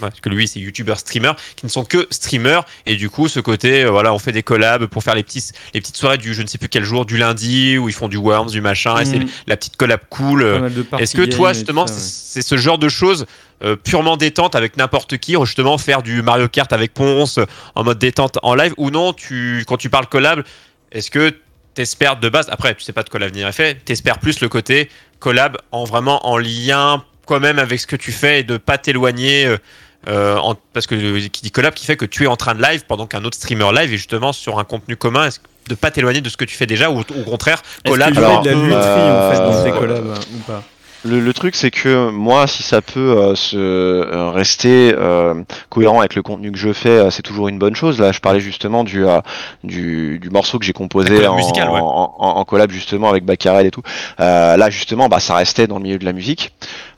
parce 0.00 0.20
que 0.20 0.28
lui 0.28 0.48
c'est 0.48 0.60
youtubeur 0.60 0.98
streamer 0.98 1.32
qui 1.56 1.66
ne 1.66 1.70
sont 1.70 1.84
que 1.84 2.06
streamers 2.10 2.64
et 2.86 2.96
du 2.96 3.10
coup 3.10 3.28
ce 3.28 3.40
côté 3.40 3.84
euh, 3.84 3.90
voilà 3.90 4.12
on 4.12 4.18
fait 4.18 4.32
des 4.32 4.42
collabs 4.42 4.86
pour 4.86 5.02
faire 5.02 5.14
les 5.14 5.22
petits 5.22 5.50
les 5.74 5.80
petites 5.80 5.96
soirées 5.96 6.18
du 6.18 6.34
je 6.34 6.42
ne 6.42 6.46
sais 6.46 6.58
plus 6.58 6.68
quel 6.68 6.84
jour 6.84 7.06
du 7.06 7.16
lundi 7.16 7.78
où 7.78 7.88
ils 7.88 7.94
font 7.94 8.08
du 8.08 8.16
worms 8.16 8.50
du 8.50 8.60
machin 8.60 8.98
et 8.98 9.04
c'est 9.04 9.18
mm. 9.18 9.28
la 9.46 9.56
petite 9.56 9.76
collab 9.76 10.00
cool 10.10 10.70
est-ce 10.98 11.16
que 11.16 11.22
toi 11.22 11.52
justement 11.52 11.86
c'est 11.86 12.42
ce 12.42 12.56
genre 12.56 12.78
de 12.78 12.88
choses 12.88 13.26
euh, 13.64 13.76
purement 13.76 14.16
détente 14.16 14.54
avec 14.54 14.76
n'importe 14.76 15.16
qui 15.16 15.34
justement 15.44 15.78
faire 15.78 16.02
du 16.02 16.22
Mario 16.22 16.48
Kart 16.48 16.72
avec 16.72 16.92
Ponce 16.92 17.38
en 17.74 17.84
mode 17.84 17.98
détente 17.98 18.38
en 18.42 18.54
live 18.54 18.74
ou 18.76 18.90
non 18.90 19.12
tu 19.12 19.64
quand 19.66 19.76
tu 19.76 19.90
parles 19.90 20.06
collab 20.06 20.44
est-ce 20.92 21.10
que 21.10 21.34
t'espères 21.76 22.16
de 22.16 22.28
base, 22.28 22.46
après 22.50 22.74
tu 22.74 22.82
sais 22.82 22.92
pas 22.92 23.02
de 23.02 23.10
quoi 23.10 23.20
l'avenir 23.20 23.46
est 23.46 23.52
fait, 23.52 23.84
t'espères 23.84 24.18
plus 24.18 24.40
le 24.40 24.48
côté 24.48 24.88
collab 25.20 25.58
en 25.72 25.84
vraiment 25.84 26.26
en 26.26 26.38
lien 26.38 27.04
quand 27.26 27.38
même 27.40 27.58
avec 27.58 27.78
ce 27.80 27.86
que 27.86 27.96
tu 27.96 28.12
fais 28.12 28.40
et 28.40 28.42
de 28.44 28.56
pas 28.56 28.78
t'éloigner. 28.78 29.44
Euh, 29.46 29.58
euh, 30.08 30.36
en, 30.36 30.54
parce 30.72 30.86
que 30.86 31.26
qui 31.28 31.42
dit 31.42 31.50
collab 31.50 31.74
qui 31.74 31.86
fait 31.86 31.96
que 31.96 32.04
tu 32.04 32.24
es 32.24 32.26
en 32.26 32.36
train 32.36 32.54
de 32.54 32.62
live 32.62 32.84
pendant 32.86 33.06
qu'un 33.06 33.24
autre 33.24 33.36
streamer 33.36 33.70
live 33.72 33.92
est 33.92 33.96
justement 33.96 34.32
sur 34.32 34.58
un 34.58 34.64
contenu 34.64 34.96
commun. 34.96 35.26
Est-ce 35.26 35.40
que 35.40 35.46
de 35.68 35.74
pas 35.74 35.90
t'éloigner 35.90 36.20
de 36.20 36.28
ce 36.28 36.36
que 36.36 36.44
tu 36.44 36.56
fais 36.56 36.66
déjà 36.66 36.90
ou 36.90 37.00
au 37.00 37.22
contraire 37.24 37.62
collab 37.84 38.16
Alors, 38.16 38.42
de 38.42 38.50
la 38.50 38.56
euh, 38.56 39.28
en 39.28 39.32
fait 39.32 39.38
dans 39.40 39.64
ces 39.64 39.70
euh, 39.70 39.78
collabs 39.78 40.06
hein, 40.14 40.20
ou 40.34 40.38
pas? 40.40 40.62
Le, 41.06 41.20
le 41.20 41.32
truc, 41.32 41.54
c'est 41.54 41.70
que 41.70 42.10
moi, 42.10 42.46
si 42.46 42.62
ça 42.62 42.82
peut 42.82 43.16
euh, 43.18 43.34
se 43.36 43.56
euh, 43.56 44.30
rester 44.30 44.92
euh, 44.96 45.34
cohérent 45.68 46.00
avec 46.00 46.14
le 46.16 46.22
contenu 46.22 46.50
que 46.50 46.58
je 46.58 46.72
fais, 46.72 46.88
euh, 46.88 47.10
c'est 47.10 47.22
toujours 47.22 47.48
une 47.48 47.58
bonne 47.58 47.76
chose. 47.76 48.00
Là, 48.00 48.10
je 48.12 48.18
parlais 48.20 48.40
justement 48.40 48.82
du 48.82 49.06
euh, 49.06 49.20
du, 49.62 50.18
du 50.18 50.30
morceau 50.30 50.58
que 50.58 50.64
j'ai 50.64 50.72
composé 50.72 51.14
collab 51.14 51.32
en, 51.32 51.36
musicale, 51.36 51.70
ouais. 51.70 51.78
en, 51.80 52.14
en- 52.18 52.36
en 52.38 52.44
collab 52.44 52.70
justement 52.70 53.08
avec 53.08 53.24
Baccarel 53.24 53.66
et 53.66 53.70
tout. 53.70 53.82
Euh, 54.20 54.56
là, 54.56 54.68
justement, 54.70 55.08
bah, 55.08 55.20
ça 55.20 55.36
restait 55.36 55.66
dans 55.66 55.76
le 55.76 55.82
milieu 55.84 55.98
de 55.98 56.04
la 56.04 56.12
musique. 56.12 56.52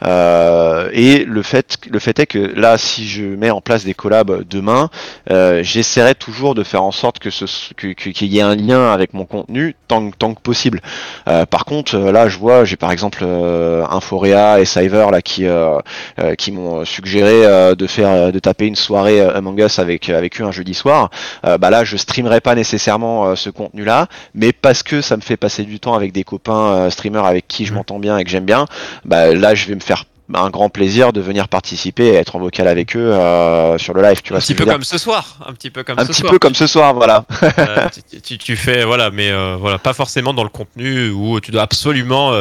Euh, 0.05 0.89
et 0.93 1.25
le 1.25 1.43
fait, 1.43 1.77
le 1.91 1.99
fait 1.99 2.19
est 2.19 2.27
que 2.27 2.39
là, 2.39 2.79
si 2.79 3.07
je 3.07 3.25
mets 3.25 3.51
en 3.51 3.61
place 3.61 3.85
des 3.85 3.95
collabs 3.95 4.45
demain, 4.49 4.91
euh, 5.31 5.63
j'essaierai 5.63 6.15
toujours 6.15 6.55
de 6.55 6.63
faire 6.63 6.83
en 6.85 6.93
sorte 6.93 7.19
que 7.19 7.31
ce 7.31 7.45
qu'il 7.75 8.33
y 8.33 8.39
ait 8.39 8.43
un 8.43 8.55
lien 8.55 8.91
avec 8.93 9.13
mon 9.13 9.27
contenu 9.27 9.75
tant 9.89 10.11
que 10.11 10.17
tant 10.17 10.35
que 10.35 10.41
possible. 10.41 10.81
Euh, 11.29 11.45
par 11.47 11.65
contre, 11.65 11.97
là, 11.99 12.29
je 12.29 12.39
vois, 12.39 12.65
j'ai 12.65 12.77
par 12.77 12.93
exemple 12.93 13.19
euh, 13.23 13.85
Inforea 13.99 14.61
et 14.61 14.65
Cyver 14.65 15.11
là 15.11 15.21
qui 15.23 15.45
euh, 15.47 15.79
euh, 16.19 16.35
qui 16.35 16.51
m'ont 16.53 16.85
suggéré 16.85 17.45
euh, 17.45 17.75
de 17.75 17.87
faire 17.87 18.33
de 18.33 18.39
taper 18.39 18.67
une 18.67 18.77
soirée 18.77 19.21
Among 19.21 19.59
Us 19.61 19.79
avec 19.79 20.09
avec 20.09 20.41
eux 20.41 20.45
un 20.45 20.53
jeudi 20.53 20.75
soir. 20.75 21.11
Euh, 21.47 21.59
bah 21.59 21.71
là, 21.71 21.85
je 21.85 21.97
streamerai 21.97 22.41
pas 22.41 22.55
nécessairement 22.55 23.27
euh, 23.27 23.35
ce 23.37 23.51
contenu-là, 23.51 24.07
mais 24.35 24.53
parce 24.53 24.83
que 24.83 25.01
ça 25.03 25.17
me 25.17 25.23
fait 25.23 25.37
passer 25.37 25.65
du 25.65 25.79
temps 25.81 25.95
avec 25.95 26.13
des 26.13 26.25
copains 26.25 26.73
euh, 26.73 26.91
streamers 26.91 27.27
avec 27.27 27.47
qui 27.49 27.67
je 27.67 27.75
m'entends 27.75 27.99
bien 27.99 28.17
et 28.19 28.25
que 28.25 28.31
j'aime 28.31 28.47
bien, 28.47 28.67
bah 29.05 29.35
là, 29.35 29.55
je 29.55 29.67
vais 29.67 29.75
me 29.75 29.81
faire 29.81 30.05
un 30.35 30.51
grand 30.51 30.69
plaisir 30.69 31.15
de 31.15 31.23
venir 31.23 31.49
participer 31.49 32.09
et 32.09 32.15
être 32.15 32.37
en 32.37 32.39
vocal 32.39 32.69
avec 32.69 32.95
eux 32.95 33.13
euh, 33.15 33.79
sur 33.79 33.95
le 33.95 34.03
live. 34.03 34.21
Tu 34.23 34.29
vois 34.29 34.37
un 34.39 34.41
petit 34.43 34.55
peu 34.55 34.67
comme 34.67 34.85
ce 34.85 34.99
soir, 34.99 35.39
un 35.47 35.55
petit 35.55 35.71
peu 35.71 35.83
comme 35.85 35.99
un 35.99 36.03
ce 36.03 36.09
petit 36.09 36.21
soir. 36.21 36.33
peu 36.33 36.39
comme 36.39 36.55
ce 36.55 36.67
soir, 36.67 36.93
voilà. 36.93 37.25
Euh, 37.43 37.89
tu, 38.13 38.21
tu- 38.21 38.37
tu 38.39 38.57
fais 38.57 38.85
voilà, 38.85 39.11
mais 39.11 39.31
euh, 39.31 39.57
voilà, 39.59 39.79
pas 39.79 39.95
forcément 39.95 40.35
dans 40.35 40.43
le 40.43 40.51
contenu 40.51 41.09
où 41.09 41.41
tu 41.41 41.51
dois 41.51 41.63
absolument 41.63 42.35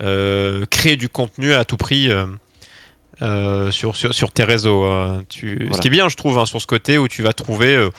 créer 0.00 0.96
du 0.96 1.08
contenu 1.08 1.54
à 1.54 1.64
tout 1.64 1.76
prix. 1.76 2.10
euh, 2.10 2.26
euh, 3.22 3.70
sur, 3.70 3.94
sur, 3.94 4.12
sur 4.12 4.32
tes 4.32 4.44
réseaux. 4.44 4.84
euh. 4.84 5.22
tu, 5.28 5.68
Ce 5.72 5.80
qui 5.80 5.86
est 5.86 5.90
bien, 5.90 6.08
je 6.08 6.16
trouve, 6.16 6.38
hein, 6.38 6.46
sur 6.46 6.60
ce 6.60 6.66
côté 6.66 6.98
où 6.98 7.06
tu 7.06 7.22
vas 7.22 7.32
trouver 7.32 7.76
euh, 7.76 7.90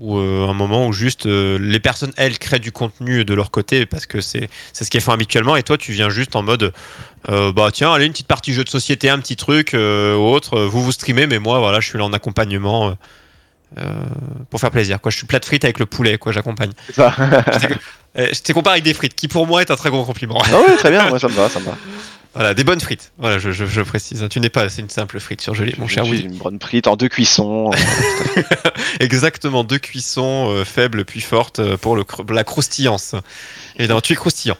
euh, 0.00 0.46
un 0.46 0.52
moment 0.52 0.86
où 0.86 0.92
juste 0.92 1.26
euh, 1.26 1.58
les 1.58 1.80
personnes, 1.80 2.12
elles, 2.16 2.38
créent 2.38 2.58
du 2.58 2.70
contenu 2.70 3.24
de 3.24 3.34
leur 3.34 3.50
côté 3.50 3.86
parce 3.86 4.04
que 4.06 4.20
c'est 4.20 4.50
ce 4.72 4.84
qu'elles 4.90 5.00
font 5.00 5.12
habituellement 5.12 5.56
et 5.56 5.62
toi, 5.62 5.78
tu 5.78 5.92
viens 5.92 6.10
juste 6.10 6.36
en 6.36 6.42
mode 6.42 6.72
euh, 7.30 7.52
bah 7.52 7.70
tiens, 7.72 7.92
allez, 7.92 8.06
une 8.06 8.12
petite 8.12 8.26
partie 8.26 8.52
jeu 8.52 8.64
de 8.64 8.68
société, 8.68 9.08
un 9.08 9.18
petit 9.18 9.36
truc, 9.36 9.74
euh, 9.74 10.14
autre, 10.14 10.58
euh, 10.58 10.66
vous 10.66 10.82
vous 10.82 10.92
streamez, 10.92 11.26
mais 11.26 11.38
moi, 11.38 11.58
voilà, 11.58 11.80
je 11.80 11.88
suis 11.88 11.98
là 11.98 12.04
en 12.04 12.12
accompagnement. 12.12 12.94
Euh, 13.78 13.80
euh, 13.80 14.04
pour 14.50 14.60
faire 14.60 14.70
plaisir 14.70 15.00
quoi 15.00 15.10
je 15.10 15.16
suis 15.16 15.26
plate 15.26 15.44
frite 15.44 15.64
avec 15.64 15.78
le 15.78 15.86
poulet 15.86 16.18
quoi 16.18 16.32
j'accompagne 16.32 16.72
euh, 18.18 18.28
je 18.32 18.40
t'ai 18.40 18.52
comparé 18.52 18.74
avec 18.74 18.84
des 18.84 18.94
frites, 18.94 19.14
qui 19.14 19.28
pour 19.28 19.46
moi 19.46 19.60
est 19.62 19.70
un 19.70 19.76
très 19.76 19.90
gros 19.90 20.04
compliment. 20.04 20.42
Ah 20.44 20.60
ouais, 20.60 20.76
très 20.76 20.90
bien, 20.90 21.08
moi 21.08 21.20
ça 21.20 21.28
me 21.28 21.34
va, 21.34 21.48
ça 21.48 21.60
me 21.60 21.66
va. 21.66 21.76
Voilà, 22.34 22.54
des 22.54 22.62
bonnes 22.62 22.80
frites. 22.80 23.12
Voilà, 23.18 23.38
je, 23.38 23.50
je, 23.50 23.66
je 23.66 23.80
précise. 23.82 24.24
Tu 24.30 24.38
n'es 24.38 24.50
pas, 24.50 24.68
c'est 24.68 24.82
une 24.82 24.90
simple 24.90 25.18
frite 25.18 25.40
surgelée, 25.40 25.74
mon 25.78 25.88
cher 25.88 26.06
Woody. 26.06 26.22
Une 26.22 26.38
bonne 26.38 26.60
frite 26.60 26.86
en 26.86 26.94
deux 26.96 27.08
cuissons. 27.08 27.72
Exactement, 29.00 29.64
deux 29.64 29.78
cuissons 29.78 30.48
euh, 30.50 30.64
faibles 30.64 31.04
puis 31.04 31.20
fortes 31.20 31.58
euh, 31.58 31.76
pour 31.76 31.96
le, 31.96 32.04
la 32.30 32.44
croustillance. 32.44 33.16
Et 33.78 33.88
non, 33.88 34.00
tu 34.00 34.12
es 34.12 34.16
croustillant. 34.16 34.56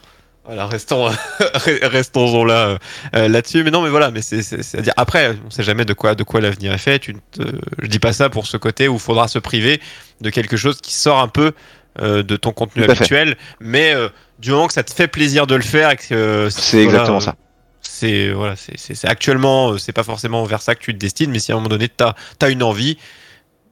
Voilà, 0.53 0.67
restons, 0.67 1.09
restons 1.83 2.45
là 2.45 2.77
euh, 3.15 3.29
là-dessus. 3.29 3.63
Mais 3.63 3.71
non, 3.71 3.83
mais 3.83 3.89
voilà, 3.91 4.11
mais 4.11 4.21
c'est, 4.21 4.41
à 4.77 4.81
dire 4.83 4.93
après, 4.97 5.37
on 5.47 5.51
sait 5.51 5.63
jamais 5.63 5.85
de 5.85 5.93
quoi, 5.93 6.17
de 6.17 6.25
quoi 6.25 6.41
l'avenir 6.41 6.73
est 6.73 6.79
fait. 6.79 6.99
Tu, 6.99 7.15
ne 7.15 7.45
je 7.79 7.87
dis 7.87 8.01
pas 8.01 8.13
ça 8.13 8.29
pour 8.31 8.49
ce 8.49 8.57
côté 8.57 8.89
où 8.89 8.95
il 8.95 9.01
faudra 9.01 9.29
se 9.29 9.39
priver 9.39 9.81
de 10.21 10.29
quelque 10.31 10.57
chose 10.57 10.81
qui 10.81 10.93
sort 10.93 11.21
un 11.21 11.29
peu 11.29 11.53
euh, 12.01 12.25
de 12.25 12.35
ton 12.37 12.51
contenu 12.53 12.83
fait. 12.83 12.91
habituel, 12.91 13.37
mais 13.61 13.95
euh, 13.95 14.09
du 14.41 14.51
moment 14.51 14.67
que 14.67 14.73
ça 14.73 14.83
te 14.83 14.93
fait 14.93 15.07
plaisir 15.07 15.47
de 15.47 15.55
le 15.55 15.63
faire, 15.63 15.91
et 15.93 15.97
que 15.97 16.49
C'est 16.51 16.83
voilà, 16.83 16.91
exactement 16.99 17.21
ça. 17.21 17.37
c'est 17.81 18.31
voilà, 18.33 18.57
c'est 18.57 18.77
c'est- 18.79 18.95
c'est 18.97 19.09
actuellement, 19.09 19.79
c'est 19.79 19.93
pas 19.93 20.03
forcément 20.05 20.43
vers 20.45 20.63
ça 20.63 20.75
que 20.75 20.81
tu 20.81 20.93
te 20.93 20.99
destines, 20.99 21.31
mais 21.31 21.39
si 21.39 21.53
à 21.53 21.55
un 21.55 21.59
moment 21.59 21.69
donné 21.69 21.89
t'as 21.89 22.15
as 22.43 22.49
une 22.51 22.63
envie, 22.65 22.99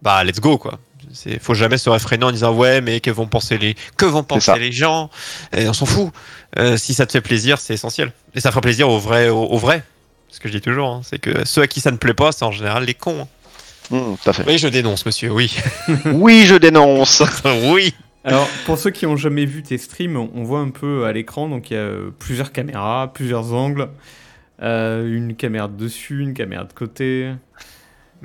bah 0.02 0.22
let's 0.22 0.38
go 0.40 0.58
quoi. 0.58 0.78
C'est 1.12 1.38
faut 1.42 1.54
jamais 1.54 1.78
se 1.78 1.88
réfréner 1.90 2.24
en 2.24 2.32
disant 2.32 2.54
ouais 2.54 2.80
mais 2.80 3.00
que 3.00 3.10
vont 3.10 3.26
penser 3.26 3.58
les 3.58 3.74
que 3.96 4.04
vont 4.06 4.22
penser 4.22 4.58
les 4.58 4.72
gens? 4.72 5.10
Et 5.56 5.68
on 5.68 5.72
s'en 5.72 5.86
fout. 5.86 6.10
Euh, 6.58 6.76
si 6.76 6.94
ça 6.94 7.06
te 7.06 7.12
fait 7.12 7.20
plaisir, 7.20 7.58
c'est 7.58 7.74
essentiel 7.74 8.12
et 8.34 8.40
ça 8.40 8.50
fera 8.50 8.60
plaisir 8.60 8.88
au 8.88 8.98
vrai 8.98 9.28
au, 9.28 9.42
au 9.44 9.58
vrai. 9.58 9.82
Ce 10.30 10.40
que 10.40 10.48
je 10.48 10.52
dis 10.54 10.60
toujours, 10.60 10.88
hein, 10.90 11.00
c'est 11.04 11.18
que 11.18 11.44
ceux 11.46 11.62
à 11.62 11.66
qui 11.66 11.80
ça 11.80 11.90
ne 11.90 11.96
plaît 11.96 12.14
pas, 12.14 12.32
c'est 12.32 12.44
en 12.44 12.52
général 12.52 12.84
les 12.84 12.94
cons. 12.94 13.22
hein. 13.22 13.28
Mmh, 13.90 14.16
tout 14.22 14.30
à 14.30 14.32
fait. 14.34 14.44
Oui, 14.46 14.58
je 14.58 14.68
dénonce, 14.68 15.06
monsieur. 15.06 15.30
Oui, 15.30 15.54
Oui, 16.04 16.44
je 16.46 16.54
dénonce. 16.54 17.22
oui. 17.72 17.94
Alors, 18.24 18.46
pour 18.66 18.76
ceux 18.76 18.90
qui 18.90 19.06
ont 19.06 19.16
jamais 19.16 19.46
vu 19.46 19.62
tes 19.62 19.78
streams, 19.78 20.16
on 20.18 20.30
on 20.34 20.42
voit 20.42 20.60
un 20.60 20.68
peu 20.68 21.06
à 21.06 21.12
l'écran, 21.12 21.48
donc 21.48 21.70
il 21.70 21.74
y 21.74 21.76
a 21.78 21.80
euh, 21.80 22.10
plusieurs 22.18 22.52
caméras, 22.52 23.10
plusieurs 23.14 23.54
angles, 23.54 23.88
euh, 24.62 25.10
une 25.10 25.34
caméra 25.36 25.68
de 25.68 25.76
dessus, 25.76 26.20
une 26.20 26.34
caméra 26.34 26.64
de 26.64 26.72
côté. 26.74 27.32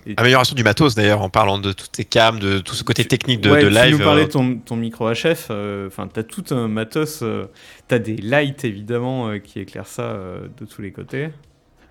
Et- 0.07 0.13
Amélioration 0.17 0.55
du 0.55 0.63
matos 0.63 0.95
d'ailleurs 0.95 1.21
en 1.21 1.29
parlant 1.29 1.57
de 1.59 1.71
toutes 1.71 1.95
ces 1.95 2.05
cams, 2.05 2.39
de 2.39 2.59
tout 2.59 2.73
ce 2.75 2.83
côté 2.83 3.05
technique 3.05 3.41
de, 3.41 3.49
ouais, 3.51 3.63
de 3.63 3.69
tu 3.69 3.73
live. 3.75 3.97
nous 3.97 4.03
parlais 4.03 4.23
euh, 4.23 4.25
de 4.27 4.31
ton, 4.31 4.55
ton 4.57 4.75
micro 4.75 5.11
HF, 5.13 5.47
euh, 5.51 5.87
enfin, 5.87 6.07
t'as 6.11 6.23
tout 6.23 6.43
un 6.51 6.67
matos, 6.67 7.19
euh, 7.21 7.45
t'as 7.87 7.99
des 7.99 8.17
lights 8.17 8.65
évidemment 8.65 9.29
euh, 9.29 9.37
qui 9.37 9.59
éclairent 9.59 9.87
ça 9.87 10.01
euh, 10.03 10.47
de 10.59 10.65
tous 10.65 10.81
les 10.81 10.91
côtés. 10.91 11.29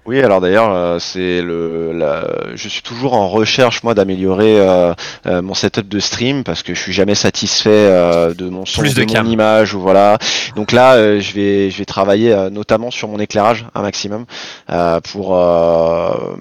Oui, 0.04 0.20
alors 0.20 0.40
d'ailleurs, 0.40 0.72
euh, 0.74 0.98
c'est 0.98 1.40
le, 1.42 1.92
la, 1.92 2.26
je 2.56 2.68
suis 2.68 2.82
toujours 2.82 3.12
en 3.14 3.28
recherche 3.28 3.84
moi 3.84 3.94
d'améliorer 3.94 4.58
euh, 4.58 4.92
euh, 5.26 5.42
mon 5.42 5.54
setup 5.54 5.86
de 5.88 6.00
stream 6.00 6.42
parce 6.42 6.64
que 6.64 6.74
je 6.74 6.80
suis 6.80 6.92
jamais 6.92 7.14
satisfait 7.14 7.70
euh, 7.70 8.34
de 8.34 8.48
mon 8.48 8.66
son, 8.66 8.80
Plus 8.80 8.96
de, 8.96 9.04
de 9.04 9.12
cam. 9.12 9.24
mon 9.24 9.30
image 9.32 9.74
ou 9.74 9.80
voilà. 9.80 10.18
Donc 10.56 10.72
là, 10.72 10.94
euh, 10.94 11.20
je 11.20 11.32
vais, 11.34 11.70
je 11.70 11.78
vais 11.78 11.84
travailler 11.84 12.32
euh, 12.32 12.50
notamment 12.50 12.90
sur 12.90 13.06
mon 13.06 13.20
éclairage 13.20 13.64
un 13.76 13.82
maximum 13.82 14.26
euh, 14.70 14.98
pour 15.00 15.36
euh, 15.38 16.34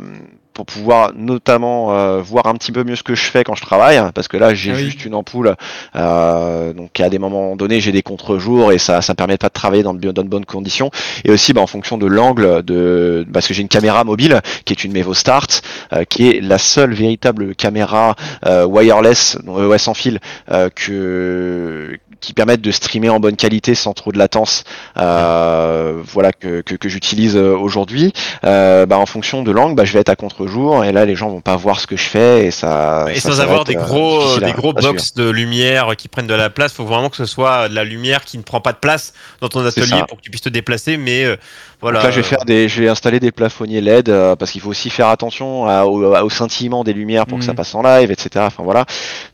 pour 0.54 0.66
pouvoir 0.66 1.12
notamment 1.16 1.94
euh, 1.96 2.22
voir 2.22 2.48
un 2.48 2.54
petit 2.56 2.72
peu 2.72 2.84
mieux 2.84 2.96
ce 2.96 3.04
que 3.04 3.16
je 3.16 3.24
fais 3.24 3.44
quand 3.44 3.56
je 3.56 3.62
travaille 3.62 4.02
parce 4.14 4.28
que 4.28 4.38
là 4.38 4.54
j'ai 4.54 4.72
Ah 4.72 4.76
oui. 4.76 4.84
juste 4.86 5.06
une 5.06 5.16
ampoule 5.16 5.56
euh, 5.96 6.74
donc 6.74 7.00
à 7.00 7.10
des 7.10 7.20
moments 7.20 7.56
donnés 7.56 7.80
j'ai 7.80 7.92
des 7.92 8.02
contre-jours 8.04 8.72
et 8.72 8.78
ça 8.78 9.02
ça 9.02 9.14
me 9.14 9.16
permet 9.18 9.38
pas 9.38 9.48
de 9.48 9.54
travailler 9.54 9.84
dans 9.84 9.94
de, 9.94 10.12
dans 10.12 10.24
de 10.24 10.28
bonnes 10.28 10.46
conditions 10.46 10.92
et 11.24 11.32
aussi 11.32 11.54
bah, 11.54 11.62
en 11.62 11.68
fonction 11.68 11.98
de 11.98 12.06
l'angle 12.06 12.64
de 12.64 13.26
parce 13.32 13.48
que 13.48 13.54
j'ai 13.54 13.62
une 13.62 13.68
caméra 13.70 14.04
mobile 14.04 14.42
qui 14.66 14.74
est 14.74 14.84
une 14.84 14.92
Mevo 14.92 15.14
Start 15.14 15.62
euh, 15.94 16.04
qui 16.04 16.30
est 16.30 16.42
la 16.42 16.58
seule 16.58 16.94
véritable 16.94 17.56
caméra 17.56 18.16
euh, 18.46 18.66
wireless 18.66 19.38
euh, 19.48 19.68
ouais, 19.68 19.78
sans 19.78 19.94
fil 19.94 20.20
euh, 20.52 20.70
que 20.74 21.98
qui 22.22 22.34
permettent 22.34 22.62
de 22.62 22.72
streamer 22.72 23.10
en 23.10 23.20
bonne 23.20 23.36
qualité 23.36 23.76
sans 23.76 23.94
trop 23.94 24.12
de 24.12 24.18
latence 24.18 24.64
euh, 24.98 26.02
voilà 26.06 26.32
que, 26.32 26.62
que, 26.62 26.76
que 26.76 26.88
j'utilise 26.90 27.36
euh, 27.36 27.56
aujourd'hui 27.58 28.14
euh, 28.46 28.86
bah, 28.86 28.98
en 28.98 29.06
fonction 29.06 29.44
de 29.44 29.52
l'angle 29.52 29.76
bah, 29.76 29.86
je 29.86 29.94
vais 29.94 30.00
être 30.00 30.10
à 30.10 30.16
contre-jour 30.16 30.86
et 30.86 30.92
là 30.92 31.06
les 31.06 31.16
gens 31.16 31.30
vont 31.30 31.42
pas 31.42 31.56
voir 31.56 31.80
ce 31.80 31.88
que 31.88 31.98
je 31.98 32.04
fais 32.08 32.46
et 32.46 32.52
ça 32.52 33.06
Et 33.14 33.20
ça- 33.20 33.30
sans 33.30 33.36
ça 33.38 33.44
avoir 33.44 33.64
des 33.66 33.76
gros, 33.76 34.40
des 34.40 34.54
gros 34.54 34.74
box 34.74 35.14
de 35.16 35.30
lumière 35.30 35.96
qui 35.98 36.08
prennent 36.08 36.28
de 36.28 36.34
la 36.34 36.50
place. 36.50 36.74
faut 36.74 36.86
vraiment 36.86 37.10
que 37.10 37.18
ce 37.18 37.26
soit 37.26 37.68
de 37.70 37.76
la 37.76 37.84
lumière 37.84 38.24
qui 38.24 38.38
ne 38.38 38.44
prend 38.44 38.62
pas 38.62 38.74
de 38.74 38.78
place 38.78 39.14
dans 39.42 39.50
ton 39.50 39.66
atelier 39.66 40.04
pour 40.08 40.18
que 40.18 40.22
tu 40.22 40.30
puisses 40.30 40.42
te 40.44 40.50
déplacer. 40.50 40.98
Mais 40.98 41.24
euh, 41.26 41.36
voilà. 41.82 42.00
Donc 42.00 42.06
là, 42.06 42.12
je 42.12 42.18
vais 42.18 42.24
faire 42.24 42.46
des, 42.46 42.70
je 42.70 42.82
vais 42.82 42.90
installer 42.90 43.20
des 43.20 43.32
plafonniers 43.32 43.82
LED 43.82 44.10
euh, 44.10 44.36
parce 44.36 44.52
qu'il 44.52 44.62
faut 44.62 44.70
aussi 44.70 44.90
faire 44.90 45.08
attention 45.08 45.66
à- 45.66 45.86
au, 45.86 46.04
au 46.16 46.30
scintillement 46.30 46.84
des 46.84 46.94
lumières 46.94 47.26
pour 47.26 47.40
que 47.40 47.44
ça 47.44 47.52
Mhm. 47.52 47.58
passe 47.58 47.74
en 47.76 47.82
live, 47.82 48.12
etc. 48.12 48.30
Enfin 48.48 48.64
voilà. 48.64 48.86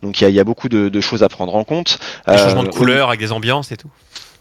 Donc 0.01 0.19
il 0.19 0.23
y 0.23 0.27
a, 0.27 0.29
il 0.29 0.36
y 0.36 0.39
a 0.39 0.43
beaucoup 0.43 0.69
de, 0.69 0.89
de 0.89 1.01
choses 1.01 1.23
à 1.23 1.29
prendre 1.29 1.53
en 1.55 1.63
compte. 1.63 1.99
des 2.27 2.33
Euh, 2.33 2.38
changements 2.38 2.63
de 2.63 2.69
couleurs 2.69 3.10
avec 3.10 3.19
des 3.19 3.31
ambiances 3.31 3.71
et 3.71 3.77
tout. 3.77 3.89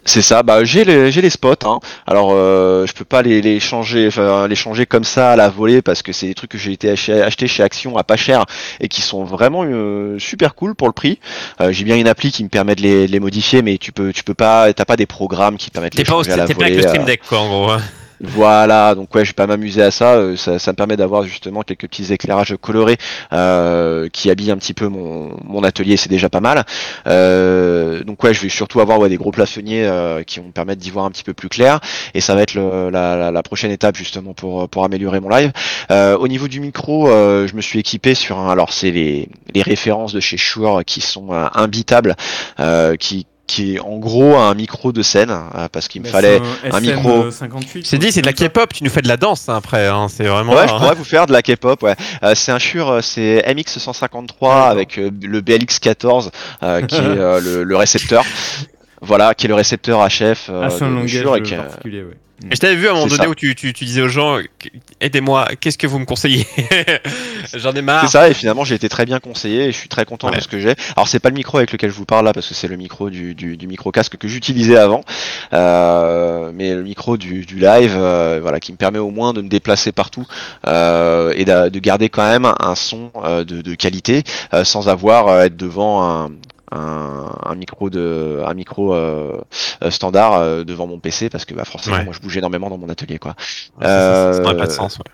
C'est 0.06 0.22
ça. 0.22 0.42
Bah 0.42 0.64
j'ai 0.64 0.84
les, 0.84 1.12
j'ai 1.12 1.20
les 1.20 1.30
spots. 1.30 1.54
Hein. 1.64 1.80
Alors 2.06 2.30
euh, 2.32 2.86
je 2.86 2.92
peux 2.92 3.04
pas 3.04 3.22
les, 3.22 3.42
les 3.42 3.60
changer, 3.60 4.06
enfin 4.06 4.48
les 4.48 4.54
changer 4.54 4.86
comme 4.86 5.04
ça 5.04 5.32
à 5.32 5.36
la 5.36 5.48
volée 5.48 5.82
parce 5.82 6.02
que 6.02 6.12
c'est 6.12 6.26
des 6.26 6.34
trucs 6.34 6.52
que 6.52 6.58
j'ai 6.58 6.72
été 6.72 6.88
acheter 6.90 7.46
chez 7.46 7.62
Action 7.62 7.98
à 7.98 8.04
pas 8.04 8.16
cher 8.16 8.44
et 8.80 8.88
qui 8.88 9.02
sont 9.02 9.24
vraiment 9.24 9.64
euh, 9.64 10.18
super 10.18 10.54
cool 10.54 10.74
pour 10.74 10.86
le 10.86 10.92
prix. 10.92 11.18
Euh, 11.60 11.72
j'ai 11.72 11.84
bien 11.84 11.96
une 11.96 12.08
appli 12.08 12.30
qui 12.30 12.44
me 12.44 12.48
permet 12.48 12.74
de 12.74 12.82
les, 12.82 13.06
de 13.06 13.12
les 13.12 13.20
modifier, 13.20 13.62
mais 13.62 13.78
tu 13.78 13.92
peux, 13.92 14.12
tu 14.12 14.22
peux 14.22 14.34
pas, 14.34 14.72
t'as 14.72 14.84
pas 14.84 14.96
des 14.96 15.06
programmes 15.06 15.56
qui 15.56 15.68
te 15.68 15.74
permettent 15.74 15.92
de 15.94 15.98
les 15.98 16.04
pas, 16.04 16.12
changer 16.12 16.32
à 16.32 16.36
la 16.36 16.46
t'es 16.46 16.54
pas 16.54 16.64
avec 16.64 16.76
le 16.76 16.84
euh, 16.84 16.88
Stream 16.88 17.04
Deck, 17.04 17.22
quoi, 17.28 17.40
en 17.40 17.48
gros. 17.48 17.72
Voilà, 18.20 18.94
donc 18.94 19.14
ouais, 19.14 19.24
je 19.24 19.30
vais 19.30 19.34
pas 19.34 19.46
m'amuser 19.46 19.82
à 19.82 19.90
ça. 19.90 20.14
euh, 20.14 20.36
ça. 20.36 20.58
ça 20.58 20.72
me 20.72 20.76
permet 20.76 20.96
d'avoir 20.96 21.24
justement 21.24 21.62
quelques 21.62 21.88
petits 21.88 22.12
éclairages 22.12 22.54
colorés 22.60 22.96
euh, 23.32 24.08
qui 24.10 24.30
habillent 24.30 24.50
un 24.50 24.56
petit 24.56 24.74
peu 24.74 24.88
mon, 24.88 25.62
atelier, 25.62 25.96
c'est 25.96 26.08
déjà 26.08 26.28
pas 26.28 26.40
mal. 26.40 26.64
Euh, 27.06 28.04
donc 28.04 28.22
ouais, 28.22 28.32
je 28.32 28.42
vais 28.42 28.48
surtout 28.48 28.80
avoir 28.80 28.98
ouais, 28.98 29.08
des 29.08 29.16
gros 29.16 29.32
plafonniers 29.32 29.90
qui 30.26 30.40
vont 30.40 30.46
me 30.46 30.52
permettre 30.52 30.80
d'y 30.80 30.90
voir 30.90 31.04
un 31.04 31.10
petit 31.10 31.24
peu 31.24 31.34
plus 31.34 31.48
clair. 31.48 31.80
Et 32.14 32.20
ça 32.20 32.34
va 32.34 32.42
être 32.42 32.54
la, 32.54 33.42
prochaine 33.42 33.70
étape 33.70 33.96
justement 33.96 34.34
pour, 34.34 34.84
améliorer 34.84 35.20
mon 35.20 35.28
live. 35.28 35.52
Au 35.90 36.28
niveau 36.28 36.48
du 36.48 36.60
micro, 36.60 37.08
je 37.08 37.54
me 37.54 37.60
suis 37.60 37.78
équipé 37.78 38.14
sur 38.14 38.38
un. 38.38 38.50
Alors 38.50 38.72
c'est 38.72 38.90
les, 38.90 39.28
références 39.56 40.12
de 40.12 40.20
chez 40.20 40.36
Shure 40.36 40.82
qui 40.84 41.00
sont 41.00 41.32
imbitables, 41.32 42.14
qui 42.98 43.26
qui 43.46 43.76
est 43.76 43.80
en 43.80 43.98
gros 43.98 44.36
un 44.36 44.54
micro 44.54 44.92
de 44.92 45.02
scène, 45.02 45.30
euh, 45.30 45.68
parce 45.70 45.88
qu'il 45.88 46.02
me 46.02 46.08
fallait 46.08 46.40
un 46.70 46.80
micro. 46.80 47.30
58, 47.30 47.86
C'est 47.86 47.98
dit, 47.98 48.12
c'est 48.12 48.20
de 48.22 48.26
la 48.26 48.32
K-pop, 48.32 48.72
tu 48.72 48.84
nous 48.84 48.90
fais 48.90 49.02
de 49.02 49.08
la 49.08 49.16
danse 49.16 49.48
hein, 49.48 49.56
après, 49.56 49.86
hein, 49.86 50.08
c'est 50.08 50.24
vraiment. 50.24 50.52
Ouais, 50.54 50.66
je 50.68 50.72
hein. 50.72 50.78
pourrais 50.78 50.94
vous 50.94 51.04
faire 51.04 51.26
de 51.26 51.32
la 51.32 51.42
K-pop, 51.42 51.82
ouais. 51.82 51.94
Euh, 52.22 52.34
c'est 52.34 52.52
un 52.52 52.58
Shure, 52.58 52.90
euh, 52.90 53.00
c'est 53.02 53.44
MX153 53.46 54.68
avec 54.70 54.98
euh, 54.98 55.10
le 55.22 55.40
BLX14 55.40 56.30
euh, 56.62 56.82
qui 56.86 56.96
est 56.96 57.00
euh, 57.00 57.40
le, 57.40 57.64
le 57.64 57.76
récepteur. 57.76 58.24
Voilà, 59.02 59.34
qui 59.34 59.46
est 59.46 59.48
le 59.48 59.54
récepteur 59.54 60.00
HF 60.06 60.48
euh, 60.48 60.62
Ah, 60.64 60.70
c'est 60.70 60.82
un 60.82 60.88
de 60.88 60.94
langage 60.94 61.10
Shure 61.10 61.36
et 61.36 61.42
qui, 61.42 61.54
euh, 61.54 61.58
particulier, 61.62 62.02
ouais. 62.02 62.16
Et 62.50 62.54
je 62.54 62.60
t'avais 62.60 62.76
vu 62.76 62.86
à 62.86 62.90
un 62.90 62.94
moment 62.94 63.06
donné 63.06 63.24
ça. 63.24 63.28
où 63.30 63.34
tu, 63.34 63.54
tu, 63.54 63.72
tu 63.72 63.84
disais 63.86 64.02
aux 64.02 64.08
gens, 64.08 64.38
aidez-moi, 65.00 65.48
qu'est-ce 65.58 65.78
que 65.78 65.86
vous 65.86 65.98
me 65.98 66.04
conseillez 66.04 66.46
J'en 67.54 67.72
ai 67.72 67.80
marre. 67.82 68.02
C'est 68.04 68.10
ça, 68.18 68.28
et 68.28 68.34
finalement 68.34 68.62
j'ai 68.64 68.74
été 68.74 68.88
très 68.90 69.06
bien 69.06 69.20
conseillé 69.20 69.64
et 69.68 69.72
je 69.72 69.76
suis 69.78 69.88
très 69.88 70.04
content 70.04 70.28
Ouais. 70.28 70.36
de 70.36 70.40
ce 70.42 70.48
que 70.48 70.58
j'ai. 70.60 70.74
Alors 70.96 71.08
c'est 71.08 71.18
pas 71.18 71.30
le 71.30 71.34
micro 71.34 71.56
avec 71.58 71.72
lequel 71.72 71.90
je 71.90 71.94
vous 71.96 72.04
parle 72.04 72.24
là 72.26 72.32
parce 72.34 72.46
que 72.48 72.54
c'est 72.54 72.68
le 72.68 72.76
micro 72.76 73.08
du, 73.08 73.34
du, 73.34 73.56
du 73.56 73.66
micro 73.66 73.90
casque 73.90 74.16
que 74.18 74.28
j'utilisais 74.28 74.76
avant, 74.76 75.02
euh, 75.54 76.50
mais 76.54 76.74
le 76.74 76.82
micro 76.82 77.16
du, 77.16 77.44
du 77.46 77.56
live, 77.58 77.94
euh, 77.96 78.38
voilà, 78.42 78.60
qui 78.60 78.72
me 78.72 78.76
permet 78.76 78.98
au 78.98 79.10
moins 79.10 79.32
de 79.32 79.40
me 79.42 79.48
déplacer 79.48 79.92
partout 79.92 80.26
euh, 80.66 81.32
et 81.36 81.44
d'a- 81.44 81.70
de 81.70 81.78
garder 81.78 82.08
quand 82.08 82.28
même 82.28 82.52
un 82.60 82.74
son 82.74 83.10
euh, 83.24 83.44
de, 83.44 83.62
de 83.62 83.74
qualité 83.74 84.22
euh, 84.54 84.64
sans 84.64 84.88
avoir 84.88 85.28
à 85.28 85.46
être 85.46 85.56
devant 85.56 86.02
un, 86.02 86.30
un, 86.72 87.30
un 87.44 87.54
micro 87.54 87.90
de 87.90 88.40
un 88.46 88.54
micro 88.54 88.94
euh, 88.94 89.38
euh, 89.82 89.90
standard 89.90 90.34
euh, 90.34 90.64
devant 90.64 90.86
mon 90.86 90.98
PC 90.98 91.30
parce 91.30 91.44
que 91.44 91.54
bah, 91.54 91.64
forcément 91.64 91.96
Ouais. 91.96 92.04
moi 92.04 92.12
je 92.14 92.20
bouge 92.20 92.36
énormément 92.36 92.68
dans 92.70 92.78
mon 92.78 92.88
atelier 92.88 93.18
quoi. 93.18 93.34
Ouais, 93.80 93.86
ça, 93.86 93.88
ça, 93.88 94.32
ça 94.34 94.40
n'aurait 94.40 94.56
pas 94.56 94.66
de 94.66 94.72
Euh, 94.72 94.74
sens. 94.74 94.98
ouais. 94.98 95.04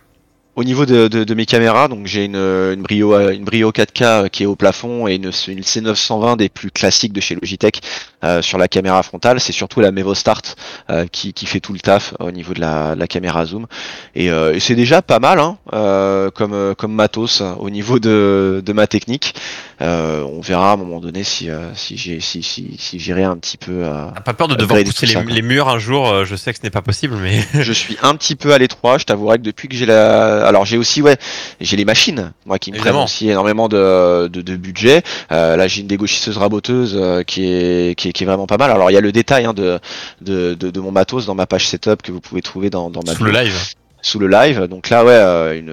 Au 0.54 0.64
niveau 0.64 0.84
de, 0.84 1.08
de, 1.08 1.24
de 1.24 1.34
mes 1.34 1.46
caméras, 1.46 1.88
donc 1.88 2.06
j'ai 2.06 2.26
une, 2.26 2.36
une 2.36 2.82
Brio 2.82 3.14
euh, 3.14 3.32
une 3.32 3.42
Brio 3.42 3.70
4K 3.70 4.28
qui 4.28 4.42
est 4.42 4.46
au 4.46 4.54
plafond 4.54 5.08
et 5.08 5.14
une, 5.14 5.30
une 5.48 5.60
C920 5.60 6.36
des 6.36 6.50
plus 6.50 6.70
classiques 6.70 7.14
de 7.14 7.22
chez 7.22 7.34
Logitech 7.34 7.80
euh, 8.22 8.42
sur 8.42 8.58
la 8.58 8.68
caméra 8.68 9.02
frontale. 9.02 9.40
C'est 9.40 9.52
surtout 9.54 9.80
la 9.80 9.92
Mevo 9.92 10.14
Start 10.14 10.56
euh, 10.90 11.06
qui, 11.10 11.32
qui 11.32 11.46
fait 11.46 11.60
tout 11.60 11.72
le 11.72 11.78
taf 11.80 12.12
au 12.20 12.30
niveau 12.30 12.52
de 12.52 12.60
la, 12.60 12.94
la 12.94 13.06
caméra 13.06 13.46
zoom 13.46 13.66
et, 14.14 14.30
euh, 14.30 14.52
et 14.54 14.60
c'est 14.60 14.74
déjà 14.74 15.00
pas 15.00 15.20
mal 15.20 15.40
hein, 15.40 15.56
euh, 15.72 16.28
comme 16.30 16.52
euh, 16.52 16.74
comme 16.74 16.92
matos 16.92 17.40
euh, 17.40 17.54
au 17.58 17.70
niveau 17.70 17.98
de, 17.98 18.62
de 18.62 18.72
ma 18.74 18.86
technique. 18.86 19.34
Euh, 19.82 20.22
on 20.22 20.40
verra 20.40 20.70
à 20.70 20.74
un 20.74 20.76
moment 20.76 21.00
donné 21.00 21.24
si 21.24 21.50
euh, 21.50 21.74
si 21.74 21.96
j'ai 21.96 22.20
si 22.20 22.42
si, 22.42 22.76
si 22.78 22.98
j'irai 23.00 23.24
un 23.24 23.36
petit 23.36 23.56
peu. 23.56 23.72
euh, 23.84 24.06
T'as 24.14 24.20
pas 24.20 24.32
peur 24.32 24.46
de 24.46 24.54
devoir 24.54 24.78
pousser 24.84 25.06
les, 25.06 25.12
ça, 25.12 25.22
quoi. 25.22 25.32
les 25.32 25.42
murs 25.42 25.68
un 25.68 25.78
jour 25.80 26.08
euh, 26.08 26.24
Je 26.24 26.36
sais 26.36 26.52
que 26.52 26.58
ce 26.60 26.62
n'est 26.62 26.70
pas 26.70 26.82
possible, 26.82 27.16
mais 27.20 27.40
je 27.62 27.72
suis 27.72 27.96
un 28.02 28.14
petit 28.14 28.36
peu 28.36 28.52
à 28.52 28.58
l'étroit. 28.58 28.98
Je 28.98 29.04
t'avouerai 29.04 29.38
que 29.38 29.42
depuis 29.42 29.66
que 29.68 29.74
j'ai 29.74 29.86
la, 29.86 30.46
alors 30.46 30.64
j'ai 30.64 30.78
aussi 30.78 31.02
ouais, 31.02 31.16
j'ai 31.60 31.76
les 31.76 31.84
machines, 31.84 32.32
moi 32.46 32.58
qui 32.60 32.70
me 32.70 32.76
prennent 32.78 32.94
aussi 32.96 33.28
énormément 33.28 33.68
de, 33.68 34.28
de, 34.28 34.40
de 34.40 34.56
budget. 34.56 35.02
Là 35.30 35.66
j'ai 35.66 35.80
une 35.80 35.88
dégauchisseuse 35.88 36.38
raboteuse 36.38 37.00
qui 37.26 37.44
est, 37.46 37.98
qui 37.98 38.08
est 38.08 38.12
qui 38.12 38.22
est 38.22 38.26
vraiment 38.26 38.46
pas 38.46 38.58
mal. 38.58 38.70
Alors 38.70 38.90
il 38.90 38.94
y 38.94 38.98
a 38.98 39.00
le 39.00 39.10
détail 39.12 39.46
hein, 39.46 39.52
de, 39.52 39.80
de, 40.20 40.54
de 40.54 40.70
de 40.70 40.80
mon 40.80 40.92
matos 40.92 41.26
dans 41.26 41.34
ma 41.34 41.46
page 41.46 41.66
setup 41.66 42.02
que 42.02 42.12
vous 42.12 42.20
pouvez 42.20 42.40
trouver 42.42 42.70
dans 42.70 42.88
dans 42.88 43.02
ma 43.04 43.14
sous 43.14 43.24
le 43.24 43.32
live. 43.32 43.56
sous 44.00 44.18
le 44.20 44.28
live. 44.28 44.66
Donc 44.68 44.90
là 44.90 45.04
ouais 45.04 45.10
euh, 45.12 45.58
une 45.58 45.72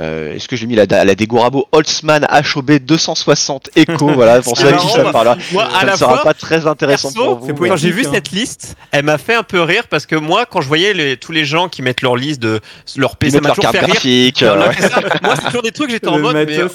euh, 0.00 0.34
Est-ce 0.34 0.48
que 0.48 0.56
j'ai 0.56 0.66
mis 0.66 0.74
la, 0.74 0.86
la 0.86 1.14
Degorabo 1.14 1.68
Holtzmann 1.72 2.26
HOB 2.54 2.70
260 2.78 3.70
Echo 3.76 4.08
Voilà, 4.14 4.40
pour 4.40 4.56
ceux 4.56 4.72
qui 4.72 4.88
ça 4.88 5.04
parle. 5.12 5.36
Moi, 5.52 5.68
Ça 5.70 5.78
à 5.78 5.82
ne 5.82 5.86
la 5.90 5.96
sera 5.96 6.14
fois, 6.14 6.22
pas 6.22 6.34
très 6.34 6.66
intéressant 6.66 7.12
perso, 7.12 7.36
pour 7.36 7.46
vous. 7.54 7.66
quand 7.68 7.76
j'ai 7.76 7.90
vu 7.90 8.04
hein. 8.06 8.10
cette 8.12 8.30
liste, 8.30 8.74
elle 8.90 9.04
m'a 9.04 9.18
fait 9.18 9.34
un 9.34 9.42
peu 9.42 9.60
rire 9.60 9.84
parce 9.88 10.06
que 10.06 10.16
moi, 10.16 10.46
quand 10.46 10.60
je 10.60 10.68
voyais 10.68 10.94
les- 10.94 11.16
tous 11.16 11.32
les 11.32 11.44
gens 11.44 11.68
qui 11.68 11.82
mettent 11.82 12.00
leur 12.02 12.16
liste 12.16 12.40
de 12.40 12.60
leur 12.96 13.16
PC, 13.16 13.32
ça 13.32 13.36
mettent 13.36 13.42
m'a 13.42 13.48
leur 13.48 13.56
toujours 13.56 13.70
carte 13.72 13.84
fait 13.84 13.90
graphique. 13.92 14.42
Euh, 14.42 14.72
ça. 14.80 15.00
Moi, 15.22 15.34
c'est 15.36 15.44
toujours 15.46 15.62
des 15.62 15.72
trucs, 15.72 15.90
j'étais 15.90 16.08
en 16.08 16.18
mode, 16.18 16.36
euh, 16.36 16.68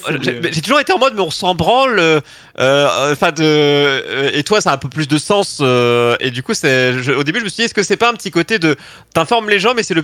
j'ai 0.52 0.62
toujours 0.62 0.80
été 0.80 0.94
en 0.94 1.00
mode, 1.00 1.14
mais 1.16 1.22
on 1.22 1.32
s'en 1.32 1.56
branle. 1.56 2.00
euh, 2.00 2.22
euh, 2.60 3.12
Enfin, 3.14 3.32
de. 3.32 3.44
euh, 3.44 4.30
Et 4.34 4.44
toi, 4.44 4.62
ça 4.62 4.72
a 4.72 4.74
un 4.74 4.78
peu 4.78 4.90
plus 4.90 5.08
de 5.08 5.18
sens. 5.18 5.60
euh, 5.62 6.16
Et 6.20 6.30
du 6.32 6.44
coup, 6.44 6.54
c'est. 6.54 7.02
je- 7.02 7.12
Au 7.12 7.24
début, 7.24 7.40
je 7.40 7.46
me 7.46 7.50
suis 7.50 7.58
dit, 7.58 7.64
est-ce 7.64 7.74
que 7.74 7.84
c'est 7.84 7.98
pas 7.98 8.10
un 8.10 8.14
petit 8.14 8.32
côté 8.32 8.60
de. 8.60 8.76
T'informes 9.14 9.50
les 9.50 9.60
gens, 9.60 9.74
mais 9.76 9.84
c'est 9.84 9.94
le. 9.94 10.04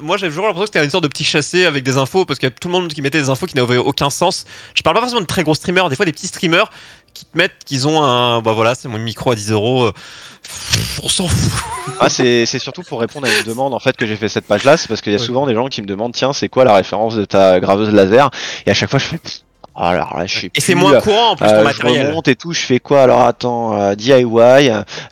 Moi, 0.00 0.16
j'avais 0.16 0.30
toujours 0.30 0.46
l'impression 0.46 0.64
que 0.66 0.72
c'était 0.72 0.84
une 0.84 0.90
sorte 0.90 1.04
de 1.04 1.08
petit 1.08 1.24
chassé 1.24 1.64
avec 1.66 1.84
des 1.84 1.96
infos, 1.96 2.24
parce 2.24 2.38
qu'il 2.38 2.49
tout 2.58 2.68
le 2.68 2.72
monde 2.72 2.88
qui 2.92 3.02
mettait 3.02 3.20
des 3.20 3.28
infos 3.30 3.46
qui 3.46 3.56
n'avaient 3.56 3.76
aucun 3.76 4.10
sens. 4.10 4.44
Je 4.74 4.82
parle 4.82 4.94
pas 4.96 5.00
forcément 5.02 5.20
de 5.20 5.26
très 5.26 5.42
gros 5.42 5.54
streamers, 5.54 5.88
des 5.88 5.96
fois 5.96 6.04
des 6.06 6.12
petits 6.12 6.26
streamers 6.26 6.70
qui 7.14 7.24
te 7.24 7.36
mettent 7.36 7.64
qu'ils 7.66 7.86
ont 7.88 8.02
un. 8.02 8.40
Bah 8.42 8.52
voilà, 8.52 8.74
c'est 8.74 8.88
mon 8.88 8.98
micro 8.98 9.32
à 9.32 9.34
10 9.34 9.50
euros. 9.52 9.84
euh, 9.86 9.92
On 11.02 11.08
s'en 11.08 11.26
fout. 11.28 11.62
Ah, 12.00 12.08
c'est 12.08 12.46
surtout 12.46 12.82
pour 12.82 13.00
répondre 13.00 13.26
à 13.26 13.30
une 13.30 13.44
demande 13.44 13.74
en 13.74 13.78
fait 13.80 13.96
que 13.96 14.06
j'ai 14.06 14.16
fait 14.16 14.28
cette 14.28 14.46
page 14.46 14.64
là, 14.64 14.76
c'est 14.76 14.88
parce 14.88 15.00
qu'il 15.00 15.12
y 15.12 15.16
a 15.16 15.18
Ouais. 15.18 15.24
souvent 15.26 15.46
des 15.46 15.54
gens 15.54 15.66
qui 15.68 15.82
me 15.82 15.86
demandent 15.86 16.12
tiens 16.14 16.32
c'est 16.32 16.48
quoi 16.48 16.64
la 16.64 16.74
référence 16.74 17.14
de 17.16 17.24
ta 17.24 17.60
graveuse 17.60 17.90
laser? 17.92 18.30
Et 18.66 18.70
à 18.70 18.74
chaque 18.74 18.90
fois 18.90 18.98
je 18.98 19.04
fais 19.06 19.18
Pff, 19.18 19.40
oh, 19.74 19.80
alors 19.82 20.16
là 20.18 20.26
je 20.26 20.40
sais 20.40 20.50
Et 20.54 20.60
c'est 20.60 20.74
moins 20.74 21.00
courant 21.00 21.30
en 21.32 21.36
plus 21.36 21.46
euh, 21.46 21.50
ton 21.50 21.58
je 21.58 21.64
matériel. 21.64 22.06
remonte 22.08 22.28
et 22.28 22.36
tout, 22.36 22.52
je 22.52 22.60
fais 22.60 22.78
quoi? 22.80 23.02
Alors 23.02 23.22
attends 23.22 23.78
euh, 23.78 23.94
DIY 23.96 24.24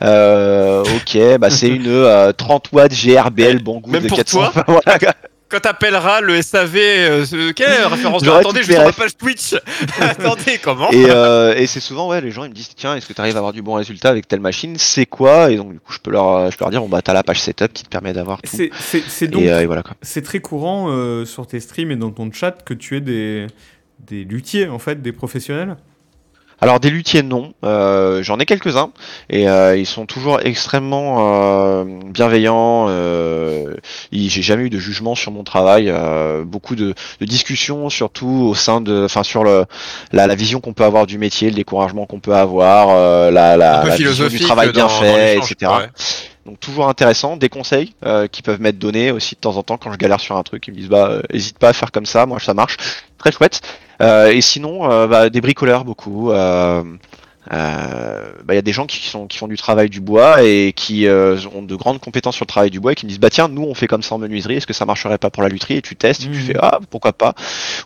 euh, 0.03 0.83
ok 0.85 1.39
bah 1.39 1.51
c'est 1.51 1.69
une 1.77 1.89
euh, 1.89 2.33
30 2.33 2.69
watts 2.73 2.93
GRBL 2.95 3.63
Banggood 3.63 3.93
Même 3.93 4.03
de 4.05 4.09
pour 4.09 4.17
400 4.19 4.51
toi 4.53 4.65
voilà. 4.67 4.99
Quand 5.49 5.61
t'appelleras 5.61 6.21
le 6.21 6.41
SAV, 6.43 6.77
euh, 6.77 7.25
ce- 7.25 7.53
quelle 7.53 7.71
est 7.71 7.79
la 7.81 7.89
référence 7.89 8.23
de... 8.23 8.31
Attendez, 8.31 8.59
je 8.61 8.65
suis 8.65 8.75
sur 8.75 8.83
ma 8.83 8.89
refs. 8.89 8.97
page 8.97 9.17
Twitch. 9.17 9.55
Attendez, 10.01 10.59
comment 10.63 10.91
et, 10.91 11.07
euh, 11.09 11.55
et 11.57 11.67
c'est 11.67 11.81
souvent 11.81 12.09
ouais 12.09 12.21
les 12.21 12.31
gens 12.31 12.45
ils 12.45 12.51
me 12.51 12.55
disent 12.55 12.69
tiens 12.77 12.95
est-ce 12.97 13.07
que 13.07 13.13
tu 13.15 13.21
arrives 13.21 13.35
à 13.37 13.39
avoir 13.39 13.53
du 13.55 13.63
bon 13.63 13.75
résultat 13.75 14.11
avec 14.11 14.29
telle 14.29 14.41
machine? 14.41 14.77
C'est 14.79 15.07
quoi? 15.07 15.51
Et 15.51 15.57
donc 15.57 15.73
du 15.73 15.81
coup 15.81 15.93
je 15.93 15.99
peux 15.99 16.11
leur 16.11 16.51
je 16.51 16.57
peux 16.57 16.65
leur 16.65 16.71
dire 16.71 16.81
bon 16.83 16.89
bah 16.89 17.01
t'as 17.03 17.15
la 17.15 17.23
page 17.23 17.41
setup 17.41 17.73
qui 17.73 17.83
te 17.85 17.89
permet 17.89 18.13
d'avoir 18.13 18.43
tout 18.43 18.51
C'est- 18.55 18.71
C'est 18.79 19.03
c'est 19.09 19.29
donc 19.29 19.43
et, 19.43 19.51
euh, 19.51 19.61
et 19.63 19.67
voilà 19.67 19.83
quoi 19.83 19.95
c'est 20.03 20.23
très 20.23 20.41
courant 20.41 20.89
euh, 20.91 21.25
sur 21.25 21.47
tes 21.47 21.61
streams 21.61 21.91
et 21.93 21.97
dans 21.97 22.11
ton 22.11 22.31
chat 22.33 22.63
que 22.65 22.75
tu 22.75 22.97
aies 22.97 23.01
des 23.01 23.47
des 24.07 24.25
luthiers 24.25 24.69
en 24.69 24.79
fait, 24.79 25.03
des 25.03 25.13
professionnels? 25.13 25.77
Alors 26.61 26.81
des 26.81 26.91
luthiers 26.91 27.23
non, 27.23 27.53
Euh, 27.65 28.23
j'en 28.23 28.39
ai 28.41 28.45
quelques-uns 28.47 28.91
et 29.31 29.49
euh, 29.49 29.77
ils 29.77 29.87
sont 29.87 30.07
toujours 30.07 30.41
extrêmement 30.43 31.17
euh, 31.21 31.85
bienveillants. 32.07 32.87
Euh, 32.89 33.75
J'ai 34.13 34.43
jamais 34.43 34.65
eu 34.65 34.71
de 34.71 34.79
jugement 34.79 35.15
sur 35.15 35.31
mon 35.31 35.45
travail, 35.45 35.89
euh, 35.89 36.43
beaucoup 36.45 36.75
de, 36.75 36.95
de 37.21 37.27
discussions 37.27 37.89
surtout 37.91 38.49
au 38.51 38.55
sein 38.55 38.81
de, 38.81 39.05
enfin 39.05 39.23
sur 39.23 39.45
le 39.45 39.67
la, 40.13 40.27
la 40.27 40.35
vision 40.35 40.61
qu'on 40.61 40.73
peut 40.73 40.85
avoir 40.85 41.07
du 41.07 41.17
métier, 41.19 41.49
le 41.51 41.57
découragement 41.57 42.07
qu'on 42.07 42.21
peut 42.21 42.35
avoir, 42.35 42.89
euh, 42.91 43.31
la, 43.31 43.57
la, 43.57 43.83
vision 44.11 44.27
du 44.29 44.39
travail 44.41 44.73
bien 44.73 44.85
dans- 44.85 44.89
fait, 44.89 45.37
etc. 45.37 45.55
ouais. 45.63 45.87
Donc 46.49 46.61
toujours 46.61 46.89
intéressant, 46.89 47.37
des 47.37 47.51
conseils 47.51 47.93
euh, 48.07 48.27
qui 48.27 48.41
peuvent 48.41 48.59
m'être 48.59 48.79
donnés 48.79 49.11
aussi 49.11 49.35
de 49.35 49.41
temps 49.41 49.59
en 49.59 49.63
temps 49.63 49.77
quand 49.77 49.93
je 49.93 49.99
galère 49.99 50.19
sur 50.19 50.35
un 50.35 50.43
truc, 50.43 50.67
ils 50.67 50.71
me 50.71 50.79
disent 50.79 50.89
bah 50.89 51.09
euh, 51.11 51.23
hésite 51.31 51.59
pas 51.59 51.69
à 51.69 51.73
faire 51.75 51.93
comme 51.93 52.07
ça, 52.07 52.25
moi 52.25 52.41
ça 52.41 52.55
marche, 52.55 52.79
très 53.19 53.33
chouette. 53.33 53.61
Euh, 54.01 54.29
et 54.29 54.41
sinon 54.41 54.89
bah, 55.09 55.29
des 55.29 55.43
bricoleurs 55.43 55.85
beaucoup. 55.85 56.33
Euh, 57.53 57.57
euh, 57.59 58.31
bah, 58.45 58.55
il 58.55 58.57
y 58.57 58.59
a 58.59 58.63
des 58.63 58.73
gens 58.73 58.87
qui 58.87 59.07
sont 59.09 59.27
qui 59.27 59.39
font 59.39 59.49
du 59.49 59.57
travail 59.57 59.89
du 59.89 60.01
bois 60.01 60.43
et 60.43 60.73
qui 60.75 61.07
euh, 61.07 61.37
ont 61.55 61.63
de 61.63 61.75
grandes 61.75 62.01
compétences 62.01 62.37
sur 62.37 62.45
le 62.45 62.49
travail 62.49 62.71
du 62.71 62.81
bois 62.81 62.93
et 62.93 62.95
qui 62.95 63.07
me 63.07 63.09
disent 63.09 63.21
bah 63.21 63.31
tiens 63.31 63.49
nous 63.49 63.63
on 63.63 63.75
fait 63.75 63.87
comme 63.87 64.03
ça 64.03 64.15
en 64.15 64.19
menuiserie 64.19 64.57
est-ce 64.57 64.67
que 64.67 64.73
ça 64.73 64.85
marcherait 64.87 65.19
pas 65.19 65.31
pour 65.31 65.43
la 65.43 65.49
lutherie? 65.49 65.77
Et 65.77 65.83
tu 65.83 65.97
testes 65.97 66.23
et 66.23 66.27
tu 66.27 66.31
Mhm. 66.39 66.47
fais 66.47 66.57
ah 66.61 66.79
pourquoi 66.91 67.13
pas? 67.13 67.35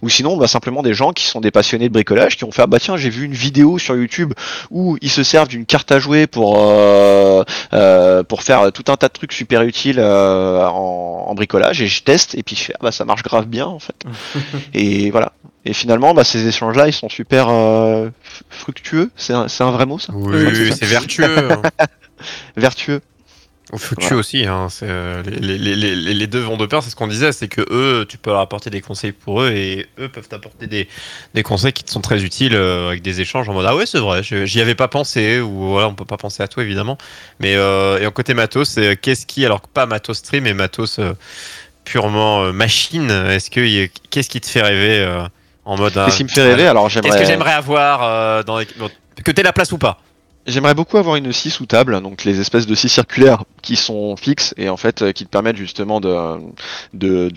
Ou 0.03 0.09
sinon 0.09 0.37
bah 0.37 0.47
simplement 0.49 0.83
des 0.83 0.95
gens 0.95 1.13
qui 1.13 1.25
sont 1.25 1.41
des 1.41 1.51
passionnés 1.51 1.89
de 1.89 1.93
bricolage 1.93 2.37
qui 2.37 2.45
ont 2.45 2.51
fait 2.53 2.63
ah 2.63 2.67
bah 2.67 2.79
tiens 2.81 2.97
j'ai 2.97 3.11
vu 3.11 3.25
une 3.25 3.33
vidéo 3.35 3.79
sur 3.79 3.95
YouTube 3.97 4.33
où 4.71 4.97
ils 5.01 5.11
se 5.11 5.23
servent 5.23 5.49
d'une 5.49 5.67
carte 5.67 5.91
à 5.93 5.99
jouer 5.99 6.27
pour 6.27 6.57
euh, 6.59 7.43
euh, 7.73 8.23
pour 8.23 8.43
faire 8.43 8.73
tout 8.73 8.85
un 8.91 8.97
tas 8.97 9.09
de 9.09 9.13
trucs 9.13 9.33
super 9.33 9.63
utiles 9.63 9.99
euh, 9.99 10.67
en, 10.67 11.27
en 11.29 11.35
bricolage 11.35 11.81
et 11.83 11.87
je 11.87 12.03
teste 12.03 12.35
et 12.35 12.43
puis 12.43 12.57
je 12.57 12.63
fais 12.65 12.75
ah 12.77 12.85
bah 12.85 12.93
ça 12.93 13.05
marche 13.05 13.23
grave 13.23 13.47
bien 13.47 13.67
en 13.67 13.79
fait. 13.79 13.95
Et 14.75 15.11
voilà. 15.11 15.33
Et 15.65 15.73
finalement 15.75 16.13
bah, 16.15 16.25
ces 16.25 16.47
échanges 16.49 16.77
là 16.77 16.89
ils 16.89 16.93
sont 16.93 17.09
super 17.09 17.47
euh, 17.49 18.09
fructueux 18.51 19.11
c'est 19.17 19.33
un, 19.33 19.47
vrai 19.71 19.87
mot 19.87 19.99
ça 19.99 20.13
Oui, 20.15 20.45
Ouais, 20.45 20.71
c'est 20.73 20.87
vertueux. 20.87 21.37
vertueux 22.57 23.01
Ou 23.73 23.79
Fructueux 23.79 24.09
Voilà. 24.09 24.21
aussi. 24.21 24.45
Hein. 24.47 24.69
c'est, 24.71 24.87
euh, 24.89 25.23
les, 25.25 25.57
les, 25.59 25.75
les, 25.77 25.95
les- 25.97 26.15
les 26.15 26.27
deux 26.27 26.41
vont 26.41 26.57
de 26.57 26.67
pair, 26.67 26.83
c'est 26.83 26.91
ce 26.91 26.97
qu'on 26.97 27.07
disait, 27.09 27.33
c'est 27.33 27.49
que 27.49 27.63
eux, 27.71 28.05
tu 28.09 28.19
peux 28.19 28.31
leur 28.31 28.41
apporter 28.41 28.69
des 28.71 28.81
conseils 28.81 29.13
pour 29.13 29.43
eux 29.43 29.51
et 29.51 29.87
eux 29.99 30.09
peuvent 30.09 30.29
t'apporter 30.29 30.67
des, 30.67 30.89
des 31.35 31.43
conseils 31.43 31.73
qui 31.73 31.83
te 31.85 31.91
sont 31.91 32.01
très 32.03 32.23
utiles 32.23 32.55
euh, 32.55 32.89
avec 32.89 33.03
des 33.03 33.21
échanges 33.21 33.49
en 33.49 33.55
mode 33.55 33.67
ah 33.67 33.75
ouais 33.75 33.87
c'est 33.87 33.99
vrai, 34.01 34.23
j'y 34.23 34.61
avais 34.61 34.75
pas 34.75 34.89
pensé 34.89 35.41
ou 35.41 35.69
voilà 35.69 35.89
on 35.89 35.95
peut 35.95 36.05
pas 36.05 36.19
penser 36.19 36.43
à 36.43 36.49
toi 36.49 36.63
évidemment. 36.63 36.99
Mais 37.41 37.55
euh, 37.57 37.99
et 38.01 38.07
en 38.07 38.11
côté 38.11 38.35
matos, 38.35 38.69
c'est 38.71 38.97
qu'est-ce 39.01 39.25
qui 39.27 39.45
alors 39.47 39.61
pas 39.63 39.87
matos 39.87 40.19
stream 40.19 40.45
mais 40.45 40.55
matos 40.55 40.99
euh, 40.99 41.15
purement 41.85 42.53
machine. 42.53 43.11
Est-ce 43.11 43.51
que 43.51 43.87
qu'est-ce 44.11 44.29
qui 44.29 44.41
te 44.41 44.47
fait 44.49 44.63
rêver 44.63 44.99
euh, 45.01 45.23
en 45.65 45.77
mode 45.77 45.93
qu'est-ce 45.93 46.17
qui 46.17 46.25
me 46.25 46.29
fait 46.29 46.43
rêver 46.43 46.67
alors 46.67 46.89
Qu'est-ce 46.89 47.01
que 47.01 47.09
j'aimerais 47.09 47.27
j'aimerais 47.27 47.53
avoir 47.53 48.03
euh, 48.03 48.43
dans 48.43 48.59
les... 48.59 48.67
que 48.67 49.31
t'aies 49.31 49.43
la 49.43 49.53
place 49.53 49.73
ou 49.73 49.79
pas? 49.79 49.99
J'aimerais 50.45 50.75
beaucoup 50.75 50.99
avoir 50.99 51.15
une 51.15 51.33
scie 51.33 51.51
sous 51.51 51.67
table, 51.67 52.01
donc 52.01 52.25
les 52.25 52.41
espèces 52.41 52.67
de 52.67 52.75
scies 52.75 52.89
circulaires 52.89 53.45
qui 53.63 53.77
sont 53.77 54.17
fixes 54.17 54.55
et 54.57 54.69
en 54.69 54.77
fait 54.77 55.03
euh, 55.03 55.13
qui 55.13 55.25
te 55.25 55.31
permettent 55.31 55.57
justement 55.57 56.01
de 56.01 56.39
de, 56.95 57.31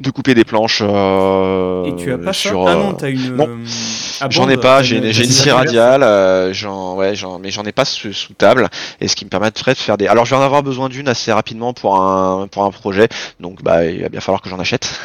de 0.00 0.10
couper 0.10 0.34
des 0.34 0.44
planches. 0.44 0.82
euh, 0.84 1.84
Et 1.86 1.96
tu 1.96 2.12
as 2.12 2.18
pas 2.18 2.32
ça 2.32 2.48
sur. 2.50 2.66
Ah 2.68 2.72
euh, 2.72 2.74
non, 2.76 2.92
t'as 2.92 3.10
une. 3.10 3.34
non. 3.36 3.48
euh, 3.48 4.26
J'en 4.30 4.48
ai 4.48 4.56
pas, 4.56 4.78
t'as 4.78 4.82
j'ai 4.82 4.96
une, 4.98 5.04
une 5.04 5.12
scie 5.12 5.50
radiale, 5.50 6.02
euh, 6.02 6.52
j'en, 6.52 6.96
ouais, 6.96 7.14
j'en, 7.14 7.38
mais 7.38 7.50
j'en 7.50 7.64
ai 7.64 7.72
pas 7.72 7.84
sous, 7.84 8.12
sous 8.12 8.32
table, 8.34 8.68
et 9.00 9.08
ce 9.08 9.16
qui 9.16 9.24
me 9.24 9.30
permettrait 9.30 9.72
de 9.74 9.78
faire 9.78 9.96
des. 9.98 10.06
Alors 10.06 10.24
je 10.24 10.30
vais 10.34 10.40
en 10.40 10.44
avoir 10.44 10.62
besoin 10.62 10.88
d'une 10.88 11.08
assez 11.08 11.32
rapidement 11.32 11.72
pour 11.74 12.00
un 12.00 12.46
pour 12.48 12.64
un 12.64 12.70
projet, 12.70 13.08
donc 13.40 13.62
bah 13.62 13.84
il 13.84 14.02
va 14.02 14.08
bien 14.08 14.20
falloir 14.20 14.40
que 14.42 14.48
j'en 14.48 14.58
achète. 14.58 15.00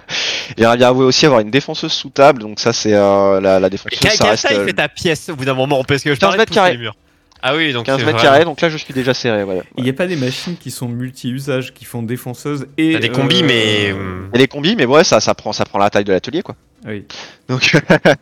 J'aimerais 0.58 0.76
bien 0.76 0.90
aussi 0.90 1.26
avoir 1.26 1.40
une 1.40 1.50
défonceuse 1.50 1.92
sous 1.92 2.10
table, 2.10 2.40
donc 2.42 2.60
ça 2.60 2.72
c'est 2.72 2.94
euh, 2.94 3.40
la, 3.40 3.60
la 3.60 3.70
défonceuse, 3.70 3.98
Quelle 4.00 4.12
ça 4.12 4.30
reste. 4.30 4.46
euh, 4.50 4.66
fait 4.66 4.72
ta 4.72 4.88
pièce 4.88 5.28
au 5.28 5.36
bout 5.36 5.44
d'un 5.44 5.54
moment 5.54 5.82
Parce 5.84 6.02
que 6.02 6.14
je 6.14 6.18
15 6.20 6.20
parlais 6.20 6.36
de 6.36 6.40
mètres 6.42 6.52
carrés. 6.52 6.72
les 6.72 6.78
murs. 6.78 6.94
Ah 7.48 7.54
oui, 7.54 7.72
donc 7.72 7.86
15 7.86 8.00
c'est 8.00 8.06
mètres 8.06 8.20
carrés, 8.20 8.44
donc 8.44 8.60
là 8.60 8.68
je 8.68 8.76
suis 8.76 8.92
déjà 8.92 9.14
serré. 9.14 9.44
Voilà. 9.44 9.62
Il 9.78 9.84
n'y 9.84 9.90
a 9.90 9.92
pas 9.92 10.08
des 10.08 10.16
machines 10.16 10.56
qui 10.56 10.72
sont 10.72 10.88
multi-usages, 10.88 11.72
qui 11.74 11.84
font 11.84 12.02
défonceuse 12.02 12.66
et. 12.76 12.94
T'as 12.94 12.98
des 12.98 13.08
combis, 13.08 13.42
euh, 13.42 13.46
mais. 13.46 13.84
Il 13.88 14.34
y 14.34 14.36
a 14.36 14.38
les 14.38 14.48
combis, 14.48 14.74
mais 14.74 14.84
ouais, 14.84 15.04
ça, 15.04 15.20
ça, 15.20 15.32
prend, 15.34 15.52
ça 15.52 15.64
prend 15.64 15.78
la 15.78 15.88
taille 15.88 16.02
de 16.02 16.12
l'atelier, 16.12 16.42
quoi. 16.42 16.56
Oui. 16.84 17.04
Donc, 17.48 17.76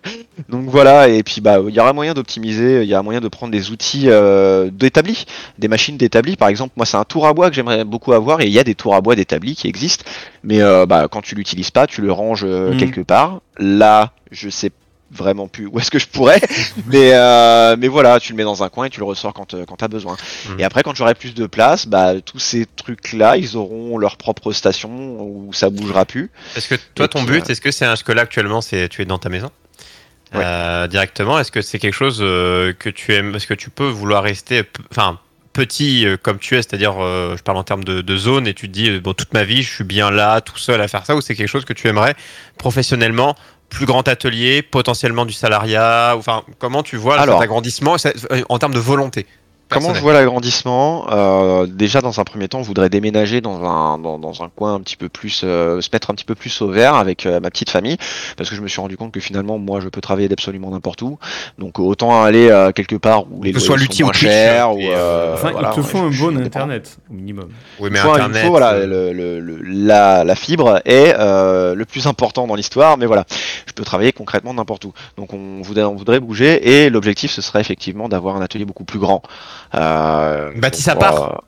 donc 0.51 0.66
voilà, 0.68 1.09
et 1.09 1.22
puis 1.22 1.41
bah 1.41 1.59
il 1.66 1.75
y 1.75 1.81
aura 1.81 1.93
moyen 1.93 2.12
d'optimiser, 2.14 2.83
il 2.83 2.89
y 2.89 2.95
a 2.95 3.03
moyen 3.03 3.20
de 3.20 3.29
prendre 3.29 3.51
des 3.53 3.70
outils 3.70 4.05
euh, 4.09 4.70
d'établis, 4.70 5.25
des 5.59 5.68
machines 5.68 5.97
d'établis. 5.97 6.37
Par 6.37 6.49
exemple, 6.49 6.75
moi 6.77 6.85
c'est 6.87 6.97
un 6.97 7.05
tour 7.05 7.27
à 7.27 7.33
bois 7.33 7.49
que 7.49 7.57
j'aimerais 7.57 7.85
beaucoup 7.85 8.12
avoir, 8.12 8.41
et 8.43 8.47
il 8.47 8.53
y 8.53 8.59
a 8.59 8.64
des 8.64 8.75
tours 8.75 8.95
à 8.95 9.01
bois 9.01 9.16
d'établis 9.16 9.55
qui 9.55 9.68
existent, 9.68 10.05
mais 10.43 10.62
euh, 10.62 10.87
bah, 10.87 11.09
quand 11.11 11.22
tu 11.22 11.35
l'utilises 11.35 11.70
pas, 11.70 11.87
tu 11.87 12.01
le 12.03 12.12
ranges 12.12 12.45
euh, 12.45 12.72
Mhm. 12.72 12.79
quelque 12.79 13.01
part. 13.01 13.41
Là, 13.59 14.12
je 14.31 14.49
sais 14.51 14.70
vraiment 15.14 15.48
plus 15.48 15.66
où 15.66 15.78
est-ce 15.78 15.90
que 15.90 15.98
je 15.98 16.06
pourrais, 16.06 16.40
mais 16.86 17.10
euh, 17.14 17.76
mais 17.78 17.88
voilà, 17.88 18.20
tu 18.20 18.32
le 18.32 18.36
mets 18.36 18.44
dans 18.44 18.62
un 18.62 18.68
coin 18.68 18.86
et 18.86 18.90
tu 18.90 19.00
le 19.00 19.06
ressors 19.06 19.32
quand 19.32 19.54
euh, 19.54 19.64
quand 19.66 19.76
t'as 19.76 19.88
besoin. 19.88 20.16
Mhm. 20.48 20.60
Et 20.60 20.64
après, 20.64 20.82
quand 20.82 20.94
j'aurai 20.94 21.14
plus 21.14 21.34
de 21.34 21.46
place, 21.46 21.86
bah 21.86 22.14
tous 22.24 22.38
ces 22.38 22.66
trucs 22.66 23.12
là, 23.12 23.36
ils 23.36 23.56
auront 23.56 23.96
leur 23.98 24.16
propre 24.16 24.52
station 24.52 24.90
où 24.90 25.52
ça 25.52 25.70
bougera 25.70 26.04
plus. 26.04 26.30
Est-ce 26.56 26.68
que 26.68 26.74
toi, 26.94 27.06
Et 27.06 27.08
ton 27.08 27.22
but, 27.22 27.48
est-ce 27.48 27.60
que 27.60 27.70
c'est 27.70 27.84
un. 27.86 27.94
Que 27.96 28.12
là, 28.12 28.22
actuellement, 28.22 28.60
c'est 28.60 28.88
tu 28.88 29.00
es 29.02 29.04
dans 29.04 29.18
ta 29.18 29.28
maison? 29.28 29.50
Ouais. 30.34 30.40
euh, 30.42 30.86
directement. 30.88 31.38
Est-ce 31.38 31.52
que 31.52 31.62
c'est 31.62 31.78
quelque 31.78 31.94
chose 31.94 32.18
euh, 32.20 32.72
que 32.76 32.90
tu 32.90 33.14
aimes 33.14 33.34
Est-ce 33.36 33.46
que 33.46 33.54
tu 33.54 33.70
peux 33.70 33.86
vouloir 33.88 34.22
rester. 34.24 34.62
Enfin. 34.90 35.20
Petit 35.52 36.04
euh, 36.04 36.16
comme 36.20 36.40
tu 36.40 36.56
es, 36.56 36.62
c'est-à-dire, 36.62 36.96
euh, 37.00 37.36
je 37.36 37.42
parle 37.44 37.58
en 37.58 37.62
termes 37.62 37.84
de, 37.84 38.00
de 38.00 38.16
zone, 38.16 38.48
et 38.48 38.54
tu 38.54 38.66
te 38.66 38.72
dis, 38.72 38.90
euh, 38.90 38.98
bon, 39.00 39.14
toute 39.14 39.32
ma 39.32 39.44
vie, 39.44 39.62
je 39.62 39.72
suis 39.72 39.84
bien 39.84 40.10
là, 40.10 40.40
tout 40.40 40.58
seul 40.58 40.80
à 40.80 40.88
faire 40.88 41.06
ça, 41.06 41.14
ou 41.14 41.20
c'est 41.20 41.36
quelque 41.36 41.46
chose 41.46 41.64
que 41.64 41.72
tu 41.72 41.86
aimerais 41.86 42.16
professionnellement, 42.58 43.36
plus 43.75 43.87
grand 43.87 44.07
atelier, 44.09 44.62
potentiellement 44.62 45.27
du 45.27 45.33
salariat, 45.33 46.14
enfin, 46.16 46.43
comment 46.59 46.83
tu 46.83 46.97
vois 46.97 47.18
Alors. 47.20 47.37
cet 47.39 47.45
agrandissement 47.45 47.99
ça- 47.99 48.12
euh, 48.33 48.43
en 48.49 48.59
termes 48.59 48.72
de 48.75 48.79
volonté? 48.79 49.27
Comment 49.68 49.94
je 49.94 50.00
vois 50.00 50.12
l'agrandissement 50.12 51.06
euh, 51.10 51.66
Déjà, 51.66 52.00
dans 52.00 52.20
un 52.20 52.24
premier 52.24 52.48
temps, 52.48 52.62
je 52.62 52.68
voudrais 52.68 52.88
déménager 52.90 53.40
dans 53.40 53.64
un, 53.64 53.98
dans, 53.98 54.18
dans 54.18 54.42
un 54.42 54.48
coin 54.48 54.74
un 54.74 54.80
petit 54.80 54.96
peu 54.96 55.08
plus, 55.08 55.40
euh, 55.42 55.80
se 55.80 55.88
mettre 55.92 56.10
un 56.10 56.14
petit 56.14 56.24
peu 56.24 56.34
plus 56.34 56.60
au 56.62 56.68
vert 56.68 56.94
avec 56.94 57.26
euh, 57.26 57.40
ma 57.40 57.50
petite 57.50 57.70
famille, 57.70 57.96
parce 58.36 58.48
que 58.50 58.54
je 58.56 58.60
me 58.60 58.68
suis 58.68 58.80
rendu 58.80 58.96
compte 58.96 59.10
que 59.12 59.20
finalement, 59.20 59.58
moi, 59.58 59.80
je 59.80 59.88
peux 59.88 60.00
travailler 60.00 60.28
d'absolument 60.28 60.70
n'importe 60.70 61.02
où. 61.02 61.18
Donc, 61.58 61.78
autant 61.80 62.22
aller 62.22 62.50
euh, 62.50 62.70
quelque 62.72 62.94
part 62.96 63.24
où 63.32 63.42
les 63.42 63.52
Que 63.52 63.58
ce 63.58 63.66
loyers 63.66 63.66
soit 63.66 63.78
sont 63.78 63.82
l'outil 63.82 64.02
moins 64.04 64.12
chers, 64.12 64.74
ou, 64.74 64.80
Enfin, 65.34 65.50
voilà, 65.52 65.72
il 65.72 65.76
te 65.76 65.82
faut 65.86 65.98
un 65.98 66.10
je 66.12 66.22
bon 66.24 66.38
internet, 66.38 66.96
au 67.10 67.14
minimum. 67.14 67.48
Oui, 67.80 67.88
mais 67.90 67.98
il 67.98 68.08
Internet. 68.08 68.44
faut, 68.44 68.50
voilà, 68.50 68.72
euh, 68.74 68.86
le, 68.86 69.12
le- 69.12 69.40
le- 69.40 69.62
la, 69.62 70.22
la 70.24 70.34
fibre 70.36 70.80
est 70.84 71.14
euh, 71.18 71.74
le 71.74 71.84
plus 71.84 72.06
important 72.06 72.46
dans 72.46 72.54
l'histoire, 72.54 72.96
mais 72.96 73.06
voilà, 73.06 73.24
je 73.66 73.72
peux 73.72 73.82
travailler 73.84 74.12
concrètement 74.12 74.54
n'importe 74.54 74.84
où. 74.84 74.92
Donc 75.16 75.32
on 75.32 75.62
voudrait, 75.62 75.84
on 75.84 75.94
voudrait 75.96 76.20
bouger, 76.20 76.84
et 76.84 76.90
l'objectif 76.90 77.32
ce 77.32 77.42
serait 77.42 77.60
effectivement 77.60 78.08
d'avoir 78.08 78.36
un 78.36 78.40
atelier 78.42 78.64
beaucoup 78.64 78.84
plus 78.84 78.98
grand. 78.98 79.22
Euh, 79.75 80.53
donc, 80.55 80.89
à 80.89 80.97
part 80.97 81.43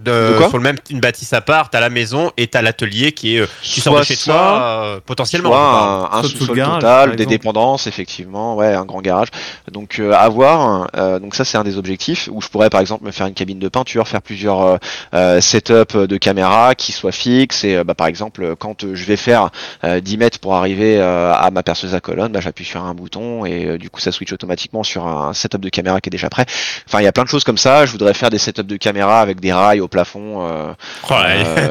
de, 0.00 0.38
De 0.38 0.48
sur 0.48 0.58
le 0.58 0.62
même 0.62 0.76
une 0.90 1.00
bâtisse 1.00 1.32
à 1.32 1.40
part, 1.40 1.70
t'as 1.70 1.80
la 1.80 1.90
maison 1.90 2.30
et 2.36 2.46
t'as 2.46 2.62
l'atelier 2.62 3.12
qui 3.12 3.36
est 3.36 3.40
euh, 3.40 3.46
tu 3.62 3.80
sors 3.80 3.98
de 3.98 4.04
chez 4.04 4.16
ça, 4.16 4.32
toi 4.32 4.62
euh, 4.62 5.00
potentiellement. 5.04 5.50
Soit 5.50 6.10
un, 6.12 6.18
un 6.18 6.22
sous-sol 6.22 6.56
total, 6.56 7.16
des 7.16 7.26
dépendances, 7.26 7.86
effectivement, 7.86 8.56
ouais, 8.56 8.74
un 8.74 8.84
grand 8.84 9.00
garage. 9.00 9.28
Donc 9.70 9.98
euh, 9.98 10.12
avoir, 10.12 10.88
euh, 10.96 11.18
donc 11.18 11.34
ça 11.34 11.44
c'est 11.44 11.58
un 11.58 11.64
des 11.64 11.78
objectifs 11.78 12.28
où 12.32 12.40
je 12.40 12.48
pourrais 12.48 12.70
par 12.70 12.80
exemple 12.80 13.04
me 13.04 13.10
faire 13.10 13.26
une 13.26 13.34
cabine 13.34 13.58
de 13.58 13.68
peinture, 13.68 14.08
faire 14.08 14.22
plusieurs 14.22 14.62
euh, 14.62 14.76
euh, 15.14 15.40
setups 15.40 16.06
de 16.06 16.16
caméras 16.16 16.74
qui 16.74 16.92
soient 16.92 17.12
fixes 17.12 17.64
et 17.64 17.82
bah, 17.84 17.94
par 17.94 18.06
exemple 18.06 18.54
quand 18.58 18.94
je 18.94 19.04
vais 19.04 19.16
faire 19.16 19.50
euh, 19.84 20.00
10 20.00 20.18
mètres 20.18 20.38
pour 20.38 20.54
arriver 20.54 20.98
euh, 20.98 21.32
à 21.34 21.50
ma 21.50 21.62
perceuse 21.62 21.94
à 21.94 22.00
colonne, 22.00 22.32
bah, 22.32 22.40
j'appuie 22.40 22.64
sur 22.64 22.82
un 22.82 22.94
bouton 22.94 23.44
et 23.44 23.66
euh, 23.66 23.78
du 23.78 23.90
coup 23.90 24.00
ça 24.00 24.12
switch 24.12 24.32
automatiquement 24.32 24.82
sur 24.82 25.06
un 25.06 25.32
setup 25.34 25.60
de 25.60 25.68
caméra 25.68 26.00
qui 26.00 26.08
est 26.08 26.10
déjà 26.10 26.30
prêt. 26.30 26.46
Enfin 26.86 27.00
il 27.00 27.04
y 27.04 27.06
a 27.06 27.12
plein 27.12 27.24
de 27.24 27.28
choses 27.28 27.44
comme 27.44 27.58
ça. 27.58 27.86
Je 27.86 27.92
voudrais 27.92 28.14
faire 28.14 28.30
des 28.30 28.38
setups 28.38 28.64
de 28.64 28.76
caméra 28.76 29.20
avec 29.20 29.40
des 29.40 29.52
rails 29.52 29.80
au 29.84 29.88
plafond. 29.88 30.46
euh, 30.48 30.72
Oh 31.10 31.14
euh, 31.14 31.68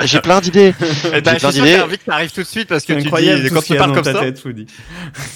j'ai 0.04 0.20
plein 0.20 0.40
d'idées. 0.40 0.74
j'ai 0.80 1.20
plein 1.20 1.20
t'as 1.34 1.82
envie 1.84 1.98
que 1.98 2.04
ça 2.04 2.14
arrive 2.14 2.32
tout 2.32 2.40
de 2.42 2.46
suite 2.46 2.68
parce 2.68 2.84
que 2.84 2.92
tu 2.94 3.02
dis 3.02 3.50
quand 3.50 3.62
tu 3.62 3.76
parles 3.76 3.92
comme 3.94 4.04
ça, 4.04 4.14
tête, 4.14 4.42
Woody. 4.44 4.66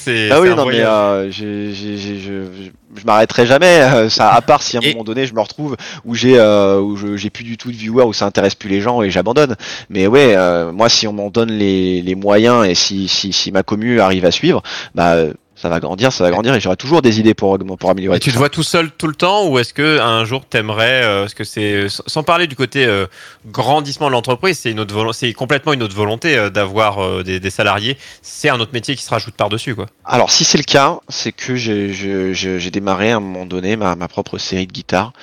c'est 0.01 0.31
Ah 0.31 0.41
oui, 0.41 0.49
non, 0.51 0.67
mais 0.67 0.81
euh, 0.81 1.31
je, 1.31 1.73
je, 1.73 2.71
je 2.97 3.05
m'arrêterai 3.05 3.47
jamais. 3.47 3.81
euh, 3.83 4.09
Ça, 4.09 4.31
à 4.33 4.41
part 4.41 4.63
si 4.63 4.77
à 4.77 4.81
un 4.81 4.83
Et- 4.83 4.93
moment 4.93 5.05
donné 5.05 5.27
je 5.27 5.35
me 5.35 5.41
retrouve 5.41 5.77
où 6.05 6.15
j'ai 6.15 6.39
euh, 6.39 6.81
où 6.81 6.97
je- 6.97 7.17
j'ai 7.17 7.31
plus 7.31 7.45
du 7.45 7.57
tout 7.57 7.71
de 7.71 7.77
viewers, 7.77 8.05
où 8.05 8.13
ça 8.13 8.27
intéresse 8.27 8.55
plus 8.55 8.69
les 8.69 8.81
gens 8.81 9.03
et 9.03 9.11
j'abandonne. 9.11 9.57
Mais 9.91 10.07
ouais, 10.07 10.35
euh, 10.37 10.73
moi 10.73 10.89
si 10.89 11.07
on 11.07 11.13
m'en 11.13 11.31
donne 11.31 11.51
les, 11.53 12.03
les 12.03 12.15
moyens 12.15 12.67
et 12.67 12.75
si, 12.75 13.09
si, 13.09 13.33
si 13.33 13.53
ma 13.53 13.63
commu 13.63 14.01
arrive 14.01 14.25
à 14.25 14.31
suivre, 14.31 14.63
bah 14.95 15.17
ça 15.65 15.71
va 15.71 15.81
grandir, 15.81 16.13
ça 16.13 16.23
va 16.25 16.31
grandir 16.31 16.55
et 16.55 16.61
j'aurai 16.61 16.77
toujours 16.77 17.01
des 17.01 17.21
idées 17.21 17.33
pour, 17.33 17.59
pour 17.59 17.89
améliorer 17.89 18.19
Et 18.19 18.21
tu 18.21 18.31
te 18.31 18.37
vois 18.37 18.51
tout 18.51 18.63
seul 18.63 18.91
tout 18.91 19.07
le 19.07 19.15
temps 19.15 19.49
ou 19.49 19.59
est-ce 19.59 19.73
que 19.73 19.99
un 19.99 20.27
jour 20.27 20.45
t'aimerais 20.45 21.03
euh, 21.05 21.25
est-ce 21.25 21.35
que 21.35 21.45
c'est 21.45 21.87
sans 21.89 22.23
parler 22.23 22.47
du 22.47 22.55
côté 22.55 22.85
euh, 22.85 23.07
grandissement 23.47 24.09
de 24.09 24.13
l'entreprise 24.13 24.59
c'est 24.59 24.71
une 24.71 24.79
autre 24.79 25.15
c'est 25.15 25.33
complètement 25.33 25.73
une 25.73 25.83
autre 25.83 25.97
volonté 25.97 26.37
euh, 26.37 26.51
d'avoir 26.51 27.03
euh, 27.03 27.23
des, 27.23 27.41
des 27.41 27.49
salariés. 27.49 27.97
C'est 28.21 28.51
un 28.51 28.61
autre 28.61 28.73
métier 28.75 28.95
qui 28.95 29.03
se 29.03 29.09
rajoute 29.09 29.37
par 29.37 29.49
dessus 29.49 29.75
quoi. 29.75 29.87
Alors 30.05 30.31
si 30.31 30.45
c'est 30.45 30.59
le 30.59 30.65
cas, 30.65 30.99
c'est 31.09 31.33
que 31.33 31.57
j'ai 31.57 32.71
démarré 32.71 33.13
à 33.13 33.17
un 33.17 33.21
moment 33.21 33.47
donné 33.47 33.77
ma, 33.77 33.97
ma 33.97 34.07
propre 34.07 34.37
série 34.37 34.67
de 34.67 34.73
guitares. 34.73 35.15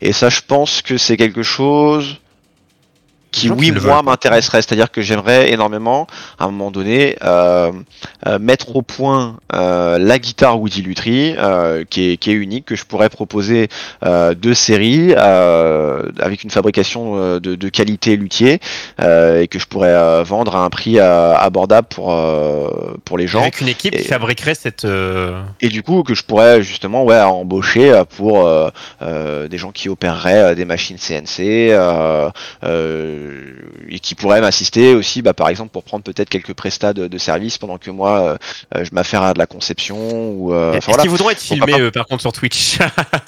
Et 0.00 0.12
ça, 0.12 0.28
je 0.28 0.40
pense 0.44 0.82
que 0.82 0.98
c'est 0.98 1.16
quelque 1.16 1.44
chose 1.44 2.16
qui, 3.34 3.50
oui, 3.50 3.72
moi, 3.72 4.02
m'intéresserait. 4.02 4.62
C'est-à-dire 4.62 4.90
que 4.90 5.02
j'aimerais 5.02 5.50
énormément, 5.52 6.06
à 6.38 6.44
un 6.44 6.50
moment 6.50 6.70
donné, 6.70 7.16
euh, 7.24 7.72
euh, 8.26 8.38
mettre 8.38 8.76
au 8.76 8.82
point 8.82 9.38
euh, 9.52 9.98
la 9.98 10.18
guitare 10.18 10.60
Woody 10.60 10.82
Lutry, 10.82 11.34
euh, 11.36 11.84
qui, 11.88 12.12
est, 12.12 12.16
qui 12.16 12.30
est 12.30 12.34
unique, 12.34 12.64
que 12.64 12.76
je 12.76 12.84
pourrais 12.84 13.08
proposer 13.08 13.68
euh, 14.04 14.34
deux 14.34 14.54
séries 14.54 15.14
euh, 15.16 16.10
avec 16.20 16.44
une 16.44 16.50
fabrication 16.50 17.16
euh, 17.16 17.40
de, 17.40 17.56
de 17.56 17.68
qualité 17.68 18.16
luthier 18.16 18.60
euh, 19.00 19.42
et 19.42 19.48
que 19.48 19.58
je 19.58 19.66
pourrais 19.66 19.88
euh, 19.94 20.22
vendre 20.22 20.54
à 20.54 20.64
un 20.64 20.70
prix 20.70 20.98
euh, 21.00 21.34
abordable 21.34 21.88
pour, 21.88 22.12
euh, 22.12 22.94
pour 23.04 23.18
les 23.18 23.26
gens. 23.26 23.42
avec 23.42 23.60
une 23.60 23.68
équipe 23.68 23.96
qui 23.96 24.04
fabriquerait 24.04 24.54
cette 24.54 24.84
euh, 24.84 25.42
Et 25.60 25.68
du 25.68 25.82
coup, 25.82 26.04
que 26.04 26.14
je 26.14 26.22
pourrais 26.22 26.62
justement 26.62 27.04
ouais, 27.04 27.20
embaucher 27.20 27.92
euh, 27.92 28.04
pour 28.04 28.46
euh, 28.46 28.68
euh, 29.02 29.48
des 29.48 29.58
gens 29.58 29.72
qui 29.72 29.88
opéreraient 29.88 30.54
des 30.54 30.64
machines 30.64 30.98
CNC 30.98 31.40
euh, 31.40 32.30
euh, 32.62 33.23
et 33.88 33.98
qui 33.98 34.14
pourraient 34.14 34.40
m'assister 34.40 34.94
aussi, 34.94 35.22
bah, 35.22 35.34
par 35.34 35.48
exemple, 35.48 35.70
pour 35.70 35.84
prendre 35.84 36.04
peut-être 36.04 36.28
quelques 36.28 36.54
prestats 36.54 36.92
de, 36.92 37.06
de 37.06 37.18
service 37.18 37.58
pendant 37.58 37.78
que 37.78 37.90
moi, 37.90 38.20
euh, 38.20 38.36
euh, 38.74 38.84
je 38.84 38.90
m'affaire 38.92 39.22
à 39.22 39.34
de 39.34 39.38
la 39.38 39.46
conception. 39.46 39.96
Ou, 40.30 40.52
euh, 40.52 40.72
est-ce 40.72 40.86
voilà. 40.86 41.02
qu'ils 41.02 41.10
voudront 41.10 41.30
être 41.30 41.40
filmés 41.40 41.72
pas 41.72 41.80
euh, 41.80 41.90
par 41.90 42.06
contre 42.06 42.22
sur 42.22 42.32
Twitch 42.32 42.78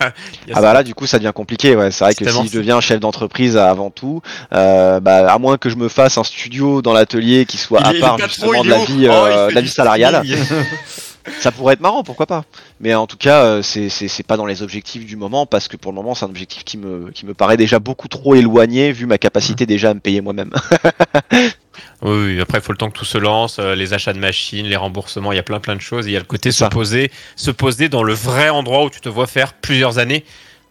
Ah 0.54 0.60
bah 0.60 0.72
là 0.72 0.82
du 0.82 0.94
coup 0.94 1.06
ça 1.06 1.18
devient 1.18 1.32
compliqué 1.34 1.76
ouais 1.76 1.90
c'est 1.90 2.04
vrai 2.04 2.14
que 2.14 2.28
si 2.28 2.48
je 2.48 2.52
deviens 2.52 2.80
chef 2.80 3.00
d'entreprise 3.00 3.56
avant 3.56 3.90
tout 3.90 4.22
euh, 4.54 5.00
bah 5.00 5.32
à 5.32 5.38
moins 5.38 5.58
que 5.58 5.68
je 5.68 5.76
me 5.76 5.88
fasse 5.88 6.18
un 6.18 6.24
studio 6.24 6.82
dans 6.82 6.92
l'atelier 6.92 7.46
qui 7.46 7.56
soit 7.58 7.80
Il 7.92 8.02
à 8.02 8.06
part 8.06 8.18
justement 8.18 8.62
de 8.62 8.68
la 8.68 8.84
vie 8.84 9.06
Oh, 9.08 9.12
euh, 9.12 9.48
de 9.48 9.54
la 9.54 9.60
vie 9.60 9.68
salariale. 9.68 10.22
Ça 11.40 11.52
pourrait 11.52 11.74
être 11.74 11.80
marrant, 11.80 12.02
pourquoi 12.02 12.26
pas. 12.26 12.44
Mais 12.80 12.94
en 12.94 13.06
tout 13.06 13.16
cas, 13.16 13.42
euh, 13.42 13.62
c'est 13.62 13.88
c'est 13.88 14.08
c'est 14.08 14.22
pas 14.22 14.36
dans 14.36 14.46
les 14.46 14.62
objectifs 14.62 15.04
du 15.04 15.16
moment 15.16 15.46
parce 15.46 15.68
que 15.68 15.76
pour 15.76 15.92
le 15.92 15.96
moment, 15.96 16.14
c'est 16.14 16.24
un 16.24 16.28
objectif 16.28 16.64
qui 16.64 16.78
me 16.78 17.10
qui 17.10 17.26
me 17.26 17.34
paraît 17.34 17.56
déjà 17.56 17.78
beaucoup 17.78 18.08
trop 18.08 18.34
éloigné 18.34 18.92
vu 18.92 19.06
ma 19.06 19.18
capacité 19.18 19.66
déjà 19.66 19.90
à 19.90 19.94
me 19.94 20.00
payer 20.00 20.20
moi-même. 20.20 20.52
Oui, 22.02 22.34
oui, 22.34 22.40
après, 22.40 22.58
il 22.58 22.60
faut 22.64 22.72
le 22.72 22.78
temps 22.78 22.90
que 22.90 22.98
tout 22.98 23.06
se 23.06 23.16
lance, 23.16 23.58
euh, 23.58 23.74
les 23.74 23.94
achats 23.94 24.12
de 24.12 24.18
machines, 24.18 24.66
les 24.66 24.76
remboursements, 24.76 25.32
il 25.32 25.36
y 25.36 25.38
a 25.38 25.42
plein 25.42 25.60
plein 25.60 25.76
de 25.76 25.80
choses. 25.80 26.06
Il 26.06 26.12
y 26.12 26.16
a 26.16 26.18
le 26.18 26.26
côté 26.26 26.52
se 26.52 26.64
poser, 26.66 27.10
se 27.36 27.50
poser 27.50 27.88
dans 27.88 28.02
le 28.02 28.12
vrai 28.12 28.50
endroit 28.50 28.84
où 28.84 28.90
tu 28.90 29.00
te 29.00 29.08
vois 29.08 29.26
faire 29.26 29.54
plusieurs 29.54 29.98
années 29.98 30.24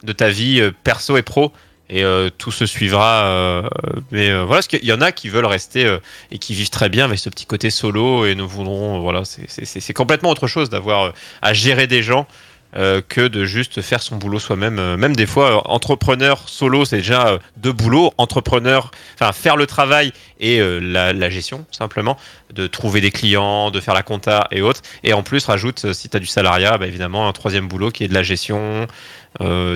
de 0.03 0.13
ta 0.13 0.29
vie 0.29 0.61
euh, 0.61 0.71
perso 0.83 1.17
et 1.17 1.23
pro. 1.23 1.51
Et 1.89 2.03
euh, 2.03 2.29
tout 2.35 2.51
se 2.51 2.65
suivra. 2.65 3.25
euh, 3.25 3.63
mais 4.11 4.29
euh, 4.29 4.43
voilà, 4.43 4.55
parce 4.57 4.67
qu'il 4.67 4.83
y 4.85 4.93
en 4.93 5.01
a 5.01 5.11
qui 5.11 5.29
veulent 5.29 5.45
rester 5.45 5.97
et 6.31 6.39
qui 6.39 6.53
vivent 6.53 6.69
très 6.69 6.89
bien 6.89 7.05
avec 7.05 7.19
ce 7.19 7.29
petit 7.29 7.45
côté 7.45 7.69
solo 7.69 8.25
et 8.25 8.35
nous 8.35 8.47
voudrons. 8.47 8.99
voilà, 9.01 9.23
c'est- 9.25 9.93
complètement 9.93 10.29
autre 10.29 10.47
chose 10.47 10.69
d'avoir 10.69 11.13
à 11.41 11.53
gérer 11.53 11.87
des 11.87 12.01
gens 12.03 12.27
que 12.73 13.27
de 13.29 13.45
juste 13.45 13.81
faire 13.81 14.01
son 14.01 14.17
boulot 14.17 14.37
soi-même. 14.39 14.95
Même 14.97 15.15
des 15.15 15.25
fois, 15.25 15.71
entrepreneur 15.71 16.49
solo, 16.49 16.83
c'est 16.83 16.97
déjà 16.97 17.39
deux 17.55 17.71
boulots. 17.71 18.11
Entrepreneur, 18.17 18.91
enfin 19.13 19.31
faire 19.31 19.55
le 19.55 19.65
travail 19.65 20.11
et 20.41 20.59
la, 20.59 21.29
gestion 21.29 21.65
simplement, 21.71 22.17
de 22.53 22.67
trouver 22.67 22.99
des 22.99 23.11
clients, 23.11 23.71
de 23.71 23.79
faire 23.79 23.93
la 23.93 24.03
compta 24.03 24.47
et 24.51 24.61
autres. 24.61 24.81
Et 25.03 25.13
en 25.13 25.23
plus, 25.23 25.45
rajoute, 25.45 25.93
si 25.93 26.09
tu 26.09 26.17
as 26.17 26.19
du 26.19 26.25
salariat, 26.25 26.77
bah, 26.77 26.87
évidemment, 26.87 27.29
un 27.29 27.31
troisième 27.31 27.69
boulot 27.69 27.91
qui 27.91 28.03
est 28.03 28.09
de 28.09 28.13
la 28.13 28.23
gestion 28.23 28.87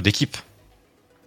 d'équipe. 0.04 0.36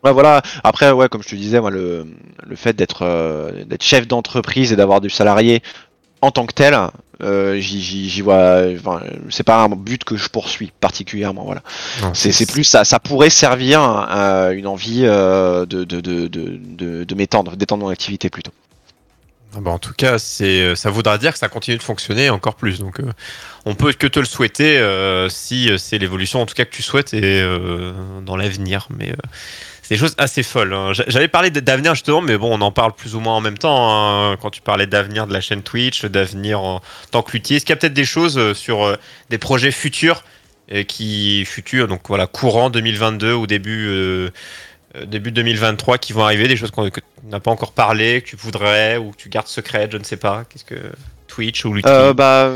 Ouais, 0.04 0.12
voilà. 0.12 0.42
Après, 0.64 0.90
ouais, 0.90 1.08
comme 1.08 1.22
je 1.22 1.28
te 1.28 1.34
disais, 1.36 1.60
moi, 1.60 1.70
le, 1.70 2.06
le 2.46 2.56
fait 2.56 2.74
d'être 2.74 3.02
euh, 3.02 3.64
d'être 3.64 3.84
chef 3.84 4.08
d'entreprise 4.08 4.72
et 4.72 4.76
d'avoir 4.76 5.00
du 5.00 5.10
salarié 5.10 5.62
en 6.20 6.30
tant 6.30 6.46
que 6.46 6.54
tel, 6.54 6.76
euh, 7.22 7.58
j'y- 7.60 8.20
vois. 8.20 8.62
Enfin, 8.78 9.02
c'est 9.28 9.42
pas 9.44 9.62
un 9.62 9.68
but 9.68 10.04
que 10.04 10.16
je 10.16 10.28
poursuis 10.28 10.72
particulièrement. 10.80 11.44
Voilà. 11.44 11.62
C'est 12.14 12.50
plus 12.50 12.64
ça. 12.64 12.84
Ça 12.84 12.98
pourrait 12.98 13.30
servir 13.30 13.80
à 13.80 14.50
une 14.52 14.66
envie 14.66 15.02
euh, 15.04 15.66
de 15.66 15.84
de 15.84 16.00
de 16.00 16.26
de 16.28 17.04
de, 17.04 17.14
m'étendre, 17.14 17.56
d'étendre 17.56 17.84
mon 17.84 17.90
activité 17.90 18.28
plutôt. 18.30 18.52
Ah 19.54 19.60
bah 19.60 19.70
en 19.70 19.78
tout 19.78 19.92
cas, 19.92 20.18
c'est, 20.18 20.74
ça 20.76 20.88
voudra 20.90 21.18
dire 21.18 21.32
que 21.32 21.38
ça 21.38 21.48
continue 21.48 21.76
de 21.76 21.82
fonctionner 21.82 22.30
encore 22.30 22.54
plus. 22.54 22.78
Donc, 22.78 23.00
euh, 23.00 23.12
on 23.66 23.74
peut 23.74 23.92
que 23.92 24.06
te 24.06 24.18
le 24.18 24.24
souhaiter 24.24 24.78
euh, 24.78 25.28
si 25.28 25.70
c'est 25.78 25.98
l'évolution, 25.98 26.40
en 26.40 26.46
tout 26.46 26.54
cas 26.54 26.64
que 26.64 26.74
tu 26.74 26.82
souhaites, 26.82 27.12
et 27.12 27.20
euh, 27.42 27.92
dans 28.24 28.36
l'avenir. 28.36 28.88
Mais 28.96 29.10
euh, 29.10 29.16
c'est 29.82 29.94
des 29.94 30.00
choses 30.00 30.14
assez 30.18 30.42
folles. 30.42 30.72
hein. 30.72 30.92
J'a- 30.92 31.04
J'avais 31.08 31.28
parlé 31.28 31.50
d'avenir 31.50 31.94
justement, 31.94 32.22
mais 32.22 32.38
bon, 32.38 32.56
on 32.56 32.60
en 32.62 32.72
parle 32.72 32.92
plus 32.94 33.14
ou 33.14 33.20
moins 33.20 33.34
en 33.34 33.40
même 33.40 33.58
temps. 33.58 33.90
hein, 33.90 34.36
quand 34.40 34.50
tu 34.50 34.60
parlais 34.62 34.86
d'avenir 34.86 35.26
de 35.26 35.32
la 35.32 35.40
chaîne 35.40 35.62
Twitch, 35.62 36.04
d'avenir 36.06 36.60
en 36.60 36.80
tant 37.10 37.22
que 37.22 37.32
luthier, 37.32 37.56
est-ce 37.56 37.64
qu'il 37.66 37.72
y 37.72 37.76
a 37.76 37.76
peut-être 37.76 37.92
des 37.94 38.04
choses 38.04 38.38
euh, 38.38 38.54
sur 38.54 38.84
euh, 38.84 38.96
des 39.30 39.38
projets 39.38 39.72
futurs 39.72 40.22
euh, 40.72 40.84
qui 40.84 41.44
futurs, 41.44 41.88
donc 41.88 42.02
voilà, 42.08 42.26
courant 42.26 42.70
2022 42.70 43.34
ou 43.34 43.46
début 43.46 43.86
euh, 43.88 44.30
euh, 44.96 45.04
début 45.06 45.32
2023 45.32 45.98
qui 45.98 46.12
vont 46.12 46.22
arriver, 46.24 46.46
des 46.48 46.56
choses 46.56 46.70
qu'on 46.70 46.88
n'as 47.24 47.40
pas 47.40 47.50
encore 47.50 47.72
parlé, 47.72 48.20
que 48.22 48.28
tu 48.30 48.36
voudrais 48.36 48.96
ou 48.98 49.10
que 49.10 49.16
tu 49.16 49.28
gardes 49.28 49.46
secrètes, 49.48 49.92
je 49.92 49.96
ne 49.98 50.04
sais 50.04 50.16
pas. 50.16 50.44
Qu'est-ce 50.48 50.64
que 50.64 50.76
Twitch 51.28 51.64
ou 51.64 51.72
Lutri 51.74 51.90
Euh, 51.92 52.12
bah, 52.14 52.50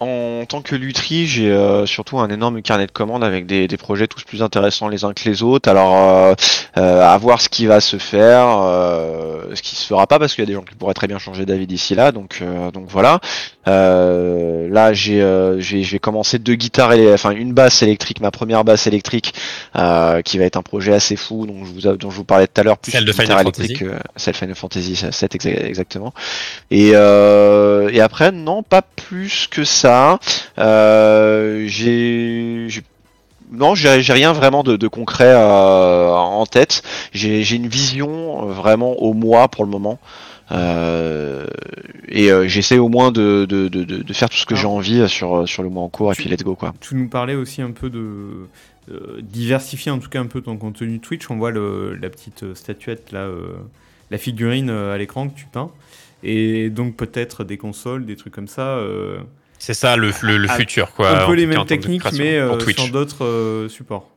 en 0.00 0.44
tant 0.46 0.60
que 0.60 0.74
lutterie, 0.74 1.26
j'ai 1.26 1.50
euh, 1.50 1.86
surtout 1.86 2.18
un 2.18 2.28
énorme 2.28 2.60
carnet 2.62 2.86
de 2.86 2.92
commandes 2.92 3.24
avec 3.24 3.46
des, 3.46 3.68
des 3.68 3.76
projets 3.76 4.06
tous 4.06 4.24
plus 4.24 4.42
intéressants 4.42 4.88
les 4.88 5.04
uns 5.04 5.12
que 5.14 5.28
les 5.28 5.42
autres. 5.42 5.68
Alors, 5.68 5.94
euh, 5.96 6.34
euh, 6.76 7.02
à 7.02 7.16
voir 7.16 7.40
ce 7.40 7.48
qui 7.48 7.66
va 7.66 7.80
se 7.80 7.98
faire, 7.98 8.58
euh, 8.62 9.54
ce 9.54 9.62
qui 9.62 9.76
se 9.76 9.86
fera 9.86 10.06
pas, 10.06 10.18
parce 10.18 10.34
qu'il 10.34 10.42
y 10.42 10.46
a 10.46 10.48
des 10.48 10.54
gens 10.54 10.62
qui 10.62 10.74
pourraient 10.74 10.94
très 10.94 11.06
bien 11.06 11.18
changer 11.18 11.46
d'avis 11.46 11.66
d'ici 11.66 11.94
là. 11.94 12.12
Donc, 12.12 12.40
euh, 12.42 12.70
donc 12.72 12.86
voilà. 12.88 13.20
Euh, 13.68 14.68
là, 14.68 14.92
j'ai, 14.92 15.22
euh, 15.22 15.60
j'ai, 15.60 15.82
j'ai 15.82 15.98
commencé 15.98 16.38
deux 16.38 16.54
guitares, 16.56 16.92
et, 16.92 17.12
enfin 17.12 17.30
une 17.30 17.52
basse 17.52 17.82
électrique, 17.82 18.20
ma 18.20 18.30
première 18.30 18.64
basse 18.64 18.86
électrique, 18.86 19.32
euh, 19.76 20.22
qui 20.22 20.38
va 20.38 20.44
être 20.44 20.56
un 20.56 20.62
projet 20.62 20.92
assez 20.92 21.16
fou, 21.16 21.46
dont 21.46 21.64
je 21.64 21.72
vous, 21.72 21.96
dont 21.96 22.10
je 22.10 22.16
vous 22.16 22.24
parlais 22.24 22.46
tout 22.46 22.60
à 22.60 22.64
l'heure, 22.64 22.78
plus 22.78 22.92
Celle 22.92 23.04
de 23.04 23.12
Final 23.12 23.46
euh, 23.82 23.98
celle 24.16 24.34
Final 24.34 24.54
Fantasy 24.54 24.96
7 24.96 25.34
exa- 25.34 25.64
exactement. 25.64 26.12
Et, 26.70 26.90
euh, 26.94 27.88
et 27.92 28.00
après, 28.00 28.32
non, 28.32 28.62
pas 28.62 28.82
plus 28.82 29.46
que 29.50 29.64
ça. 29.64 29.83
Euh, 30.58 31.64
j'ai, 31.66 32.68
non, 33.52 33.74
j'ai 33.74 34.12
rien 34.12 34.32
vraiment 34.32 34.62
de, 34.62 34.76
de 34.76 34.88
concret 34.88 35.32
euh, 35.32 36.10
en 36.10 36.46
tête. 36.46 36.82
J'ai 37.12 37.54
une 37.54 37.68
vision 37.68 38.48
euh, 38.48 38.52
vraiment 38.52 38.92
au 39.02 39.12
mois 39.12 39.48
pour 39.48 39.64
le 39.64 39.70
moment. 39.70 39.98
Euh, 40.52 41.46
et 42.08 42.30
euh, 42.30 42.46
j'essaie 42.48 42.78
au 42.78 42.88
moins 42.88 43.10
de, 43.10 43.46
de, 43.48 43.68
de, 43.68 44.12
faire 44.12 44.28
tout 44.28 44.36
ce 44.36 44.44
que 44.44 44.54
Ah. 44.54 44.58
j'ai 44.58 44.66
envie 44.66 45.08
sur, 45.08 45.48
sur 45.48 45.62
le 45.62 45.70
mois 45.70 45.82
en 45.82 45.88
cours 45.88 46.12
et 46.12 46.14
puis 46.14 46.28
let's 46.28 46.42
go 46.44 46.54
quoi. 46.54 46.74
Tu 46.80 46.94
nous 46.96 47.08
parlais 47.08 47.34
aussi 47.34 47.62
un 47.62 47.70
peu 47.70 47.88
de 47.88 48.46
diversifier 49.22 49.90
en 49.90 49.98
tout 49.98 50.10
cas 50.10 50.20
un 50.20 50.26
peu 50.26 50.42
ton 50.42 50.58
contenu 50.58 51.00
Twitch. 51.00 51.30
On 51.30 51.36
voit 51.36 51.50
le, 51.50 51.94
la 51.96 52.10
petite 52.10 52.54
statuette 52.54 53.10
là, 53.12 53.26
la 54.10 54.18
figurine 54.18 54.68
à 54.68 54.98
l'écran 54.98 55.28
que 55.28 55.34
tu 55.38 55.46
peins. 55.46 55.70
Et 56.22 56.68
donc 56.68 56.94
peut-être 56.96 57.44
des 57.44 57.56
consoles, 57.56 58.04
des 58.04 58.16
trucs 58.16 58.34
comme 58.34 58.48
ça. 58.48 58.78
C'est 59.64 59.72
ça 59.72 59.96
le, 59.96 60.12
le, 60.20 60.36
le 60.36 60.48
Ah, 60.50 60.56
futur, 60.56 60.92
quoi. 60.92 61.22
un 61.22 61.26
peu 61.26 61.32
les 61.32 61.46
mêmes 61.46 61.64
techniques, 61.64 62.02
mais 62.12 62.36
euh, 62.36 62.58
sur 62.60 62.88
d'autres 62.90 63.24
euh, 63.24 63.68
supports. 63.70 64.10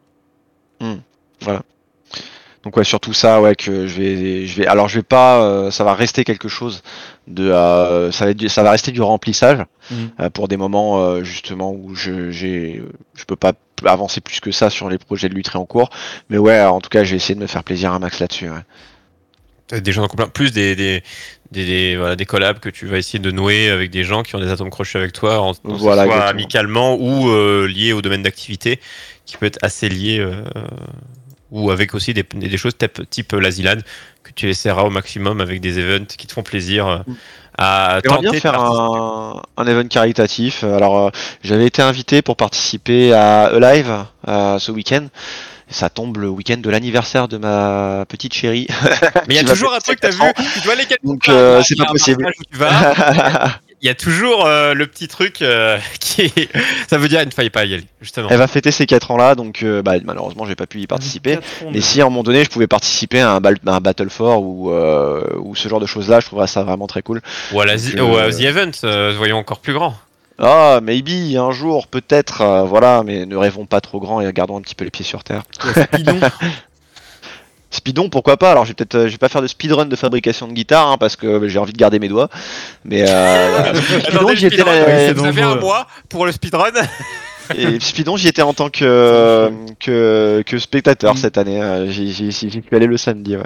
Donc 2.63 2.75
ouais, 2.75 2.83
surtout 2.83 3.13
ça, 3.13 3.39
ouais, 3.41 3.55
que 3.55 3.87
je 3.87 3.95
vais, 4.01 4.45
je 4.45 4.57
vais, 4.59 4.67
alors 4.67 4.89
je 4.89 4.95
vais 4.99 5.03
pas, 5.03 5.41
euh, 5.41 5.71
ça 5.71 5.85
va 5.85 5.93
rester 5.93 6.25
quelque 6.25 6.49
chose 6.49 6.81
de, 7.27 7.49
euh, 7.49 8.11
ça 8.11 8.25
va, 8.25 8.31
être 8.31 8.37
du- 8.37 8.49
ça 8.49 8.61
va 8.61 8.71
rester 8.71 8.91
du 8.91 9.01
remplissage 9.01 9.63
euh, 10.19 10.29
pour 10.29 10.49
des 10.49 10.57
moments 10.57 10.99
euh, 11.01 11.23
justement 11.23 11.71
où 11.71 11.95
je, 11.95 12.29
j'ai, 12.29 12.83
je 13.15 13.23
peux 13.23 13.37
pas 13.37 13.53
avancer 13.85 14.19
plus 14.19 14.41
que 14.41 14.51
ça 14.51 14.69
sur 14.69 14.89
les 14.89 14.97
projets 14.97 15.29
de 15.29 15.35
lutterie 15.35 15.59
en 15.59 15.65
cours, 15.65 15.89
mais 16.29 16.37
ouais, 16.37 16.59
en 16.61 16.81
tout 16.81 16.89
cas, 16.89 17.05
j'ai 17.05 17.15
essayé 17.15 17.35
de 17.35 17.39
me 17.39 17.47
faire 17.47 17.63
plaisir 17.63 17.93
un 17.93 17.99
max 17.99 18.19
là-dessus. 18.19 18.49
Ouais. 18.49 19.79
Des 19.81 19.91
gens 19.93 20.03
en 20.03 20.07
complément, 20.07 20.31
plus 20.31 20.51
des, 20.51 20.75
des, 20.75 21.03
des, 21.51 21.65
des- 21.65 21.97
voilà, 21.97 22.15
des 22.15 22.25
collabs 22.25 22.59
que 22.59 22.69
tu 22.69 22.85
vas 22.87 22.97
essayer 22.97 23.19
de 23.19 23.31
nouer 23.31 23.69
avec 23.69 23.91
des 23.91 24.03
gens 24.03 24.23
qui 24.23 24.35
ont 24.35 24.39
des 24.39 24.51
atomes 24.51 24.69
crochus 24.69 24.97
avec 24.97 25.13
toi, 25.13 25.39
en, 25.39 25.53
Voilà, 25.63 26.05
soit 26.05 26.25
amicalement 26.25 26.95
ou 26.95 27.29
euh, 27.29 27.67
liés 27.67 27.93
au 27.93 28.01
domaine 28.01 28.23
d'activité, 28.23 28.79
qui 29.25 29.37
peut 29.37 29.45
être 29.45 29.59
assez 29.61 29.89
lié, 29.89 30.19
euh, 30.19 30.41
ou 31.51 31.71
avec 31.71 31.93
aussi 31.93 32.13
des, 32.13 32.57
choses 32.57 32.77
type, 32.77 33.09
type 33.09 33.33
que 34.27 34.31
tu 34.35 34.49
essaieras 34.49 34.83
au 34.83 34.89
maximum 34.89 35.39
avec 35.41 35.61
des 35.61 35.79
events 35.79 36.05
qui 36.17 36.27
te 36.27 36.33
font 36.33 36.43
plaisir 36.43 36.87
euh, 36.87 36.97
à 37.57 37.99
J'aimerais 38.03 38.21
bien 38.21 38.33
faire 38.33 38.59
un, 38.59 39.41
un 39.55 39.67
event 39.67 39.87
caritatif. 39.87 40.63
Alors, 40.63 41.07
euh, 41.07 41.09
j'avais 41.43 41.65
été 41.65 41.81
invité 41.81 42.21
pour 42.21 42.35
participer 42.35 43.13
à 43.13 43.45
Alive 43.45 44.05
euh, 44.27 44.59
ce 44.59 44.71
week-end. 44.71 45.07
Ça 45.69 45.89
tombe 45.89 46.17
le 46.17 46.29
week-end 46.29 46.57
de 46.57 46.69
l'anniversaire 46.69 47.27
de 47.27 47.37
ma 47.37 48.05
petite 48.07 48.33
chérie. 48.33 48.67
Mais 49.27 49.35
il 49.35 49.35
y 49.35 49.39
a 49.39 49.43
toujours 49.43 49.73
un 49.73 49.79
truc, 49.79 49.99
t'as 49.99 50.11
vu, 50.11 50.19
tu 50.53 50.61
dois 50.61 50.73
aller 50.73 50.85
quelque 50.85 51.05
Donc, 51.05 51.25
part, 51.25 51.35
euh, 51.35 51.61
c'est 51.63 51.75
pas 51.75 51.85
possible. 51.85 52.25
il 53.81 53.85
y 53.85 53.89
a 53.89 53.95
toujours 53.95 54.45
euh, 54.45 54.73
le 54.73 54.87
petit 54.87 55.07
truc 55.07 55.41
euh, 55.41 55.77
qui 55.99 56.31
ça 56.87 56.97
veut 56.97 57.07
dire 57.07 57.21
il 57.21 57.27
ne 57.27 57.31
fallait 57.31 57.49
pas 57.49 57.65
y 57.65 57.75
aller 57.75 57.83
justement 58.01 58.27
Elle 58.29 58.37
va 58.37 58.47
fêter 58.47 58.71
ses 58.71 58.85
4 58.85 59.11
ans 59.11 59.17
là, 59.17 59.35
donc 59.35 59.61
euh, 59.61 59.81
bah, 59.81 59.93
malheureusement 60.03 60.45
j'ai 60.45 60.55
pas 60.55 60.65
pu 60.65 60.79
y 60.79 60.87
participer. 60.87 61.35
Quatre 61.35 61.63
ans, 61.63 61.71
Mais 61.73 61.81
si 61.81 62.01
à 62.01 62.05
un 62.05 62.09
moment 62.09 62.23
donné 62.23 62.43
je 62.43 62.49
pouvais 62.49 62.67
participer 62.67 63.21
à 63.21 63.33
un, 63.33 63.39
Battle 63.39 64.09
for 64.09 64.41
ou, 64.41 64.71
euh, 64.71 65.23
ou 65.39 65.55
ce 65.55 65.69
genre 65.69 65.79
de 65.79 65.85
choses 65.85 66.09
là, 66.09 66.19
je 66.19 66.25
trouverais 66.25 66.47
ça 66.47 66.63
vraiment 66.63 66.87
très 66.87 67.01
cool. 67.01 67.21
ou 67.51 67.61
à 67.61 67.65
la 67.65 67.77
Donc, 67.77 68.13
ou 68.13 68.17
à 68.17 68.31
The 68.31 68.41
Event 68.41 68.71
euh, 68.83 69.13
voyons 69.15 69.37
encore 69.37 69.59
plus 69.59 69.73
grand 69.73 69.95
Ah, 70.39 70.79
maybe 70.83 71.35
un 71.37 71.51
jour, 71.51 71.87
peut-être, 71.87 72.41
euh, 72.41 72.63
voilà, 72.63 73.01
mais 73.03 73.25
ne 73.25 73.35
rêvons 73.35 73.65
pas 73.65 73.81
trop 73.81 73.99
grand 73.99 74.21
et 74.21 74.31
gardons 74.33 74.57
un 74.57 74.61
petit 74.61 74.75
peu 74.75 74.83
les 74.85 74.91
pieds 74.91 75.05
sur 75.05 75.23
terre. 75.23 75.43
Ouais, 75.65 75.83
Speedon. 75.83 76.19
Speedon, 77.69 78.09
pourquoi 78.09 78.37
pas? 78.37 78.51
Alors 78.51 78.63
je 78.63 78.69
vais 78.69 78.75
peut-être, 78.75 78.95
euh, 78.95 79.07
je 79.07 79.11
vais 79.11 79.17
pas 79.17 79.27
faire 79.29 79.41
de 79.41 79.47
speedrun 79.47 79.85
de 79.85 79.95
fabrication 79.95 80.47
de 80.47 80.53
guitare 80.53 80.87
hein, 80.87 80.97
parce 80.97 81.15
que 81.17 81.27
euh, 81.27 81.47
j'ai 81.49 81.59
envie 81.59 81.73
de 81.73 81.77
garder 81.77 81.99
mes 81.99 82.07
doigts. 82.07 82.29
Mais 82.85 83.03
euh, 83.07 83.73
Speedon, 84.03 84.33
j'y 84.35 84.45
étais, 84.45 84.63
la- 84.63 84.99
c'est 85.07 85.13
vous 85.13 85.25
avez 85.25 85.41
un 85.41 85.55
mois 85.55 85.85
pour 86.07 86.25
le 86.25 86.31
speedrun? 86.31 86.71
Et 87.55 87.79
Speedon, 87.81 88.15
j'y 88.15 88.29
étais 88.29 88.41
en 88.41 88.53
tant 88.53 88.69
que 88.69 88.79
euh, 88.85 89.49
que, 89.79 90.43
que 90.45 90.59
spectateur 90.59 91.15
Mm. 91.15 91.17
cette 91.17 91.37
année. 91.37 91.61
euh, 91.61 91.89
J'y 91.91 92.11
j'y- 92.13 92.31
j'y 92.31 92.49
suis 92.49 92.63
allé 92.71 92.87
le 92.87 92.97
samedi. 92.97 93.35
Ouais. 93.35 93.43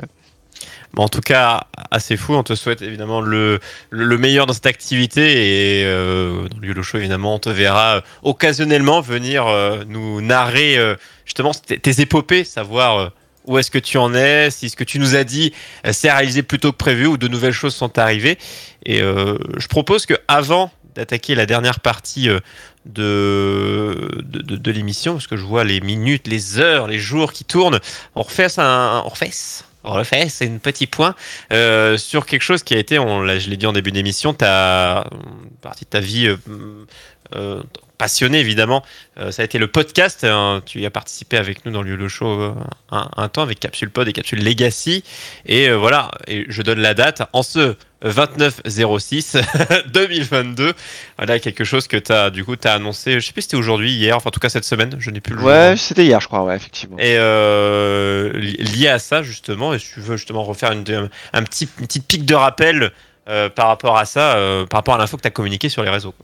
En 0.97 1.07
tout 1.07 1.21
cas, 1.21 1.67
assez 1.89 2.17
fou. 2.17 2.33
On 2.33 2.43
te 2.43 2.55
souhaite 2.55 2.81
évidemment 2.81 3.21
le, 3.21 3.59
le, 3.89 4.05
le 4.05 4.17
meilleur 4.17 4.45
dans 4.45 4.53
cette 4.53 4.65
activité 4.65 5.79
et 5.79 5.85
euh, 5.85 6.47
dans 6.49 6.57
le 6.59 6.67
YOLO 6.67 6.83
Show, 6.83 6.97
évidemment, 6.97 7.35
on 7.35 7.39
te 7.39 7.49
verra 7.49 7.97
euh, 7.97 8.01
occasionnellement 8.23 8.99
venir 8.99 9.47
euh, 9.47 9.83
nous 9.87 10.21
narrer 10.21 10.77
justement 11.25 11.51
tes, 11.53 12.01
épopées, 12.01 12.43
savoir 12.43 13.11
où 13.45 13.57
est-ce 13.57 13.71
que 13.71 13.79
tu 13.79 13.97
en 13.97 14.13
es, 14.13 14.51
si 14.51 14.69
ce 14.69 14.75
que 14.75 14.83
tu 14.83 14.99
nous 14.99 15.15
as 15.15 15.23
dit 15.23 15.53
s'est 15.91 16.11
réalisé 16.11 16.43
plus 16.43 16.59
tôt 16.59 16.71
que 16.71 16.77
prévu 16.77 17.07
ou 17.07 17.17
de 17.17 17.27
nouvelles 17.27 17.53
choses 17.53 17.73
sont 17.73 17.97
arrivées. 17.97 18.37
Et 18.85 18.99
je 18.99 19.67
propose 19.67 20.05
que 20.05 20.15
avant 20.27 20.71
d'attaquer 20.95 21.35
la 21.35 21.45
dernière 21.45 21.79
partie 21.79 22.27
de, 22.27 22.41
de, 22.85 24.21
de, 24.21 24.71
l'émission, 24.71 25.13
parce 25.13 25.27
que 25.27 25.37
je 25.37 25.43
vois 25.43 25.63
les 25.63 25.79
minutes, 25.79 26.27
les 26.27 26.59
heures, 26.59 26.87
les 26.87 26.99
jours 26.99 27.31
qui 27.31 27.45
tournent, 27.45 27.79
on 28.15 28.21
refait 28.21 28.59
un, 28.59 29.01
on 29.05 29.09
refait 29.09 29.31
on 29.83 29.97
le 29.97 30.03
fait, 30.03 30.29
c'est 30.29 30.47
un 30.47 30.57
petit 30.57 30.87
point. 30.87 31.15
Euh, 31.51 31.97
sur 31.97 32.25
quelque 32.25 32.41
chose 32.43 32.63
qui 32.63 32.73
a 32.73 32.77
été, 32.77 32.99
on, 32.99 33.25
je 33.27 33.49
l'ai 33.49 33.57
dit 33.57 33.65
en 33.65 33.73
début 33.73 33.91
d'émission, 33.91 34.33
ta 34.33 35.05
partie 35.61 35.85
de 35.85 35.89
ta 35.89 35.99
vie 35.99 36.27
euh, 36.27 36.37
euh, 37.35 37.61
passionnée 37.97 38.39
évidemment. 38.39 38.83
Euh, 39.19 39.31
ça 39.31 39.43
a 39.43 39.45
été 39.45 39.59
le 39.59 39.67
podcast. 39.67 40.23
hein. 40.23 40.61
tu 40.65 40.79
y 40.81 40.85
as 40.85 40.89
participé 40.91 41.37
avec 41.37 41.65
nous 41.65 41.71
dans 41.71 41.81
le 41.83 42.07
Show 42.07 42.25
euh, 42.41 42.53
un, 42.89 43.09
un 43.15 43.29
temps 43.29 43.43
avec 43.43 43.59
Capsule 43.59 43.89
Pod 43.91 44.07
et 44.07 44.13
Capsule 44.13 44.43
Legacy. 44.43 45.03
Et 45.45 45.71
voilà, 45.71 46.09
et 46.27 46.45
je 46.49 46.61
donne 46.63 46.79
la 46.79 46.93
date 46.95 47.21
en 47.33 47.43
ce 47.43 47.75
29 48.03 48.61
06 48.65 49.37
2022. 49.93 50.73
Voilà 51.17 51.37
quelque 51.39 51.63
chose 51.63 51.87
que 51.87 51.97
tu 51.97 52.11
as 52.11 52.31
du 52.31 52.43
coup 52.43 52.55
as 52.63 52.73
annoncé. 52.73 53.19
Je 53.19 53.25
sais 53.27 53.33
plus 53.33 53.43
si 53.43 53.47
c'était 53.49 53.57
aujourd'hui, 53.57 53.91
hier, 53.91 54.17
enfin 54.17 54.29
en 54.29 54.31
tout 54.31 54.39
cas 54.39 54.49
cette 54.49 54.65
semaine. 54.65 54.95
Je 54.97 55.11
n'ai 55.11 55.21
plus 55.21 55.35
le. 55.35 55.41
Ouais, 55.43 55.75
c'était 55.77 56.05
hier, 56.05 56.19
je 56.19 56.27
crois, 56.27 56.43
ouais, 56.43 56.55
effectivement. 56.55 56.97
Et 56.97 57.13
li- 58.39 58.57
lié 58.57 58.87
à 58.87 58.97
ça, 58.99 59.21
justement, 59.23 59.73
et 59.75 59.79
si 59.79 59.93
tu 59.93 59.99
veux 59.99 60.17
justement 60.17 60.43
refaire 60.43 60.71
une, 60.71 61.09
un 61.33 61.43
petit, 61.43 61.69
une 61.79 61.85
petite 61.85 62.07
pique 62.07 62.25
de 62.25 62.35
rappel 62.35 62.91
par 63.55 63.67
rapport 63.67 63.97
à 63.97 64.05
ça, 64.05 64.35
par 64.69 64.79
rapport 64.79 64.95
à 64.95 64.97
l'info 64.97 65.17
que 65.17 65.21
tu 65.21 65.27
as 65.27 65.31
communiqué 65.31 65.69
sur 65.69 65.83
les 65.83 65.89
réseaux. 65.91 66.15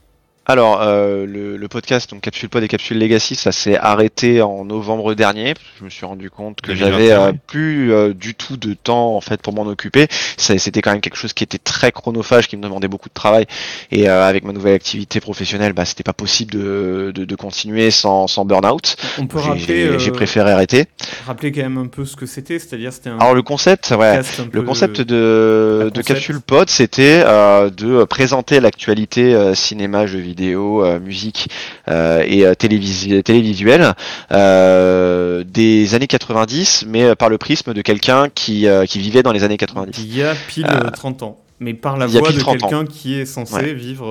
Alors, 0.50 0.80
euh, 0.80 1.26
le, 1.26 1.58
le 1.58 1.68
podcast, 1.68 2.08
donc 2.08 2.22
Capsule 2.22 2.48
Pod 2.48 2.62
et 2.62 2.68
Capsule 2.68 2.98
Legacy, 2.98 3.34
ça 3.34 3.52
s'est 3.52 3.76
arrêté 3.76 4.40
en 4.40 4.64
novembre 4.64 5.12
dernier. 5.12 5.52
Je 5.78 5.84
me 5.84 5.90
suis 5.90 6.06
rendu 6.06 6.30
compte 6.30 6.62
que 6.62 6.72
2021, 6.72 6.90
j'avais 6.90 7.12
euh, 7.12 7.32
plus 7.46 7.92
euh, 7.92 8.14
du 8.14 8.34
tout 8.34 8.56
de 8.56 8.72
temps 8.72 9.14
en 9.14 9.20
fait 9.20 9.42
pour 9.42 9.52
m'en 9.52 9.66
occuper. 9.66 10.06
C'était 10.38 10.80
quand 10.80 10.92
même 10.92 11.02
quelque 11.02 11.18
chose 11.18 11.34
qui 11.34 11.44
était 11.44 11.58
très 11.58 11.92
chronophage, 11.92 12.48
qui 12.48 12.56
me 12.56 12.62
demandait 12.62 12.88
beaucoup 12.88 13.10
de 13.10 13.14
travail. 13.14 13.44
Et 13.92 14.08
avec 14.08 14.42
ma 14.42 14.54
nouvelle 14.54 14.72
activité 14.74 15.20
professionnelle, 15.20 15.74
bah, 15.74 15.84
c'était 15.84 16.02
pas 16.02 16.14
possible 16.14 16.52
de, 16.52 17.12
de, 17.14 17.26
de 17.26 17.34
continuer 17.36 17.90
sans, 17.90 18.26
sans 18.26 18.46
burn-out. 18.46 18.96
On 19.18 19.26
peut 19.26 19.40
rappeler, 19.40 19.98
J'ai 19.98 20.12
préféré 20.12 20.50
arrêter. 20.50 20.86
rappeler 21.26 21.52
quand 21.52 21.60
même 21.60 21.76
un 21.76 21.88
peu 21.88 22.06
ce 22.06 22.16
que 22.16 22.24
c'était, 22.24 22.58
c'est-à-dire 22.58 22.94
c'était 22.94 23.10
un 23.10 23.18
Alors 23.18 23.34
le 23.34 23.42
concept, 23.42 23.90
ouais. 23.90 24.22
Le 24.52 24.62
concept 24.62 25.02
de, 25.02 25.04
de 25.04 25.88
concept. 25.90 26.08
Capsule 26.08 26.40
Pod, 26.40 26.70
c'était 26.70 27.20
de 27.22 28.04
présenter 28.04 28.60
l'actualité 28.60 29.52
cinéma, 29.54 30.06
jeux 30.06 30.20
vidéo, 30.20 30.37
euh, 30.46 31.00
musique 31.00 31.48
euh, 31.88 32.22
et 32.26 32.44
euh, 32.46 32.54
télévisi- 32.54 33.22
télévisuel 33.22 33.94
euh, 34.32 35.44
des 35.44 35.94
années 35.94 36.06
90, 36.06 36.84
mais 36.88 37.14
par 37.16 37.28
le 37.28 37.38
prisme 37.38 37.74
de 37.74 37.82
quelqu'un 37.82 38.28
qui, 38.28 38.66
qui 38.88 38.98
vivait 38.98 39.22
dans 39.22 39.32
les 39.32 39.44
années 39.44 39.56
90. 39.56 39.98
il 40.02 40.16
y 40.16 40.22
a 40.22 40.34
pile 40.48 40.66
Euh, 40.66 40.86
euh, 40.86 40.90
30 40.90 41.22
ans. 41.22 41.38
Mais 41.60 41.74
par 41.74 41.96
la 41.96 42.06
voix 42.06 42.30
de 42.30 42.38
30 42.38 42.62
ans. 42.62 42.68
quelqu'un 42.68 42.86
qui 42.86 43.18
est 43.18 43.26
censé 43.26 43.54
Ouais. 43.54 43.74
vivre 43.74 44.06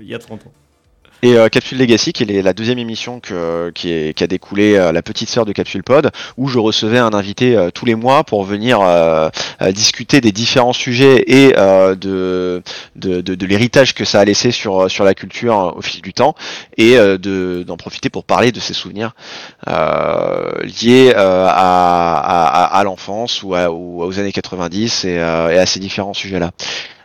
il 0.00 0.06
y 0.08 0.14
a 0.14 0.18
30 0.18 0.40
ans. 0.46 0.52
Et 1.24 1.38
euh, 1.38 1.48
Capsule 1.48 1.78
Legacy, 1.78 2.12
qui 2.12 2.24
est 2.24 2.42
la 2.42 2.52
deuxième 2.52 2.78
émission 2.78 3.18
qui, 3.18 3.32
a 3.88 4.26
découlé 4.26 4.74
euh, 4.74 4.92
la 4.92 5.00
petite 5.00 5.30
sœur 5.30 5.46
de 5.46 5.52
Capsule 5.52 5.82
Pod, 5.82 6.10
où 6.36 6.48
je 6.48 6.58
recevais 6.58 6.98
un 6.98 7.14
invité 7.14 7.56
euh, 7.56 7.70
tous 7.70 7.86
les 7.86 7.94
mois 7.94 8.24
pour 8.24 8.44
venir 8.44 8.80
discuter 9.72 10.20
des 10.20 10.32
différents 10.32 10.74
sujets 10.74 11.24
et 11.26 11.54
de, 11.54 12.62
de, 12.96 13.46
l'héritage 13.46 13.94
que 13.94 14.04
ça 14.04 14.20
a 14.20 14.24
laissé 14.26 14.50
sur, 14.50 14.90
sur 14.90 15.04
la 15.04 15.14
culture 15.14 15.58
euh, 15.58 15.78
au 15.78 15.80
fil 15.80 16.02
du 16.02 16.12
temps, 16.12 16.34
et 16.76 16.96
de, 16.96 17.64
d'en 17.66 17.78
profiter 17.78 18.10
pour 18.10 18.24
parler 18.24 18.52
de 18.52 18.60
ses 18.60 18.74
souvenirs 18.74 19.14
liés 19.66 21.14
à, 21.16 22.66
à, 22.66 22.84
l'enfance 22.84 23.42
ou, 23.42 23.54
aux 23.54 24.18
années 24.18 24.32
90 24.32 25.06
et, 25.06 25.18
euh, 25.18 25.50
et 25.50 25.58
à 25.58 25.64
ces 25.64 25.80
différents 25.80 26.12
sujets-là. 26.12 26.50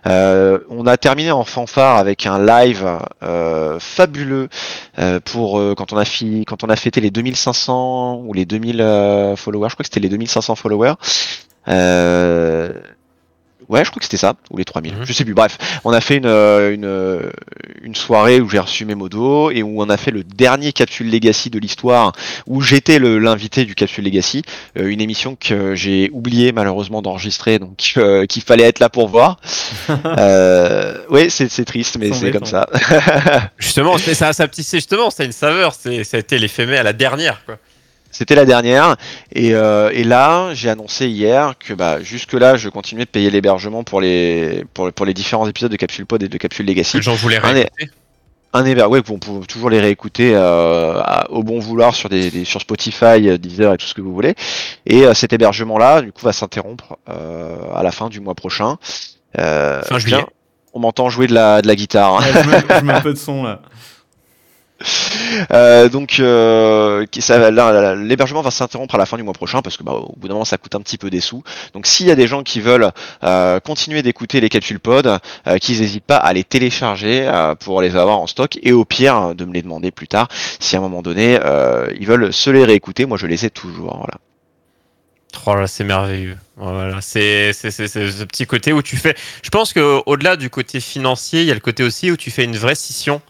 Euh, 0.08 0.60
on 0.70 0.86
a 0.86 0.98
terminé 0.98 1.32
en 1.32 1.44
fanfare 1.44 1.98
avec 1.98 2.26
un 2.26 2.44
live 2.44 2.88
euh, 3.24 3.80
fabuleux 3.80 4.50
euh, 4.98 5.20
pour 5.20 5.62
quand 5.76 5.94
on 5.94 5.98
a 5.98 6.06
quand 6.48 6.64
on 6.64 6.70
a 6.70 6.76
fêté 6.76 7.02
les 7.02 7.12
2500 7.12 8.22
ou 8.26 8.34
les 8.34 8.46
2000 8.46 8.82
euh, 8.82 9.36
followers. 9.36 9.70
Je 9.70 9.76
crois 9.76 9.84
que 9.84 9.88
c'était 9.88 10.00
les 10.00 10.10
2500 10.10 10.56
followers. 10.56 10.94
Ouais, 13.70 13.86
je 13.86 13.90
crois 13.92 14.00
que 14.00 14.06
c'était 14.06 14.18
ça, 14.18 14.34
ou 14.50 14.58
les 14.58 14.66
3000, 14.66 14.96
Mhm. 14.96 15.06
je 15.06 15.14
sais 15.14 15.24
plus. 15.24 15.34
Bref, 15.36 15.58
on 15.86 15.94
a 15.94 16.02
fait 16.02 16.18
une, 16.18 16.26
euh, 16.26 16.74
une, 16.74 16.86
euh, 16.86 17.30
une 17.84 17.94
soirée 17.96 18.42
où 18.42 18.50
j'ai 18.50 18.58
reçu 18.60 18.84
mes 18.84 18.96
modos 18.96 19.52
et 19.52 19.62
où 19.64 19.82
on 19.82 19.90
a 19.90 19.98
fait 19.98 20.10
le 20.12 20.24
dernier 20.24 20.74
Capsule 20.74 21.12
Legacy 21.12 21.50
de 21.52 21.60
l'histoire, 21.60 22.14
où 22.48 22.62
j'étais 22.62 22.98
l'invité 23.00 23.66
du 23.66 23.76
Capsule 23.76 24.04
Legacy, 24.06 24.42
euh, 24.78 24.88
une 24.88 25.02
émission 25.02 25.38
que 25.40 25.76
j'ai 25.76 26.10
oublié 26.14 26.52
malheureusement 26.52 27.02
d'enregistrer, 27.04 27.60
donc 27.60 27.94
euh, 27.98 28.26
qu'il 28.26 28.42
fallait 28.42 28.64
être 28.64 28.80
là 28.80 28.90
pour 28.90 29.08
voir. 29.08 29.40
euh, 30.18 30.98
ouais, 31.10 31.30
c'est 31.30 31.50
c'est 31.50 31.66
triste, 31.66 31.98
mais 32.00 32.12
c'est 32.12 32.32
comme 32.32 32.46
ça. 32.46 32.68
Justement, 33.58 33.98
c'est- 33.98 34.14
ça, 34.16 34.34
ça 34.34 34.48
tissé 34.48 34.78
justement, 34.78 35.10
c'était 35.12 35.26
une 35.26 35.32
saveur. 35.32 35.74
C'est, 35.80 36.04
ça 36.04 36.18
a 36.18 36.20
été 36.20 36.38
l'éphémère 36.40 36.80
à 36.82 36.84
la 36.84 36.94
dernière, 36.94 37.44
quoi. 37.46 37.58
C'était 38.12 38.36
la 38.36 38.46
dernière. 38.46 38.96
Et, 39.34 39.54
euh, 39.54 39.92
et 39.94 40.04
là, 40.04 40.54
j'ai 40.54 40.70
annoncé 40.70 41.08
hier 41.08 41.54
que 41.60 41.74
bah, 41.74 42.02
jusque-là, 42.02 42.58
je 42.58 42.70
continuais 42.70 43.06
de 43.06 43.10
payer 43.10 43.30
l'hébergement 43.30 43.84
pour 43.84 44.02
les, 44.02 44.66
pour, 44.74 44.92
pour 44.92 45.06
les 45.06 45.14
différents 45.14 45.48
épisodes 45.48 45.72
de 45.72 45.78
Capsule 45.78 46.06
Pod 46.06 46.22
et 46.24 46.28
de 46.28 46.38
Capsule 46.38 46.66
Legacy. 46.66 46.98
Les 46.98 47.04
gens 47.04 47.14
voulaient 47.16 47.38
Un 47.38 47.50
est- 47.56 47.70
réécouter. 47.78 47.90
Un 48.52 48.66
hébergement, 48.66 48.94
ouais, 48.94 49.02
on 49.12 49.20
peut 49.20 49.46
toujours 49.48 49.70
les 49.70 49.80
réécouter 49.80 50.32
euh, 50.34 51.00
à- 51.04 51.30
au 51.30 51.44
bon 51.44 51.60
vouloir 51.60 51.94
sur, 51.94 52.10
des, 52.10 52.32
des- 52.32 52.46
sur 52.46 52.60
Spotify, 52.62 53.30
euh, 53.30 53.38
Deezer 53.38 53.74
et 53.76 53.78
tout 53.78 53.86
ce 53.86 53.94
que 53.94 54.02
vous 54.02 54.12
voulez. 54.14 54.34
Et 54.88 55.06
euh, 55.06 55.14
cet 55.14 55.34
hébergement-là, 55.34 56.02
du 56.02 56.12
coup, 56.12 56.26
va 56.26 56.34
s'interrompre 56.34 56.98
euh, 57.10 57.58
à 57.76 57.84
la 57.84 57.92
fin 57.92 58.10
du 58.10 58.20
mois 58.22 58.34
prochain. 58.34 58.78
Euh, 59.38 59.84
Fin 59.84 60.00
juillet. 60.00 60.18
tiens, 60.18 60.28
on 60.74 60.80
m'entend 60.80 61.10
jouer 61.10 61.28
de 61.28 61.34
la, 61.36 61.62
de 61.62 61.68
la 61.68 61.76
guitare. 61.76 62.16
hein. 62.16 62.22
Ouais, 62.24 62.44
je, 62.44 62.50
mets, 62.50 62.80
je 62.80 62.86
mets 62.86 62.94
un 62.94 63.02
peu 63.02 63.14
de 63.14 63.20
son 63.20 63.44
là. 63.44 63.60
Euh, 65.52 65.90
donc 65.90 66.20
euh, 66.20 67.06
l'hébergement 67.96 68.42
va 68.42 68.52
s'interrompre 68.52 68.96
à 68.96 68.98
la 68.98 69.06
fin 69.06 69.16
du 69.16 69.24
mois 69.24 69.34
prochain 69.34 69.62
parce 69.62 69.78
que 69.78 69.84
bah, 69.84 69.94
au 69.94 70.16
bout 70.18 70.28
d'un 70.28 70.34
moment 70.34 70.46
ça 70.46 70.58
coûte 70.58 70.76
un 70.76 70.82
petit 70.82 70.98
peu 70.98 71.10
des 71.10 71.22
sous. 71.22 71.44
Donc 71.74 71.86
s'il 71.86 72.08
y 72.08 72.12
a 72.12 72.16
des 72.16 72.28
gens 72.28 72.44
qui 72.44 72.60
veulent 72.60 72.90
euh, 73.24 73.60
continuer 73.60 74.02
d'écouter 74.02 74.42
les 74.42 74.50
capsules 74.50 74.80
pod, 74.80 75.20
qu'ils 75.62 75.80
n'hésitent 75.80 76.06
pas 76.06 76.18
à 76.18 76.34
les 76.34 76.44
télécharger 76.44 77.30
pour 77.60 77.82
les 77.82 77.96
avoir 77.96 78.20
en 78.20 78.28
stock 78.28 78.58
et 78.62 78.72
au 78.72 78.86
pire 78.86 79.36
de 79.36 79.46
me 79.46 79.54
les 79.54 79.62
demander 79.62 79.92
plus 79.92 80.08
tard 80.08 80.28
si 80.60 80.76
à 80.76 80.80
un 80.80 80.82
moment 80.82 81.02
donné 81.02 81.40
ils 82.00 82.08
veulent 82.08 82.34
se 82.34 82.50
les 82.50 82.66
réécouter. 82.66 83.06
Moi 83.06 83.18
je 83.18 83.28
les 83.28 83.46
ai 83.46 83.50
toujours. 83.50 83.98
Voilà. 83.98 84.16
Oh 85.46 85.56
là, 85.56 85.68
c'est 85.68 85.84
merveilleux. 85.84 86.38
Voilà, 86.58 87.02
c'est 87.02 87.54
c'est 87.54 87.72
c'est 87.72 87.88
c'est 87.88 88.12
ce 88.12 88.24
petit 88.24 88.46
côté 88.46 88.74
où 88.74 88.82
tu 88.82 88.98
fais. 88.98 89.16
Je 89.42 89.50
pense 89.50 89.74
que 89.74 90.02
au-delà 90.06 90.36
du 90.36 90.50
côté 90.50 90.80
financier, 90.80 91.42
il 91.42 91.48
y 91.48 91.52
a 91.52 91.54
le 91.54 91.60
côté 91.60 91.84
aussi 91.84 92.12
où 92.12 92.18
tu 92.18 92.32
fais 92.32 92.44
une 92.44 92.58
vraie 92.58 92.76
scission 92.76 93.22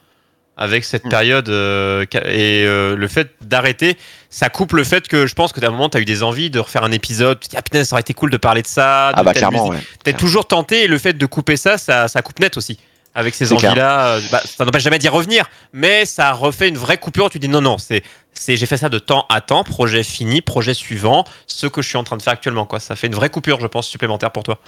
avec 0.60 0.84
cette 0.84 1.06
Mm. 1.06 1.10
période 1.10 1.50
euh, 1.50 2.06
et 2.26 2.66
euh, 2.66 2.96
le 2.96 3.08
fait 3.08 3.32
d'arrêter, 3.42 3.98
ça 4.30 4.50
coupe 4.50 4.74
le 4.74 4.84
fait 4.84 5.08
que 5.08 5.26
je 5.26 5.34
pense 5.34 5.54
que 5.54 5.60
d'un 5.62 5.72
moment 5.72 5.90
tu 5.90 5.98
as 5.98 6.02
eu 6.02 6.06
des 6.06 6.22
envies 6.22 6.50
de 6.52 6.60
refaire 6.60 6.84
un 6.84 6.92
épisode. 6.92 7.40
Tu 7.40 7.48
te 7.48 7.52
dis 7.52 7.58
ah 7.58 7.62
putain 7.62 7.84
ça 7.86 7.96
aurait 7.96 8.02
été 8.02 8.14
cool 8.14 8.30
de 8.30 8.38
parler 8.38 8.62
de 8.62 8.68
ça. 8.68 9.14
de 9.14 9.20
Ah 9.20 9.24
bah 9.24 9.34
clairement 9.34 9.70
ouais. 9.70 9.78
T'es 10.04 10.14
toujours 10.14 10.46
tenté 10.48 10.84
et 10.84 10.88
le 10.88 10.98
fait 11.00 11.14
de 11.14 11.26
couper 11.26 11.56
ça, 11.56 11.78
ça, 11.78 12.08
ça 12.10 12.22
coupe 12.22 12.40
net 12.40 12.58
aussi. 12.58 12.78
Avec 13.16 13.34
ces 13.34 13.52
envies-là, 13.52 14.08
euh, 14.08 14.22
bah, 14.32 14.40
ça 14.46 14.66
n'empêche 14.66 14.84
jamais 14.84 15.00
d'y 15.00 15.10
revenir, 15.10 15.50
mais 15.74 16.06
ça 16.06 16.32
refait 16.32 16.70
une 16.70 16.78
vraie 16.78 16.98
coupure. 16.98 17.32
Tu 17.32 17.40
dis 17.40 17.50
non, 17.50 17.60
non, 17.60 17.80
c'est, 17.80 18.04
c'est, 18.34 18.56
j'ai 18.56 18.68
fait 18.68 18.78
ça 18.78 18.88
de 18.88 19.00
temps 19.00 19.26
à 19.30 19.42
temps, 19.42 19.64
projet 19.64 20.04
fini, 20.04 20.42
projet 20.42 20.76
suivant, 20.76 21.26
ce 21.48 21.66
que 21.66 21.82
je 21.82 21.88
suis 21.88 21.98
en 21.98 22.04
train 22.04 22.18
de 22.18 22.22
faire 22.22 22.34
actuellement, 22.34 22.66
quoi. 22.66 22.80
Ça 22.80 22.96
fait 22.96 23.08
une 23.08 23.16
vraie 23.16 23.32
coupure, 23.32 23.60
je 23.62 23.68
pense, 23.68 23.88
supplémentaire 23.88 24.30
pour 24.32 24.44
toi. 24.44 24.60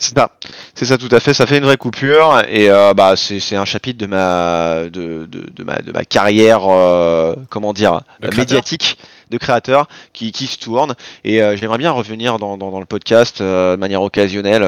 C'est 0.00 0.16
ça, 0.16 0.30
c'est 0.74 0.86
ça 0.86 0.96
tout 0.96 1.10
à 1.12 1.20
fait. 1.20 1.34
Ça 1.34 1.46
fait 1.46 1.58
une 1.58 1.64
vraie 1.64 1.76
coupure 1.76 2.42
et 2.48 2.70
euh, 2.70 2.94
bah 2.94 3.16
c'est 3.16 3.38
c'est 3.38 3.54
un 3.56 3.66
chapitre 3.66 3.98
de 3.98 4.06
ma 4.06 4.84
de, 4.84 5.26
de, 5.26 5.44
de 5.54 5.62
ma 5.62 5.76
de 5.80 5.92
ma 5.92 6.06
carrière 6.06 6.62
euh, 6.68 7.34
comment 7.50 7.74
dire 7.74 8.00
médiatique 8.34 8.96
de 9.30 9.38
créateur 9.38 9.88
qui, 10.12 10.32
qui 10.32 10.46
se 10.46 10.58
tourne 10.58 10.94
et 11.24 11.42
euh, 11.42 11.56
j'aimerais 11.56 11.78
bien 11.78 11.92
revenir 11.92 12.38
dans, 12.38 12.56
dans, 12.56 12.70
dans 12.70 12.80
le 12.80 12.86
podcast 12.86 13.40
euh, 13.40 13.76
de 13.76 13.80
manière 13.80 14.02
occasionnelle 14.02 14.62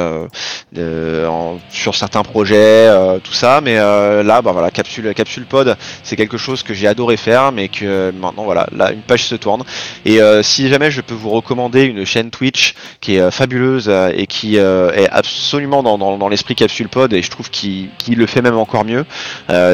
euh, 0.78 1.56
sur 1.68 1.94
certains 1.94 2.22
projets 2.22 2.56
euh, 2.88 3.18
tout 3.22 3.32
ça 3.32 3.60
mais 3.60 3.76
euh, 3.76 4.22
là 4.22 4.40
bah 4.40 4.52
voilà 4.52 4.70
capsule 4.70 5.12
capsule 5.14 5.44
pod 5.44 5.76
c'est 6.02 6.16
quelque 6.16 6.38
chose 6.38 6.62
que 6.62 6.72
j'ai 6.72 6.86
adoré 6.86 7.18
faire 7.18 7.52
mais 7.52 7.68
que 7.68 8.10
maintenant 8.12 8.44
voilà 8.44 8.66
là 8.74 8.92
une 8.92 9.02
page 9.02 9.24
se 9.24 9.34
tourne 9.34 9.64
et 10.06 10.20
si 10.42 10.68
jamais 10.68 10.90
je 10.90 11.00
peux 11.00 11.14
vous 11.14 11.30
recommander 11.30 11.82
une 11.84 12.06
chaîne 12.06 12.30
Twitch 12.30 12.74
qui 13.00 13.16
est 13.16 13.30
fabuleuse 13.30 13.90
et 14.14 14.26
qui 14.26 14.56
est 14.56 15.08
absolument 15.10 15.82
dans, 15.82 15.98
dans, 15.98 16.28
l'esprit 16.28 16.54
Capsule 16.54 16.88
Pod 16.88 17.12
et 17.12 17.22
je 17.22 17.30
trouve 17.30 17.50
qu'il 17.50 17.88
qu'il 17.98 18.16
le 18.18 18.26
fait 18.26 18.42
même 18.42 18.56
encore 18.56 18.84
mieux. 18.84 19.04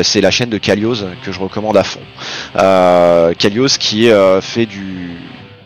C'est 0.03 0.21
la 0.21 0.31
chaîne 0.31 0.51
de 0.51 0.59
Kalios 0.59 0.97
que 1.25 1.33
je 1.33 1.41
recommande 1.41 1.77
à 1.77 1.85
fond. 1.85 2.01
Kalios 3.39 3.79
qui 3.79 4.11
fait 4.41 4.67
du, 4.67 4.78